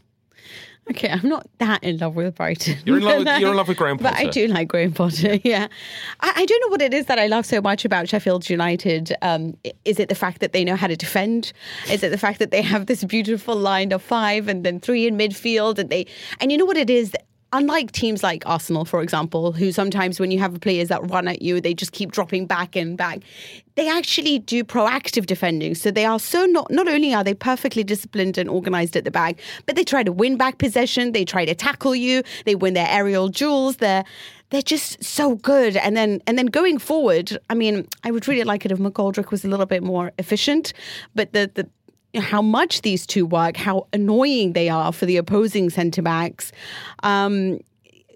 Okay, 0.90 1.08
I'm 1.08 1.26
not 1.26 1.46
that 1.58 1.82
in 1.82 1.96
love 1.98 2.16
with 2.16 2.34
Brighton. 2.34 2.76
You're 2.84 2.98
in 2.98 3.04
love 3.04 3.18
with- 3.24 3.26
you're 3.40 3.50
in 3.52 3.56
love 3.56 3.68
with 3.68 3.78
Graham 3.78 3.96
But 3.96 4.14
I 4.14 4.26
do 4.26 4.46
like 4.46 4.68
Graham 4.68 4.92
Potter, 4.92 5.38
yeah. 5.44 5.68
I, 6.20 6.32
I 6.36 6.44
don't 6.44 6.60
know 6.60 6.68
what 6.68 6.82
it 6.82 6.92
is 6.92 7.06
that 7.06 7.18
I 7.18 7.28
love 7.28 7.46
so 7.46 7.62
much 7.62 7.86
about 7.86 8.08
Sheffield 8.08 8.50
United. 8.50 9.14
Um, 9.22 9.56
is 9.86 9.98
it 9.98 10.10
the 10.10 10.14
fact 10.14 10.40
that 10.40 10.52
they 10.52 10.62
know 10.62 10.76
how 10.76 10.86
to 10.88 10.96
defend? 10.96 11.54
Is 11.90 12.02
it 12.02 12.10
the 12.10 12.18
fact 12.18 12.40
that 12.40 12.50
they 12.50 12.60
have 12.60 12.86
this 12.86 13.04
beautiful 13.04 13.56
line 13.56 13.92
of 13.92 14.02
five 14.02 14.48
and 14.48 14.66
then 14.66 14.80
three 14.80 15.06
in 15.06 15.16
midfield? 15.16 15.78
And 15.78 15.88
they 15.88 16.06
and 16.40 16.52
you 16.52 16.58
know 16.58 16.66
what 16.66 16.76
it 16.76 16.90
is? 16.90 17.14
Unlike 17.52 17.92
teams 17.92 18.22
like 18.22 18.44
Arsenal, 18.46 18.84
for 18.84 19.02
example, 19.02 19.52
who 19.52 19.72
sometimes 19.72 20.20
when 20.20 20.30
you 20.30 20.38
have 20.38 20.60
players 20.60 20.88
that 20.88 21.08
run 21.10 21.26
at 21.26 21.42
you, 21.42 21.60
they 21.60 21.74
just 21.74 21.92
keep 21.92 22.12
dropping 22.12 22.46
back 22.46 22.76
and 22.76 22.96
back. 22.96 23.20
They 23.74 23.88
actually 23.88 24.38
do 24.38 24.62
proactive 24.62 25.26
defending. 25.26 25.74
So 25.74 25.90
they 25.90 26.04
are 26.04 26.20
so 26.20 26.44
not 26.44 26.70
not 26.70 26.86
only 26.86 27.12
are 27.12 27.24
they 27.24 27.34
perfectly 27.34 27.82
disciplined 27.82 28.38
and 28.38 28.48
organized 28.48 28.96
at 28.96 29.04
the 29.04 29.10
back, 29.10 29.40
but 29.66 29.74
they 29.74 29.84
try 29.84 30.02
to 30.02 30.12
win 30.12 30.36
back 30.36 30.58
possession. 30.58 31.12
They 31.12 31.24
try 31.24 31.44
to 31.44 31.54
tackle 31.54 31.94
you. 31.94 32.22
They 32.44 32.54
win 32.54 32.74
their 32.74 32.88
aerial 32.88 33.28
duels. 33.28 33.76
They're 33.76 34.04
they're 34.50 34.62
just 34.62 35.02
so 35.02 35.36
good. 35.36 35.76
And 35.76 35.96
then 35.96 36.20
and 36.26 36.36
then 36.36 36.46
going 36.46 36.78
forward, 36.78 37.38
I 37.48 37.54
mean, 37.54 37.88
I 38.04 38.10
would 38.10 38.28
really 38.28 38.44
like 38.44 38.64
it 38.64 38.72
if 38.72 38.78
McGoldrick 38.78 39.30
was 39.30 39.44
a 39.44 39.48
little 39.48 39.66
bit 39.66 39.82
more 39.82 40.12
efficient. 40.18 40.72
But 41.14 41.32
the 41.32 41.50
the 41.54 41.68
how 42.16 42.42
much 42.42 42.82
these 42.82 43.06
two 43.06 43.26
work, 43.26 43.56
how 43.56 43.86
annoying 43.92 44.52
they 44.52 44.68
are 44.68 44.92
for 44.92 45.06
the 45.06 45.16
opposing 45.16 45.70
centre 45.70 46.02
backs. 46.02 46.52
Um, 47.02 47.60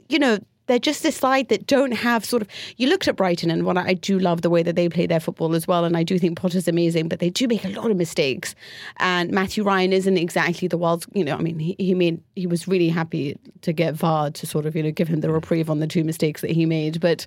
you 0.08 0.18
know, 0.18 0.38
they're 0.66 0.78
just 0.78 1.02
this 1.02 1.16
side 1.16 1.48
that 1.48 1.66
don't 1.66 1.92
have 1.92 2.24
sort 2.24 2.42
of. 2.42 2.48
You 2.76 2.88
looked 2.88 3.06
at 3.06 3.16
Brighton, 3.16 3.50
and 3.50 3.64
what 3.64 3.76
I 3.76 3.88
I 3.88 3.94
do 3.94 4.18
love 4.18 4.42
the 4.42 4.50
way 4.50 4.62
that 4.62 4.76
they 4.76 4.88
play 4.88 5.06
their 5.06 5.20
football 5.20 5.54
as 5.54 5.68
well, 5.68 5.84
and 5.84 5.96
I 5.96 6.02
do 6.02 6.18
think 6.18 6.38
Potter's 6.38 6.66
amazing, 6.66 7.08
but 7.08 7.18
they 7.18 7.30
do 7.30 7.46
make 7.46 7.64
a 7.64 7.68
lot 7.68 7.90
of 7.90 7.96
mistakes. 7.96 8.54
And 8.96 9.30
Mathew 9.30 9.62
Ryan 9.62 9.92
isn't 9.92 10.16
exactly 10.16 10.66
the 10.68 10.78
world's. 10.78 11.06
You 11.12 11.24
know, 11.24 11.36
I 11.36 11.42
mean, 11.42 11.58
he, 11.58 11.76
he 11.78 11.94
made 11.94 12.20
he 12.34 12.46
was 12.46 12.66
really 12.66 12.88
happy 12.88 13.38
to 13.60 13.72
get 13.72 13.94
VAR 13.94 14.30
to 14.30 14.46
sort 14.46 14.64
of 14.66 14.74
you 14.74 14.82
know 14.82 14.90
give 14.90 15.08
him 15.08 15.20
the 15.20 15.30
reprieve 15.30 15.68
on 15.68 15.80
the 15.80 15.86
two 15.86 16.04
mistakes 16.04 16.40
that 16.40 16.50
he 16.50 16.66
made, 16.66 17.00
but. 17.00 17.26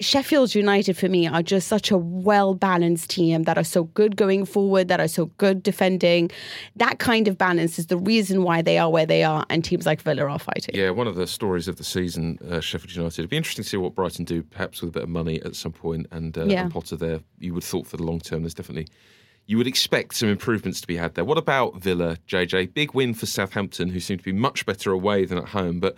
Sheffield 0.00 0.54
United 0.54 0.96
for 0.96 1.08
me 1.08 1.26
are 1.26 1.42
just 1.42 1.68
such 1.68 1.90
a 1.90 1.98
well 1.98 2.54
balanced 2.54 3.10
team 3.10 3.42
that 3.42 3.58
are 3.58 3.64
so 3.64 3.84
good 3.84 4.16
going 4.16 4.44
forward, 4.46 4.88
that 4.88 4.98
are 4.98 5.08
so 5.08 5.26
good 5.36 5.62
defending. 5.62 6.30
That 6.76 6.98
kind 6.98 7.28
of 7.28 7.36
balance 7.36 7.78
is 7.78 7.86
the 7.86 7.98
reason 7.98 8.42
why 8.42 8.62
they 8.62 8.78
are 8.78 8.90
where 8.90 9.06
they 9.06 9.22
are, 9.24 9.44
and 9.50 9.62
teams 9.64 9.84
like 9.86 10.00
Villa 10.00 10.24
are 10.24 10.38
fighting. 10.38 10.74
Yeah, 10.74 10.90
one 10.90 11.06
of 11.06 11.16
the 11.16 11.26
stories 11.26 11.68
of 11.68 11.76
the 11.76 11.84
season, 11.84 12.38
uh, 12.50 12.60
Sheffield 12.60 12.94
United. 12.94 13.18
It'd 13.20 13.30
be 13.30 13.36
interesting 13.36 13.62
to 13.62 13.68
see 13.68 13.76
what 13.76 13.94
Brighton 13.94 14.24
do, 14.24 14.42
perhaps 14.42 14.80
with 14.80 14.88
a 14.88 14.92
bit 14.92 15.02
of 15.02 15.08
money 15.10 15.40
at 15.42 15.54
some 15.54 15.72
point. 15.72 16.06
And, 16.10 16.36
uh, 16.36 16.44
Yeah. 16.46 16.62
and 16.62 16.72
Potter 16.72 16.96
there, 16.96 17.20
you 17.38 17.52
would 17.54 17.64
thought 17.64 17.86
for 17.86 17.96
the 17.98 18.02
long 18.04 18.20
term, 18.20 18.42
there's 18.42 18.54
definitely. 18.54 18.88
You 19.46 19.58
would 19.58 19.66
expect 19.66 20.14
some 20.14 20.28
improvements 20.28 20.80
to 20.80 20.86
be 20.86 20.96
had 20.96 21.14
there. 21.14 21.24
What 21.24 21.36
about 21.36 21.80
Villa, 21.82 22.16
JJ? 22.28 22.66
Big 22.66 22.94
win 22.94 23.14
for 23.14 23.26
Southampton, 23.26 23.88
who 23.88 23.98
seem 23.98 24.16
to 24.18 24.24
be 24.24 24.32
much 24.32 24.64
better 24.64 24.92
away 24.92 25.24
than 25.24 25.38
at 25.38 25.48
home, 25.48 25.80
but 25.80 25.96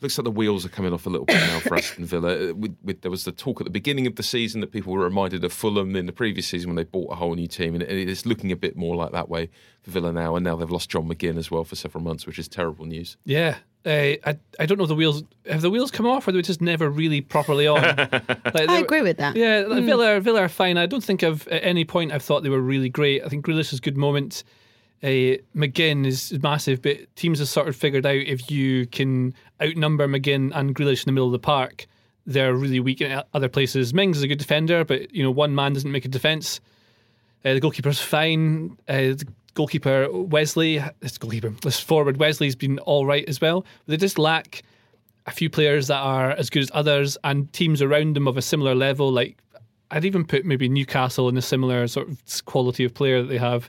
looks 0.00 0.18
like 0.18 0.24
the 0.24 0.30
wheels 0.30 0.64
are 0.66 0.68
coming 0.68 0.92
off 0.92 1.06
a 1.06 1.10
little 1.10 1.24
bit 1.24 1.36
now 1.36 1.60
for 1.60 1.76
Aston 1.76 2.04
Villa. 2.04 2.50
Uh, 2.50 2.54
With, 2.54 2.76
with, 2.82 3.00
there 3.02 3.10
was 3.10 3.24
the 3.24 3.32
talk 3.32 3.60
at 3.60 3.64
the 3.64 3.70
beginning 3.70 4.06
of 4.06 4.16
the 4.16 4.22
season 4.22 4.60
that 4.60 4.72
people 4.72 4.92
were 4.92 5.00
reminded 5.04 5.44
of 5.44 5.52
Fulham 5.52 5.96
in 5.96 6.06
the 6.06 6.12
previous 6.12 6.46
season 6.46 6.68
when 6.70 6.76
they 6.76 6.84
bought 6.84 7.12
a 7.12 7.14
whole 7.14 7.34
new 7.34 7.46
team, 7.46 7.74
and 7.74 7.82
it, 7.82 7.90
it 7.90 8.08
is 8.08 8.26
looking 8.26 8.52
a 8.52 8.56
bit 8.56 8.76
more 8.76 8.96
like 8.96 9.12
that 9.12 9.28
way 9.28 9.48
for 9.82 9.90
Villa 9.92 10.12
now. 10.12 10.36
And 10.36 10.44
now 10.44 10.56
they've 10.56 10.70
lost 10.70 10.90
John 10.90 11.08
McGinn 11.08 11.36
as 11.38 11.50
well 11.50 11.64
for 11.64 11.76
several 11.76 12.02
months, 12.04 12.26
which 12.26 12.38
is 12.38 12.48
terrible 12.48 12.84
news. 12.86 13.16
Yeah, 13.24 13.56
Uh, 13.86 14.16
I 14.24 14.38
I 14.58 14.66
don't 14.66 14.78
know 14.78 14.84
if 14.84 14.88
the 14.88 14.94
wheels 14.94 15.22
have 15.46 15.60
the 15.62 15.70
wheels 15.70 15.90
come 15.90 16.06
off 16.06 16.26
or 16.26 16.32
they 16.32 16.38
were 16.38 16.42
just 16.42 16.60
never 16.62 16.88
really 16.90 17.20
properly 17.20 17.66
on. 17.66 17.82
Like, 18.44 18.52
they 18.54 18.66
I 18.66 18.78
were- 18.78 18.84
agree 18.84 19.02
with 19.02 19.16
that. 19.18 19.36
Yeah, 19.36 19.64
like 19.66 19.84
Villa, 19.84 20.20
Villa 20.20 20.40
are 20.42 20.48
fine. 20.48 20.76
I 20.78 20.86
don't 20.86 21.02
think 21.04 21.22
I've 21.22 21.46
at 21.48 21.64
any 21.64 21.84
point 21.84 22.12
I've 22.12 22.22
thought 22.22 22.42
they 22.42 22.48
were 22.50 22.60
really 22.60 22.88
great. 22.88 23.22
I 23.24 23.28
think 23.28 23.44
Grealish 23.44 23.70
has 23.70 23.80
good 23.80 23.96
moments. 23.96 24.44
Uh, 25.04 25.36
McGinn 25.54 26.06
is 26.06 26.32
massive, 26.42 26.80
but 26.80 26.96
teams 27.14 27.38
have 27.38 27.48
sort 27.48 27.68
of 27.68 27.76
figured 27.76 28.06
out 28.06 28.16
if 28.16 28.50
you 28.50 28.86
can 28.86 29.34
outnumber 29.62 30.08
McGinn 30.08 30.50
and 30.54 30.74
Grealish 30.74 31.02
in 31.02 31.06
the 31.06 31.12
middle 31.12 31.26
of 31.26 31.32
the 31.32 31.38
park, 31.38 31.86
they're 32.26 32.54
really 32.54 32.80
weak 32.80 33.02
in 33.02 33.22
other 33.34 33.50
places. 33.50 33.92
Mings 33.92 34.16
is 34.16 34.22
a 34.22 34.28
good 34.28 34.38
defender, 34.38 34.82
but 34.82 35.14
you 35.14 35.22
know 35.22 35.30
one 35.30 35.54
man 35.54 35.74
doesn't 35.74 35.92
make 35.92 36.06
a 36.06 36.08
defence. 36.08 36.58
Uh, 37.44 37.52
the 37.52 37.60
goalkeeper's 37.60 38.00
fine. 38.00 38.78
Uh, 38.88 39.12
the 39.12 39.28
goalkeeper 39.52 40.10
Wesley, 40.10 40.82
this 41.00 41.18
goalkeeper, 41.18 41.50
this 41.60 41.78
forward 41.78 42.16
Wesley's 42.16 42.56
been 42.56 42.78
all 42.78 43.04
right 43.04 43.28
as 43.28 43.42
well. 43.42 43.66
They 43.86 43.98
just 43.98 44.18
lack 44.18 44.62
a 45.26 45.32
few 45.32 45.50
players 45.50 45.88
that 45.88 45.98
are 45.98 46.30
as 46.30 46.48
good 46.48 46.62
as 46.62 46.70
others 46.72 47.18
and 47.24 47.52
teams 47.52 47.82
around 47.82 48.16
them 48.16 48.26
of 48.26 48.38
a 48.38 48.42
similar 48.42 48.74
level. 48.74 49.12
Like 49.12 49.36
I'd 49.90 50.06
even 50.06 50.24
put 50.24 50.46
maybe 50.46 50.66
Newcastle 50.66 51.28
in 51.28 51.36
a 51.36 51.42
similar 51.42 51.86
sort 51.88 52.08
of 52.08 52.44
quality 52.46 52.84
of 52.84 52.94
player 52.94 53.20
that 53.20 53.28
they 53.28 53.36
have 53.36 53.68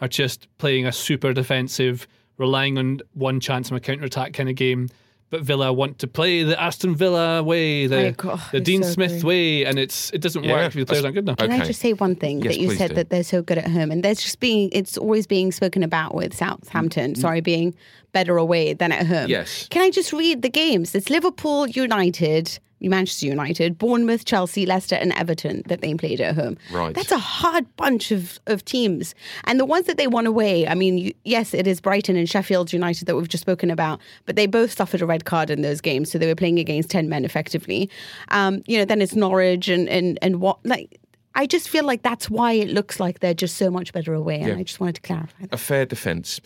are 0.00 0.08
just 0.08 0.48
playing 0.58 0.86
a 0.86 0.92
super 0.92 1.32
defensive, 1.32 2.06
relying 2.38 2.78
on 2.78 3.00
one 3.12 3.40
chance 3.40 3.68
from 3.68 3.76
a 3.76 3.80
counter 3.80 4.04
attack 4.04 4.32
kind 4.32 4.48
of 4.48 4.54
game. 4.56 4.88
But 5.30 5.42
Villa 5.42 5.72
want 5.72 5.98
to 6.00 6.06
play 6.06 6.44
the 6.44 6.60
Aston 6.62 6.94
Villa 6.94 7.42
way, 7.42 7.84
I 7.84 7.86
the, 7.88 7.96
oh, 7.96 8.08
agree. 8.08 8.40
the 8.52 8.60
Dean 8.60 8.82
so 8.84 8.90
Smith 8.90 9.16
agree. 9.18 9.28
way, 9.62 9.64
and 9.64 9.78
it's 9.80 10.12
it 10.12 10.20
doesn't 10.20 10.44
Yeah, 10.44 10.52
work 10.52 10.66
if 10.66 10.74
the 10.74 10.86
players 10.86 11.04
aren't 11.04 11.14
good 11.14 11.24
enough. 11.24 11.38
Can 11.38 11.50
I 11.50 11.64
just 11.64 11.80
say 11.80 11.92
one 11.92 12.14
thing 12.14 12.40
Yes, 12.40 12.54
that 12.54 12.60
you 12.60 12.70
said 12.76 12.90
do. 12.90 12.94
that 12.96 13.10
they're 13.10 13.24
so 13.24 13.42
good 13.42 13.58
at 13.58 13.66
home, 13.68 13.90
and 13.90 14.04
there's 14.04 14.22
just 14.22 14.38
being 14.38 14.68
it's 14.70 14.96
always 14.96 15.26
being 15.26 15.50
spoken 15.50 15.82
about 15.82 16.14
with 16.14 16.34
Southampton. 16.36 17.12
Mm-hmm. 17.14 17.20
Sorry, 17.20 17.40
being 17.40 17.74
better 18.12 18.36
away 18.36 18.74
than 18.74 18.92
at 18.92 19.06
home. 19.06 19.28
Yes. 19.28 19.66
Can 19.70 19.82
I 19.82 19.90
just 19.90 20.12
read 20.12 20.42
the 20.42 20.50
games? 20.50 20.94
It's 20.94 21.10
Liverpool, 21.10 21.66
United, 21.66 22.56
Manchester 22.88 23.26
United, 23.26 23.78
Bournemouth, 23.78 24.24
Chelsea, 24.24 24.66
Leicester, 24.66 24.94
and 24.96 25.12
Everton 25.12 25.62
that 25.66 25.80
they 25.80 25.94
played 25.94 26.20
at 26.20 26.34
home. 26.34 26.56
Right. 26.72 26.94
That's 26.94 27.10
a 27.12 27.18
hard 27.18 27.64
bunch 27.76 28.10
of, 28.10 28.38
of 28.46 28.64
teams, 28.64 29.14
and 29.44 29.58
the 29.60 29.64
ones 29.64 29.86
that 29.86 29.96
they 29.96 30.06
won 30.06 30.26
away. 30.26 30.66
I 30.68 30.74
mean, 30.74 30.98
you, 30.98 31.14
yes, 31.24 31.54
it 31.54 31.66
is 31.66 31.80
Brighton 31.80 32.16
and 32.16 32.28
Sheffield 32.28 32.72
United 32.72 33.06
that 33.06 33.16
we've 33.16 33.28
just 33.28 33.42
spoken 33.42 33.70
about, 33.70 34.00
but 34.26 34.36
they 34.36 34.46
both 34.46 34.72
suffered 34.76 35.02
a 35.02 35.06
red 35.06 35.24
card 35.24 35.50
in 35.50 35.62
those 35.62 35.80
games, 35.80 36.10
so 36.10 36.18
they 36.18 36.26
were 36.26 36.34
playing 36.34 36.58
against 36.58 36.90
ten 36.90 37.08
men 37.08 37.24
effectively. 37.24 37.90
Um, 38.28 38.62
you 38.66 38.78
know, 38.78 38.84
then 38.84 39.00
it's 39.02 39.14
Norwich 39.14 39.68
and 39.68 39.88
and 39.88 40.18
and 40.22 40.40
what 40.40 40.58
like. 40.64 41.00
I 41.36 41.46
just 41.46 41.68
feel 41.68 41.84
like 41.84 42.02
that's 42.02 42.30
why 42.30 42.52
it 42.52 42.68
looks 42.68 43.00
like 43.00 43.18
they're 43.18 43.34
just 43.34 43.56
so 43.56 43.68
much 43.68 43.92
better 43.92 44.14
away, 44.14 44.36
and 44.36 44.46
Yeah. 44.46 44.54
I 44.56 44.62
just 44.62 44.78
wanted 44.78 44.94
to 44.94 45.00
clarify 45.00 45.40
that. 45.40 45.52
a 45.52 45.56
fair 45.56 45.84
defence. 45.84 46.40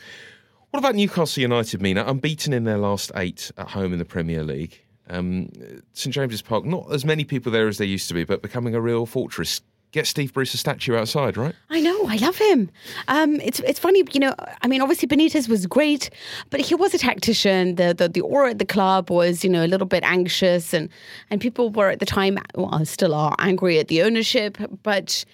What 0.71 0.79
about 0.81 0.95
Newcastle 0.95 1.41
United, 1.43 1.83
Mina? 1.83 2.05
Unbeaten 2.07 2.53
in 2.55 2.65
their 2.65 2.79
last 2.79 3.13
eight 3.15 3.51
at 3.59 3.69
home 3.71 3.93
in 3.93 3.99
the 3.99 4.05
Premier 4.07 4.43
League. 4.43 4.81
Um, 5.11 5.51
St 5.93 6.15
James's 6.15 6.43
Park, 6.43 6.65
not 6.65 6.93
as 6.93 7.05
many 7.05 7.25
people 7.25 7.51
there 7.53 7.69
as 7.69 7.79
there 7.79 7.87
used 7.87 8.09
to 8.09 8.15
be, 8.15 8.25
but 8.25 8.43
becoming 8.43 8.75
a 8.75 8.81
real 8.81 9.07
fortress. 9.07 9.61
Get 9.91 10.07
Steve 10.07 10.35
Bruce 10.35 10.53
a 10.53 10.59
statue 10.59 10.95
outside, 10.97 11.39
right? 11.39 11.55
I 11.71 11.81
know, 11.81 12.07
I 12.07 12.17
love 12.17 12.37
him. 12.37 12.71
Um, 13.09 13.41
it's 13.41 13.59
it's 13.61 13.79
funny, 13.79 14.05
you 14.13 14.21
know. 14.21 14.35
I 14.61 14.69
mean, 14.69 14.83
obviously 14.83 15.09
Benitez 15.09 15.49
was 15.49 15.65
great, 15.67 16.11
but 16.51 16.61
he 16.61 16.75
was 16.75 16.93
a 16.93 16.99
tactician. 16.99 17.77
The 17.77 17.95
the 17.95 18.07
the 18.07 18.21
aura 18.21 18.51
at 18.51 18.59
the 18.59 18.67
club 18.67 19.11
was, 19.11 19.43
you 19.43 19.49
know, 19.49 19.65
a 19.65 19.67
little 19.67 19.87
bit 19.87 20.05
anxious, 20.05 20.75
and 20.75 20.91
and 21.31 21.41
people 21.41 21.71
were 21.71 21.89
at 21.89 22.01
the 22.01 22.07
time, 22.07 22.39
well, 22.55 22.85
still 22.85 23.15
are 23.15 23.35
angry 23.39 23.79
at 23.79 23.89
the 23.89 24.03
ownership. 24.03 24.59
But 24.83 25.25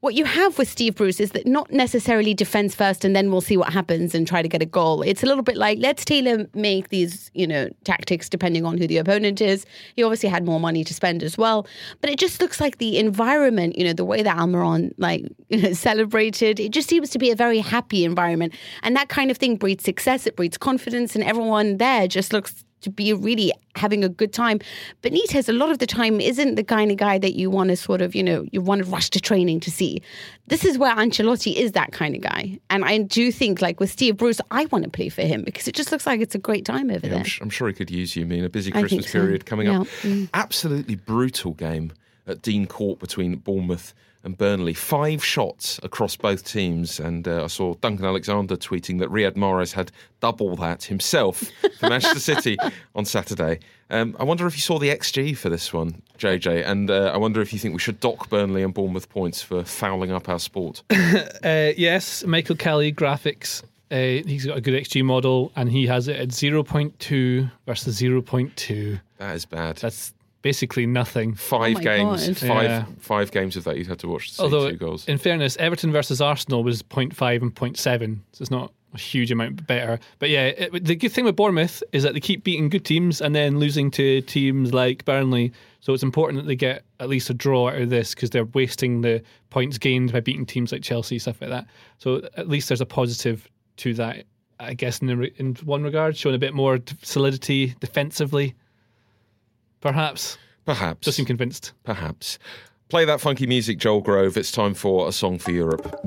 what 0.00 0.14
you 0.14 0.24
have 0.24 0.56
with 0.56 0.68
Steve 0.68 0.94
Bruce 0.94 1.20
is 1.20 1.32
that 1.32 1.46
not 1.46 1.70
necessarily 1.70 2.32
defense 2.32 2.74
first, 2.74 3.04
and 3.04 3.14
then 3.14 3.30
we'll 3.30 3.42
see 3.42 3.56
what 3.56 3.72
happens 3.72 4.14
and 4.14 4.26
try 4.26 4.40
to 4.40 4.48
get 4.48 4.62
a 4.62 4.66
goal. 4.66 5.02
It's 5.02 5.22
a 5.22 5.26
little 5.26 5.42
bit 5.42 5.56
like 5.56 5.78
let's 5.78 6.04
tailor 6.04 6.46
make 6.54 6.88
these, 6.88 7.30
you 7.34 7.46
know, 7.46 7.68
tactics 7.84 8.28
depending 8.28 8.64
on 8.64 8.78
who 8.78 8.86
the 8.86 8.96
opponent 8.96 9.40
is. 9.40 9.66
He 9.96 10.02
obviously 10.02 10.30
had 10.30 10.44
more 10.44 10.58
money 10.58 10.84
to 10.84 10.94
spend 10.94 11.22
as 11.22 11.36
well, 11.36 11.66
but 12.00 12.08
it 12.08 12.18
just 12.18 12.40
looks 12.40 12.60
like 12.60 12.78
the 12.78 12.98
environment, 12.98 13.76
you 13.76 13.84
know, 13.84 13.92
the 13.92 14.04
way 14.04 14.22
that 14.22 14.38
Almiron 14.38 14.94
like 14.96 15.26
you 15.50 15.60
know, 15.60 15.72
celebrated, 15.74 16.58
it 16.58 16.70
just 16.70 16.88
seems 16.88 17.10
to 17.10 17.18
be 17.18 17.30
a 17.30 17.36
very 17.36 17.58
happy 17.58 18.04
environment, 18.04 18.54
and 18.82 18.96
that 18.96 19.08
kind 19.10 19.30
of 19.30 19.36
thing 19.36 19.56
breeds 19.56 19.84
success. 19.84 20.26
It 20.26 20.36
breeds 20.36 20.56
confidence, 20.56 21.14
and 21.14 21.22
everyone 21.24 21.76
there 21.76 22.08
just 22.08 22.32
looks 22.32 22.64
to 22.82 22.90
be 22.90 23.12
really 23.12 23.52
having 23.76 24.02
a 24.04 24.08
good 24.08 24.32
time. 24.32 24.58
Benitez, 25.02 25.48
a 25.48 25.52
lot 25.52 25.70
of 25.70 25.78
the 25.78 25.86
time, 25.86 26.20
isn't 26.20 26.54
the 26.56 26.64
kind 26.64 26.90
of 26.90 26.96
guy 26.96 27.18
that 27.18 27.34
you 27.34 27.50
want 27.50 27.70
to 27.70 27.76
sort 27.76 28.02
of, 28.02 28.14
you 28.14 28.22
know, 28.22 28.46
you 28.52 28.60
want 28.60 28.84
to 28.84 28.90
rush 28.90 29.10
to 29.10 29.20
training 29.20 29.60
to 29.60 29.70
see. 29.70 30.02
This 30.48 30.64
is 30.64 30.78
where 30.78 30.94
Ancelotti 30.94 31.54
is 31.54 31.72
that 31.72 31.92
kind 31.92 32.14
of 32.14 32.22
guy. 32.22 32.58
And 32.70 32.84
I 32.84 32.98
do 32.98 33.30
think, 33.30 33.62
like 33.62 33.80
with 33.80 33.90
Steve 33.90 34.16
Bruce, 34.16 34.40
I 34.50 34.64
want 34.66 34.84
to 34.84 34.90
play 34.90 35.08
for 35.08 35.22
him 35.22 35.44
because 35.44 35.68
it 35.68 35.74
just 35.74 35.92
looks 35.92 36.06
like 36.06 36.20
it's 36.20 36.34
a 36.34 36.38
great 36.38 36.64
time 36.64 36.90
over 36.90 37.06
Yeah, 37.06 37.10
there. 37.10 37.18
I'm, 37.20 37.24
sh- 37.24 37.40
I'm 37.40 37.50
sure 37.50 37.68
he 37.68 37.74
could 37.74 37.90
use 37.90 38.16
you, 38.16 38.26
Mina. 38.26 38.48
Busy 38.48 38.70
I 38.72 38.78
think 38.78 38.88
Christmas 38.88 39.06
so. 39.12 39.20
period 39.20 39.46
coming 39.46 39.68
up. 39.68 39.86
Mm. 40.02 40.28
Absolutely 40.34 40.96
brutal 40.96 41.52
game 41.52 41.92
at 42.26 42.42
Dean 42.42 42.66
Court 42.66 42.98
between 42.98 43.36
Bournemouth 43.36 43.94
and 44.24 44.36
Burnley. 44.36 44.74
Five 44.74 45.24
shots 45.24 45.80
across 45.82 46.16
both 46.16 46.44
teams, 46.44 47.00
and 47.00 47.26
uh, 47.26 47.44
I 47.44 47.46
saw 47.46 47.74
Duncan 47.74 48.04
Alexander 48.04 48.56
tweeting 48.56 48.98
that 49.00 49.08
Riyad 49.08 49.32
Mahrez 49.32 49.72
had 49.72 49.90
double 50.20 50.56
that 50.56 50.84
himself 50.84 51.44
for 51.78 51.88
Manchester 51.88 52.20
City 52.20 52.56
on 52.94 53.04
Saturday. 53.04 53.60
Um, 53.88 54.14
I 54.20 54.24
wonder 54.24 54.46
if 54.46 54.54
you 54.54 54.60
saw 54.60 54.78
the 54.78 54.90
XG 54.90 55.36
for 55.36 55.48
this 55.48 55.72
one, 55.72 56.02
JJ, 56.18 56.66
and 56.66 56.90
uh, 56.90 57.10
I 57.12 57.16
wonder 57.16 57.40
if 57.40 57.52
you 57.52 57.58
think 57.58 57.74
we 57.74 57.80
should 57.80 57.98
dock 58.00 58.28
Burnley 58.28 58.62
and 58.62 58.72
Bournemouth 58.72 59.08
points 59.08 59.42
for 59.42 59.64
fouling 59.64 60.12
up 60.12 60.28
our 60.28 60.38
sport. 60.38 60.82
Uh, 61.42 61.72
yes, 61.76 62.24
Michael 62.24 62.54
Caley 62.54 62.92
graphics. 62.92 63.62
Uh, 63.90 64.22
he's 64.26 64.46
got 64.46 64.56
a 64.56 64.60
good 64.60 64.74
XG 64.74 65.02
model, 65.02 65.50
and 65.56 65.70
he 65.70 65.86
has 65.86 66.06
it 66.06 66.16
at 66.16 66.28
0.2 66.28 67.50
versus 67.66 68.00
0.2. 68.00 69.00
That 69.16 69.34
is 69.34 69.44
bad. 69.46 69.76
That's 69.78 70.12
basically 70.42 70.86
nothing. 70.86 71.34
Five 71.34 71.76
Oh 71.76 71.80
games, 71.80 72.26
God. 72.28 72.36
five 72.38 72.70
Yeah. 72.70 72.84
five 72.98 73.30
games 73.30 73.56
of 73.56 73.64
that 73.64 73.76
you'd 73.76 73.86
have 73.88 73.98
to 73.98 74.08
watch 74.08 74.28
to 74.28 74.34
see 74.34 74.42
Although, 74.42 74.70
two 74.70 74.76
goals. 74.76 75.06
in 75.08 75.18
fairness, 75.18 75.56
Everton 75.58 75.92
versus 75.92 76.20
Arsenal 76.20 76.62
was 76.64 76.82
0.5 76.82 77.42
and 77.42 77.54
0.7, 77.54 78.20
so 78.32 78.42
it's 78.42 78.50
not 78.50 78.72
a 78.94 78.98
huge 78.98 79.30
amount 79.30 79.66
better. 79.66 80.00
But 80.18 80.30
yeah, 80.30 80.46
it, 80.46 80.84
the 80.84 80.96
good 80.96 81.12
thing 81.12 81.24
with 81.24 81.36
Bournemouth 81.36 81.82
is 81.92 82.02
that 82.02 82.14
they 82.14 82.20
keep 82.20 82.42
beating 82.42 82.68
good 82.68 82.84
teams 82.84 83.20
and 83.20 83.34
then 83.34 83.58
losing 83.60 83.90
to 83.92 84.20
teams 84.22 84.72
like 84.74 85.04
Burnley. 85.04 85.52
So 85.78 85.94
it's 85.94 86.02
important 86.02 86.42
that 86.42 86.46
they 86.48 86.56
get 86.56 86.82
at 86.98 87.08
least 87.08 87.30
a 87.30 87.34
draw 87.34 87.68
out 87.68 87.80
of 87.80 87.88
this 87.90 88.14
because 88.14 88.30
they're 88.30 88.44
wasting 88.46 89.00
the 89.02 89.22
points 89.50 89.78
gained 89.78 90.12
by 90.12 90.20
beating 90.20 90.44
teams 90.44 90.72
like 90.72 90.82
Chelsea, 90.82 91.18
stuff 91.20 91.40
like 91.40 91.50
that. 91.50 91.66
So 91.98 92.28
at 92.36 92.48
least 92.48 92.68
there's 92.68 92.80
a 92.80 92.86
positive 92.86 93.48
to 93.76 93.94
that, 93.94 94.24
I 94.58 94.74
guess, 94.74 94.98
in, 94.98 95.06
the, 95.06 95.16
re- 95.16 95.34
in 95.36 95.54
one 95.64 95.84
regard, 95.84 96.16
showing 96.16 96.34
a 96.34 96.38
bit 96.38 96.52
more 96.52 96.80
solidity 97.02 97.74
defensively. 97.80 98.54
Perhaps. 99.80 100.38
Perhaps. 100.64 101.04
Just 101.04 101.16
seem 101.16 101.26
convinced. 101.26 101.72
Perhaps. 101.84 102.38
Play 102.88 103.04
that 103.04 103.20
funky 103.20 103.46
music, 103.46 103.78
Joel 103.78 104.00
Grove. 104.00 104.36
It's 104.36 104.52
time 104.52 104.74
for 104.74 105.08
a 105.08 105.12
song 105.12 105.38
for 105.38 105.52
Europe. 105.52 106.00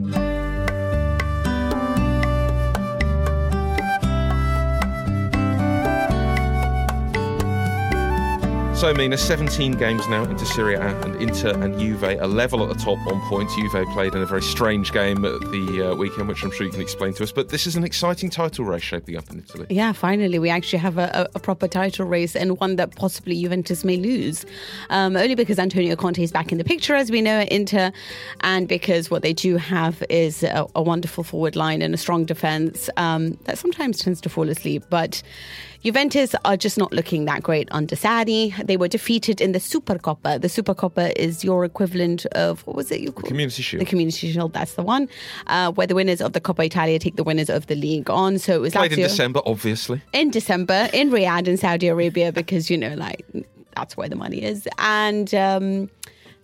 So, 8.83 8.93
Mina, 8.93 9.17
17 9.17 9.77
games 9.77 10.09
now 10.09 10.25
into 10.25 10.45
Serie 10.45 10.75
A 10.75 10.81
and 10.81 11.15
Inter 11.15 11.51
and 11.51 11.79
Juve 11.79 12.03
are 12.03 12.27
level 12.27 12.61
at 12.63 12.67
the 12.67 12.83
top 12.83 12.97
on 13.07 13.21
points. 13.29 13.55
Juve 13.55 13.87
played 13.93 14.13
in 14.13 14.21
a 14.21 14.25
very 14.25 14.41
strange 14.41 14.91
game 14.91 15.23
at 15.23 15.39
the 15.39 15.91
uh, 15.91 15.95
weekend, 15.95 16.27
which 16.27 16.43
I'm 16.43 16.51
sure 16.51 16.65
you 16.65 16.71
can 16.73 16.81
explain 16.81 17.13
to 17.13 17.23
us. 17.23 17.31
But 17.31 17.47
this 17.47 17.65
is 17.65 17.77
an 17.77 17.85
exciting 17.85 18.29
title 18.29 18.65
race 18.65 18.83
shaping 18.83 19.15
up 19.15 19.29
in 19.31 19.39
Italy. 19.39 19.67
Yeah, 19.69 19.93
finally, 19.93 20.37
we 20.37 20.49
actually 20.49 20.79
have 20.79 20.97
a, 20.97 21.29
a, 21.33 21.39
proper 21.39 21.69
title 21.69 22.05
race 22.05 22.35
and 22.35 22.59
one 22.59 22.75
that 22.75 22.93
possibly 22.97 23.41
Juventus 23.41 23.85
may 23.85 23.95
lose. 23.95 24.45
Um, 24.89 25.15
only 25.15 25.35
because 25.35 25.59
Antonio 25.59 25.95
Conte 25.95 26.21
is 26.21 26.33
back 26.33 26.51
in 26.51 26.57
the 26.57 26.65
picture, 26.65 26.93
as 26.93 27.09
we 27.09 27.21
know, 27.21 27.39
at 27.39 27.53
Inter, 27.53 27.89
and 28.41 28.67
because 28.67 29.09
what 29.09 29.21
they 29.21 29.31
do 29.31 29.55
have 29.55 30.03
is 30.09 30.43
a, 30.43 30.67
a 30.75 30.83
wonderful 30.83 31.23
forward 31.23 31.55
line 31.55 31.81
and 31.81 31.93
a 31.93 31.97
strong 31.97 32.25
defense 32.25 32.89
um, 32.97 33.37
that 33.45 33.57
sometimes 33.57 33.99
tends 33.99 34.19
to 34.19 34.27
fall 34.27 34.49
asleep. 34.49 34.83
But 34.89 35.23
Juventus 35.83 36.33
are 36.45 36.55
just 36.55 36.77
not 36.77 36.93
looking 36.93 37.25
that 37.25 37.43
great 37.43 37.67
under 37.71 37.95
Sarri. 37.95 38.55
They 38.65 38.77
were 38.77 38.87
defeated 38.87 39.41
in 39.41 39.51
the 39.51 39.59
Supercoppa. 39.59 40.39
The 40.41 40.47
Supercoppa 40.47 41.11
is 41.17 41.43
your 41.43 41.65
equivalent 41.65 42.25
of, 42.27 42.65
what 42.65 42.75
was 42.75 42.89
it 42.89 43.01
you 43.01 43.11
called? 43.11 43.25
Community 43.25 43.61
Shield. 43.61 43.81
The 43.81 43.85
Community 43.85 44.31
Shield, 44.31 44.53
that's 44.53 44.75
the 44.75 44.83
one, 44.83 45.09
uh, 45.47 45.71
where 45.73 45.85
the 45.85 45.95
winners 45.95 46.21
of 46.21 46.31
the 46.31 46.39
Coppa 46.39 46.65
Italia 46.65 46.99
take 46.99 47.17
the 47.17 47.23
winners 47.23 47.49
of 47.49 47.67
the 47.67 47.75
league 47.75 48.09
on. 48.09 48.39
So 48.39 48.55
it 48.55 48.61
was 48.61 48.73
Played 48.73 48.93
in 48.93 48.99
December, 48.99 49.41
obviously. 49.45 50.01
in 50.13 50.29
December 50.31 50.89
in 50.93 51.09
Riyadh 51.09 51.47
in 51.47 51.57
Saudi 51.57 51.87
Arabia 51.89 52.31
because 52.31 52.69
you 52.69 52.77
know 52.77 52.93
like 52.95 53.25
that's 53.75 53.97
where 53.97 54.07
the 54.07 54.15
money 54.15 54.41
is 54.43 54.67
and 54.77 55.33
um 55.33 55.89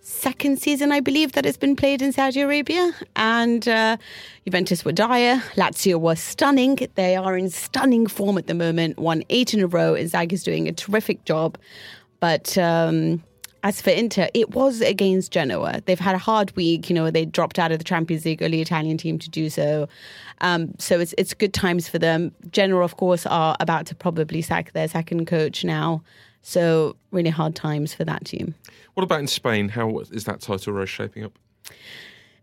second 0.02 0.58
season 0.58 0.92
I 0.92 1.00
believe 1.00 1.32
that 1.32 1.44
it's 1.46 1.58
been 1.58 1.76
played 1.76 2.02
in 2.02 2.12
Saudi 2.12 2.40
Arabia 2.40 2.92
and 3.16 3.66
uh, 3.68 3.96
Juventus 4.44 4.84
were 4.84 4.92
dire 4.92 5.42
Lazio 5.56 6.00
was 6.00 6.20
stunning 6.20 6.78
they 6.94 7.16
are 7.16 7.36
in 7.36 7.50
stunning 7.50 8.06
form 8.06 8.38
at 8.38 8.46
the 8.46 8.54
moment 8.54 8.98
won 8.98 9.22
eight 9.30 9.52
in 9.54 9.60
a 9.60 9.66
row 9.66 9.92
Inzaghi's 9.94 10.42
doing 10.42 10.68
a 10.68 10.72
terrific 10.72 11.24
job 11.24 11.58
but 12.18 12.56
um 12.58 13.22
as 13.62 13.80
for 13.80 13.90
Inter, 13.90 14.28
it 14.32 14.54
was 14.54 14.80
against 14.80 15.32
Genoa. 15.32 15.82
They've 15.84 16.00
had 16.00 16.14
a 16.14 16.18
hard 16.18 16.54
week. 16.56 16.88
You 16.88 16.94
know, 16.94 17.10
they 17.10 17.26
dropped 17.26 17.58
out 17.58 17.72
of 17.72 17.78
the 17.78 17.84
Champions 17.84 18.24
League, 18.24 18.42
early 18.42 18.60
Italian 18.60 18.96
team 18.96 19.18
to 19.18 19.28
do 19.28 19.50
so. 19.50 19.88
Um, 20.40 20.74
so 20.78 20.98
it's 20.98 21.14
it's 21.18 21.34
good 21.34 21.52
times 21.52 21.88
for 21.88 21.98
them. 21.98 22.32
Genoa, 22.50 22.82
of 22.82 22.96
course, 22.96 23.26
are 23.26 23.56
about 23.60 23.86
to 23.86 23.94
probably 23.94 24.40
sack 24.40 24.72
their 24.72 24.88
second 24.88 25.26
coach 25.26 25.64
now. 25.64 26.02
So 26.42 26.96
really 27.10 27.30
hard 27.30 27.54
times 27.54 27.94
for 27.94 28.04
that 28.04 28.24
team. 28.24 28.54
What 28.94 29.04
about 29.04 29.20
in 29.20 29.26
Spain? 29.26 29.68
How 29.68 29.98
is 29.98 30.24
that 30.24 30.40
title 30.40 30.72
race 30.72 30.88
shaping 30.88 31.24
up? 31.24 31.38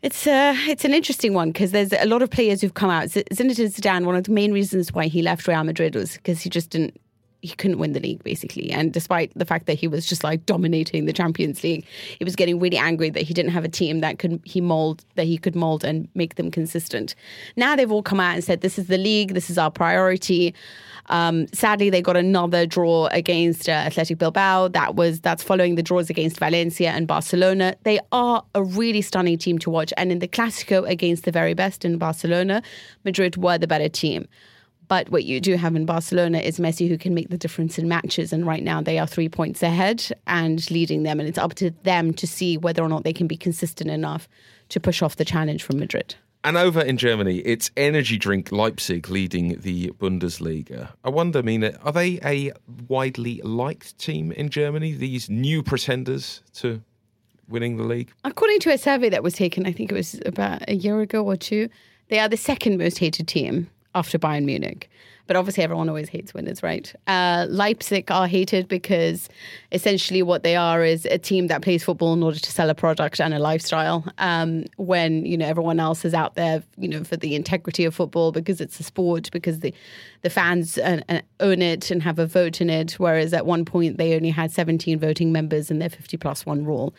It's 0.01 0.27
uh, 0.27 0.55
it's 0.67 0.85
an 0.85 0.93
interesting 0.93 1.33
one 1.33 1.51
because 1.51 1.71
there's 1.71 1.91
a 1.91 2.05
lot 2.05 2.21
of 2.21 2.29
players 2.29 2.61
who've 2.61 2.73
come 2.73 2.91
out. 2.91 3.07
Zinedine 3.09 3.73
Zidane, 3.73 4.05
one 4.05 4.15
of 4.15 4.25
the 4.25 4.31
main 4.31 4.53
reasons 4.53 4.93
why 4.93 5.07
he 5.07 5.21
left 5.21 5.47
Real 5.47 5.63
Madrid 5.63 5.95
was 5.95 6.13
because 6.13 6.41
he 6.41 6.49
just 6.49 6.69
didn't 6.69 6.99
he 7.41 7.55
couldn't 7.55 7.77
win 7.77 7.93
the 7.93 7.99
league 7.99 8.23
basically. 8.23 8.71
And 8.71 8.91
despite 8.91 9.31
the 9.35 9.45
fact 9.45 9.65
that 9.67 9.75
he 9.75 9.87
was 9.87 10.05
just 10.05 10.23
like 10.23 10.45
dominating 10.45 11.05
the 11.05 11.13
Champions 11.13 11.63
League, 11.63 11.85
he 12.17 12.23
was 12.23 12.35
getting 12.35 12.59
really 12.59 12.77
angry 12.77 13.09
that 13.09 13.23
he 13.23 13.33
didn't 13.33 13.51
have 13.51 13.63
a 13.63 13.69
team 13.69 14.01
that 14.01 14.19
could 14.19 14.41
he 14.43 14.61
mold 14.61 15.03
that 15.15 15.25
he 15.25 15.37
could 15.37 15.55
mold 15.55 15.83
and 15.83 16.07
make 16.15 16.35
them 16.35 16.51
consistent. 16.51 17.15
Now 17.55 17.75
they've 17.75 17.91
all 17.91 18.03
come 18.03 18.19
out 18.19 18.35
and 18.35 18.43
said 18.43 18.61
this 18.61 18.79
is 18.79 18.87
the 18.87 18.97
league, 18.97 19.33
this 19.33 19.49
is 19.49 19.57
our 19.57 19.71
priority. 19.71 20.53
Um, 21.09 21.47
sadly, 21.53 21.89
they 21.89 22.01
got 22.01 22.17
another 22.17 22.65
draw 22.65 23.07
against 23.07 23.69
uh, 23.69 23.71
Athletic 23.71 24.17
Bilbao. 24.17 24.69
That 24.69 24.95
was 24.95 25.21
that's 25.21 25.43
following 25.43 25.75
the 25.75 25.83
draws 25.83 26.09
against 26.09 26.37
Valencia 26.37 26.89
and 26.91 27.07
Barcelona. 27.07 27.75
They 27.83 27.99
are 28.11 28.43
a 28.55 28.63
really 28.63 29.01
stunning 29.01 29.37
team 29.37 29.57
to 29.59 29.69
watch, 29.69 29.93
and 29.95 30.11
in 30.11 30.19
the 30.19 30.27
Clásico 30.27 30.87
against 30.87 31.23
the 31.23 31.31
very 31.31 31.53
best 31.53 31.85
in 31.85 31.97
Barcelona, 31.97 32.61
Madrid 33.05 33.37
were 33.37 33.57
the 33.57 33.67
better 33.67 33.89
team. 33.89 34.27
But 34.87 35.09
what 35.09 35.25
you 35.25 35.41
do 35.41 35.55
have 35.55 35.75
in 35.75 35.85
Barcelona 35.85 36.39
is 36.39 36.59
Messi 36.59 36.87
who 36.87 36.97
can 36.97 37.13
make 37.13 37.29
the 37.29 37.37
difference 37.37 37.77
in 37.77 37.87
matches. 37.87 38.31
And 38.31 38.45
right 38.45 38.63
now 38.63 38.81
they 38.81 38.99
are 38.99 39.07
three 39.07 39.29
points 39.29 39.61
ahead 39.61 40.05
and 40.27 40.69
leading 40.71 41.03
them. 41.03 41.19
And 41.19 41.27
it's 41.27 41.37
up 41.37 41.55
to 41.55 41.71
them 41.83 42.13
to 42.13 42.27
see 42.27 42.57
whether 42.57 42.81
or 42.81 42.89
not 42.89 43.03
they 43.03 43.13
can 43.13 43.27
be 43.27 43.37
consistent 43.37 43.89
enough 43.89 44.27
to 44.69 44.79
push 44.79 45.01
off 45.01 45.17
the 45.17 45.25
challenge 45.25 45.63
from 45.63 45.79
Madrid. 45.79 46.15
And 46.43 46.55
over 46.55 46.79
in 46.79 46.97
Germany, 46.97 47.39
it's 47.39 47.71
energy 47.75 48.17
drink 48.17 48.51
Leipzig 48.51 49.09
leading 49.09 49.59
the 49.59 49.91
Bundesliga. 49.97 50.89
I 51.03 51.09
wonder, 51.09 51.43
Mina, 51.43 51.77
are 51.83 51.91
they 51.91 52.19
a 52.23 52.53
widely 52.87 53.41
liked 53.43 53.97
team 53.97 54.31
in 54.31 54.49
Germany? 54.49 54.93
These 54.93 55.29
new 55.29 55.61
pretenders 55.61 56.41
to 56.53 56.81
winning 57.49 57.75
the 57.75 57.83
league? 57.83 58.13
According 58.23 58.59
to 58.61 58.71
a 58.71 58.77
survey 58.77 59.09
that 59.09 59.23
was 59.23 59.33
taken, 59.33 59.65
I 59.65 59.73
think 59.73 59.91
it 59.91 59.95
was 59.95 60.21
about 60.25 60.61
a 60.69 60.75
year 60.75 61.01
ago 61.01 61.25
or 61.25 61.35
two, 61.35 61.69
they 62.07 62.19
are 62.19 62.29
the 62.29 62.37
second 62.37 62.77
most 62.77 62.99
hated 62.99 63.27
team 63.27 63.69
after 63.97 64.19
Bayern 64.19 64.45
Munich. 64.45 64.89
But 65.27 65.35
obviously, 65.35 65.63
everyone 65.63 65.89
always 65.89 66.07
hates 66.07 66.33
winners, 66.33 66.63
right? 66.63 66.93
Uh, 67.05 67.45
Leipzig 67.49 68.09
are 68.09 68.27
hated 68.27 68.69
because 68.69 69.27
essentially 69.73 70.23
what 70.23 70.43
they 70.43 70.55
are 70.55 70.85
is 70.85 71.05
a 71.05 71.17
team 71.17 71.47
that 71.47 71.61
plays 71.61 71.83
football 71.83 72.13
in 72.13 72.23
order 72.23 72.39
to 72.39 72.51
sell 72.51 72.69
a 72.69 72.75
product 72.75 73.19
and 73.19 73.33
a 73.33 73.39
lifestyle. 73.39 74.05
Um, 74.19 74.65
when 74.77 75.25
you 75.25 75.37
know 75.37 75.45
everyone 75.45 75.81
else 75.81 76.05
is 76.05 76.13
out 76.13 76.35
there, 76.35 76.63
you 76.77 76.87
know, 76.87 77.03
for 77.03 77.17
the 77.17 77.35
integrity 77.35 77.83
of 77.83 77.93
football 77.93 78.31
because 78.31 78.61
it's 78.61 78.79
a 78.79 78.83
sport, 78.83 79.29
because 79.31 79.59
the 79.59 79.73
the 80.21 80.29
fans 80.29 80.77
uh, 80.77 81.01
uh, 81.09 81.21
own 81.39 81.61
it 81.61 81.91
and 81.91 82.03
have 82.03 82.19
a 82.19 82.25
vote 82.25 82.61
in 82.61 82.69
it. 82.69 82.93
Whereas 82.93 83.33
at 83.33 83.45
one 83.45 83.65
point 83.65 83.97
they 83.97 84.15
only 84.15 84.29
had 84.29 84.51
17 84.51 84.99
voting 84.99 85.31
members 85.31 85.69
in 85.71 85.79
their 85.79 85.89
50 85.89 86.17
plus 86.17 86.45
one 86.45 86.65
rule. 86.65 86.93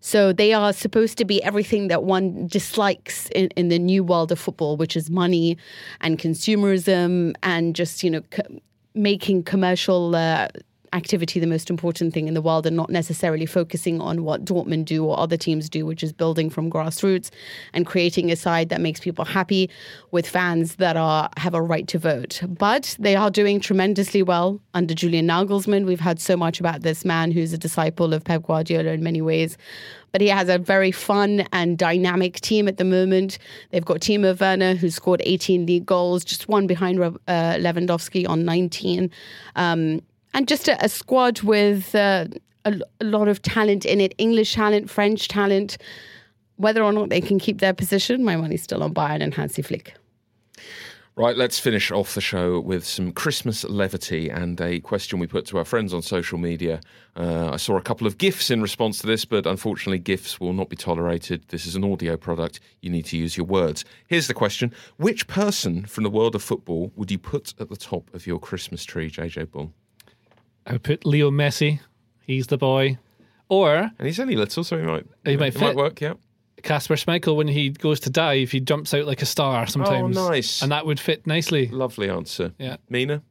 So 0.00 0.32
they 0.32 0.52
are 0.52 0.72
supposed 0.72 1.18
to 1.18 1.24
be 1.24 1.42
everything 1.42 1.88
that 1.88 2.04
one 2.04 2.46
dislikes 2.46 3.28
in, 3.30 3.48
in 3.56 3.68
the 3.68 3.78
new 3.78 4.02
world 4.02 4.32
of 4.32 4.38
football, 4.38 4.76
which 4.76 4.96
is 4.96 5.10
money 5.10 5.58
and 6.00 6.18
consumerism 6.18 7.34
and 7.42 7.74
just, 7.74 8.02
you 8.02 8.10
know, 8.10 8.22
co- 8.30 8.60
making 8.94 9.42
commercial 9.44 10.16
uh, 10.16 10.48
activity 10.92 11.40
the 11.40 11.46
most 11.46 11.70
important 11.70 12.12
thing 12.12 12.28
in 12.28 12.34
the 12.34 12.42
world 12.42 12.66
and 12.66 12.76
not 12.76 12.90
necessarily 12.90 13.46
focusing 13.46 14.00
on 14.00 14.24
what 14.24 14.44
Dortmund 14.44 14.84
do 14.84 15.04
or 15.04 15.18
other 15.18 15.36
teams 15.36 15.68
do, 15.68 15.86
which 15.86 16.02
is 16.02 16.12
building 16.12 16.50
from 16.50 16.70
grassroots 16.70 17.30
and 17.72 17.86
creating 17.86 18.30
a 18.30 18.36
side 18.36 18.68
that 18.70 18.80
makes 18.80 19.00
people 19.00 19.24
happy 19.24 19.70
with 20.10 20.26
fans 20.26 20.76
that 20.76 20.96
are 20.96 21.28
have 21.36 21.54
a 21.54 21.62
right 21.62 21.86
to 21.88 21.98
vote. 21.98 22.42
But 22.46 22.96
they 22.98 23.16
are 23.16 23.30
doing 23.30 23.60
tremendously 23.60 24.22
well 24.22 24.60
under 24.74 24.94
Julian 24.94 25.26
Nagelsmann. 25.26 25.86
We've 25.86 26.00
heard 26.00 26.20
so 26.20 26.36
much 26.36 26.60
about 26.60 26.82
this 26.82 27.04
man 27.04 27.30
who's 27.30 27.52
a 27.52 27.58
disciple 27.58 28.12
of 28.12 28.24
Pep 28.24 28.42
Guardiola 28.42 28.90
in 28.90 29.02
many 29.02 29.22
ways 29.22 29.56
but 30.12 30.20
he 30.20 30.28
has 30.28 30.48
a 30.48 30.58
very 30.58 30.90
fun 30.90 31.46
and 31.52 31.78
dynamic 31.78 32.40
team 32.40 32.68
at 32.68 32.76
the 32.76 32.84
moment. 32.84 33.38
They've 33.70 33.84
got 33.84 34.00
Timo 34.00 34.38
Werner, 34.38 34.74
who 34.74 34.90
scored 34.90 35.22
18 35.24 35.66
league 35.66 35.86
goals, 35.86 36.24
just 36.24 36.48
one 36.48 36.66
behind 36.66 37.00
uh, 37.00 37.10
Lewandowski 37.28 38.28
on 38.28 38.44
19. 38.44 39.10
Um, 39.56 40.02
and 40.34 40.48
just 40.48 40.68
a, 40.68 40.82
a 40.84 40.88
squad 40.88 41.42
with 41.42 41.94
uh, 41.94 42.26
a, 42.64 42.80
a 43.00 43.04
lot 43.04 43.28
of 43.28 43.42
talent 43.42 43.84
in 43.84 44.00
it 44.00 44.14
English 44.18 44.54
talent, 44.54 44.90
French 44.90 45.28
talent. 45.28 45.78
Whether 46.56 46.82
or 46.82 46.92
not 46.92 47.08
they 47.08 47.22
can 47.22 47.38
keep 47.38 47.60
their 47.60 47.72
position, 47.72 48.22
my 48.22 48.36
money's 48.36 48.62
still 48.62 48.82
on 48.82 48.92
Bayern 48.92 49.22
and 49.22 49.32
Hansi 49.32 49.62
Flick. 49.62 49.94
Right, 51.16 51.36
let's 51.36 51.58
finish 51.58 51.90
off 51.90 52.14
the 52.14 52.20
show 52.20 52.60
with 52.60 52.86
some 52.86 53.12
Christmas 53.12 53.64
levity 53.64 54.30
and 54.30 54.58
a 54.60 54.80
question 54.80 55.18
we 55.18 55.26
put 55.26 55.44
to 55.46 55.58
our 55.58 55.64
friends 55.64 55.92
on 55.92 56.02
social 56.02 56.38
media. 56.38 56.80
Uh, 57.16 57.50
I 57.52 57.56
saw 57.56 57.76
a 57.76 57.82
couple 57.82 58.06
of 58.06 58.16
GIFs 58.16 58.50
in 58.50 58.62
response 58.62 59.00
to 59.00 59.06
this, 59.06 59.24
but 59.24 59.44
unfortunately, 59.44 59.98
GIFs 59.98 60.40
will 60.40 60.52
not 60.52 60.70
be 60.70 60.76
tolerated. 60.76 61.44
This 61.48 61.66
is 61.66 61.74
an 61.74 61.84
audio 61.84 62.16
product. 62.16 62.60
You 62.80 62.90
need 62.90 63.04
to 63.06 63.18
use 63.18 63.36
your 63.36 63.44
words. 63.44 63.84
Here's 64.06 64.28
the 64.28 64.34
question 64.34 64.72
Which 64.96 65.26
person 65.26 65.84
from 65.84 66.04
the 66.04 66.10
world 66.10 66.34
of 66.34 66.42
football 66.42 66.92
would 66.94 67.10
you 67.10 67.18
put 67.18 67.54
at 67.58 67.68
the 67.68 67.76
top 67.76 68.14
of 68.14 68.26
your 68.26 68.38
Christmas 68.38 68.84
tree, 68.84 69.10
JJ 69.10 69.50
Bull? 69.50 69.74
I 70.70 70.74
would 70.74 70.82
put 70.82 71.04
Leo 71.04 71.30
Messi. 71.30 71.80
He's 72.20 72.46
the 72.46 72.58
boy. 72.58 72.98
Or 73.48 73.74
and 73.76 74.06
he's 74.06 74.20
only 74.20 74.36
little, 74.36 74.62
so 74.62 74.78
he 74.78 74.84
might 74.84 75.04
he 75.24 75.36
might, 75.36 75.58
might 75.60 75.74
work. 75.74 76.00
Yeah. 76.00 76.14
Kasper 76.62 76.94
Schmeichel 76.94 77.34
when 77.34 77.48
he 77.48 77.70
goes 77.70 77.98
to 78.00 78.10
dive, 78.10 78.50
he 78.50 78.60
jumps 78.60 78.94
out 78.94 79.06
like 79.06 79.22
a 79.22 79.26
star 79.26 79.66
sometimes. 79.66 80.16
Oh, 80.16 80.28
nice! 80.28 80.62
And 80.62 80.70
that 80.70 80.86
would 80.86 81.00
fit 81.00 81.26
nicely. 81.26 81.66
Lovely 81.68 82.08
answer. 82.08 82.52
Yeah, 82.58 82.76
Mina. 82.88 83.22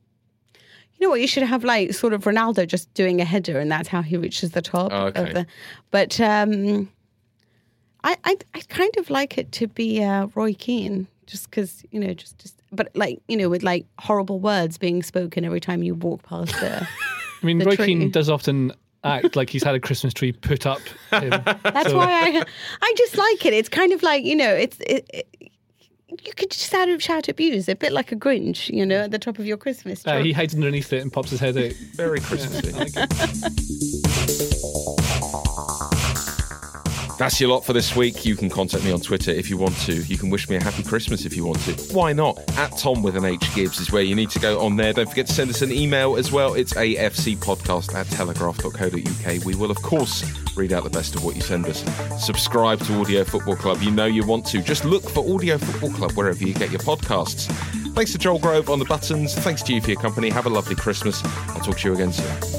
You 0.96 1.08
know 1.08 1.12
what? 1.12 1.22
You 1.22 1.28
should 1.28 1.44
have 1.44 1.64
like 1.64 1.94
sort 1.94 2.12
of 2.14 2.26
Ronaldo 2.26 2.68
just 2.68 2.94
doing 2.94 3.22
a 3.22 3.26
header, 3.26 3.60
and 3.60 3.72
that's 3.72 3.88
how 3.88 4.02
he 4.02 4.18
reaches 4.18 4.52
the 4.52 4.62
top. 4.62 4.92
Oh, 4.92 5.06
okay. 5.06 5.22
Of 5.22 5.34
the, 5.34 5.48
but 5.92 6.20
um, 6.20 6.90
I, 8.04 8.18
I 8.26 8.38
I 8.54 8.60
kind 8.68 8.96
of 8.98 9.10
like 9.10 9.38
it 9.38 9.54
to 9.54 9.68
be 9.68 10.04
uh, 10.04 10.28
Roy 10.36 10.54
Keane, 10.54 11.08
just 11.26 11.50
because 11.50 11.86
you 11.92 12.00
know, 12.02 12.14
just 12.14 12.38
just 12.40 12.62
but 12.74 12.90
like 12.96 13.22
you 13.30 13.38
know, 13.38 13.48
with 13.48 13.64
like 13.64 13.86
horrible 14.00 14.40
words 14.40 14.78
being 14.78 15.02
spoken 15.02 15.46
every 15.46 15.62
time 15.62 15.82
you 15.82 15.96
walk 15.96 16.24
past 16.24 16.52
the. 16.60 16.86
I 17.42 17.46
mean, 17.46 17.58
the 17.60 17.66
Roy 17.66 17.76
tree. 17.76 17.86
Keane 17.88 18.12
does 18.12 18.30
often 18.30 18.72
act 19.04 19.36
like 19.36 19.50
he's 19.50 19.64
had 19.64 19.76
a 19.76 19.80
Christmas 19.80 20.14
tree 20.14 20.32
put 20.34 20.66
up. 20.66 20.82
Him. 21.12 21.30
That's 21.64 21.90
So- 21.90 21.98
why 21.98 22.12
I 22.12 22.44
I 22.82 22.94
just 22.98 23.18
like 23.18 23.46
it. 23.46 23.54
It's 23.54 23.70
kind 23.70 23.94
of 23.94 24.04
like 24.04 24.24
you 24.26 24.36
know, 24.36 24.54
it's 24.54 24.78
it, 24.82 25.10
it, 25.14 25.28
you 26.26 26.34
could 26.34 26.50
just 26.52 26.70
shout, 26.72 27.02
shout 27.02 27.30
abuse, 27.30 27.70
a 27.70 27.76
bit 27.76 27.94
like 27.94 28.12
a 28.12 28.16
Grinch, 28.16 28.68
you 28.70 28.86
know, 28.86 29.02
at 29.04 29.12
the 29.12 29.20
top 29.20 29.40
of 29.40 29.46
your 29.46 29.58
Christmas 29.58 30.04
tree. 30.04 30.12
Uh, 30.12 30.24
he 30.24 30.32
hides 30.34 30.54
underneath 30.56 30.92
it 30.92 31.02
and 31.02 31.14
pops 31.14 31.30
his 31.30 31.40
head 31.40 31.56
out. 31.56 31.72
Very 31.96 32.20
Christmassy. 32.20 32.74
That's 37.20 37.42
your 37.42 37.50
lot 37.50 37.66
for 37.66 37.74
this 37.74 37.98
week. 37.98 38.24
You 38.24 38.38
can 38.38 38.50
contact 38.50 38.86
me 38.86 38.94
on 38.94 39.02
Twitter 39.02 39.30
if 39.30 39.50
you 39.50 39.58
want 39.58 39.76
to. 39.80 39.94
You 39.94 40.18
can 40.18 40.30
wish 40.30 40.48
me 40.48 40.56
a 40.56 40.64
happy 40.64 40.84
Christmas 40.84 41.26
if 41.26 41.36
you 41.36 41.46
want 41.46 41.60
to. 41.66 41.74
Why 41.94 42.14
not? 42.14 42.40
At 42.58 42.78
Tom 42.78 43.04
with 43.04 43.18
an 43.18 43.26
H 43.26 43.44
Gibbs 43.54 43.82
is 43.82 43.92
where 43.92 44.02
you 44.02 44.16
need 44.16 44.30
to 44.30 44.40
go 44.40 44.62
on 44.62 44.78
there. 44.78 44.94
Don't 44.94 45.10
forget 45.10 45.28
to 45.28 45.34
send 45.34 45.50
us 45.50 45.62
an 45.62 45.70
email 45.70 46.16
as 46.16 46.32
well. 46.32 46.54
It's 46.54 46.74
afcpodcast 46.76 47.94
at 47.94 48.08
telegraph.co.uk. 48.08 49.44
We 49.44 49.54
will, 49.54 49.70
of 49.70 49.82
course, 49.82 50.24
read 50.56 50.72
out 50.72 50.86
the 50.86 50.90
best 50.90 51.14
of 51.14 51.26
what 51.26 51.36
you 51.36 51.42
send 51.42 51.66
us. 51.66 51.84
Subscribe 52.26 52.80
to 52.86 53.02
Audio 53.02 53.26
Football 53.26 53.58
Club. 53.58 53.82
You 53.82 53.92
know 53.92 54.06
you 54.06 54.26
want 54.26 54.46
to. 54.48 54.62
Just 54.62 54.86
look 54.86 55.04
for 55.04 55.30
Audio 55.36 55.58
Football 55.58 55.92
Club 55.92 56.14
wherever 56.14 56.42
you 56.42 56.54
get 56.54 56.72
your 56.72 56.80
podcasts. 56.80 57.52
Thanks 57.96 58.14
to 58.14 58.18
Joel 58.18 58.40
Grove 58.40 58.70
on 58.70 58.80
the 58.80 58.86
buttons. 58.86 59.36
Thanks 59.36 59.62
to 59.64 59.74
you 59.74 59.82
for 59.82 59.92
your 59.92 60.00
company. 60.00 60.30
Have 60.30 60.46
a 60.46 60.50
lovely 60.50 60.76
Christmas. 60.76 61.22
I'll 61.50 61.60
talk 61.60 61.80
to 61.80 61.90
you 61.90 61.96
again 61.96 62.14
soon. 62.14 62.59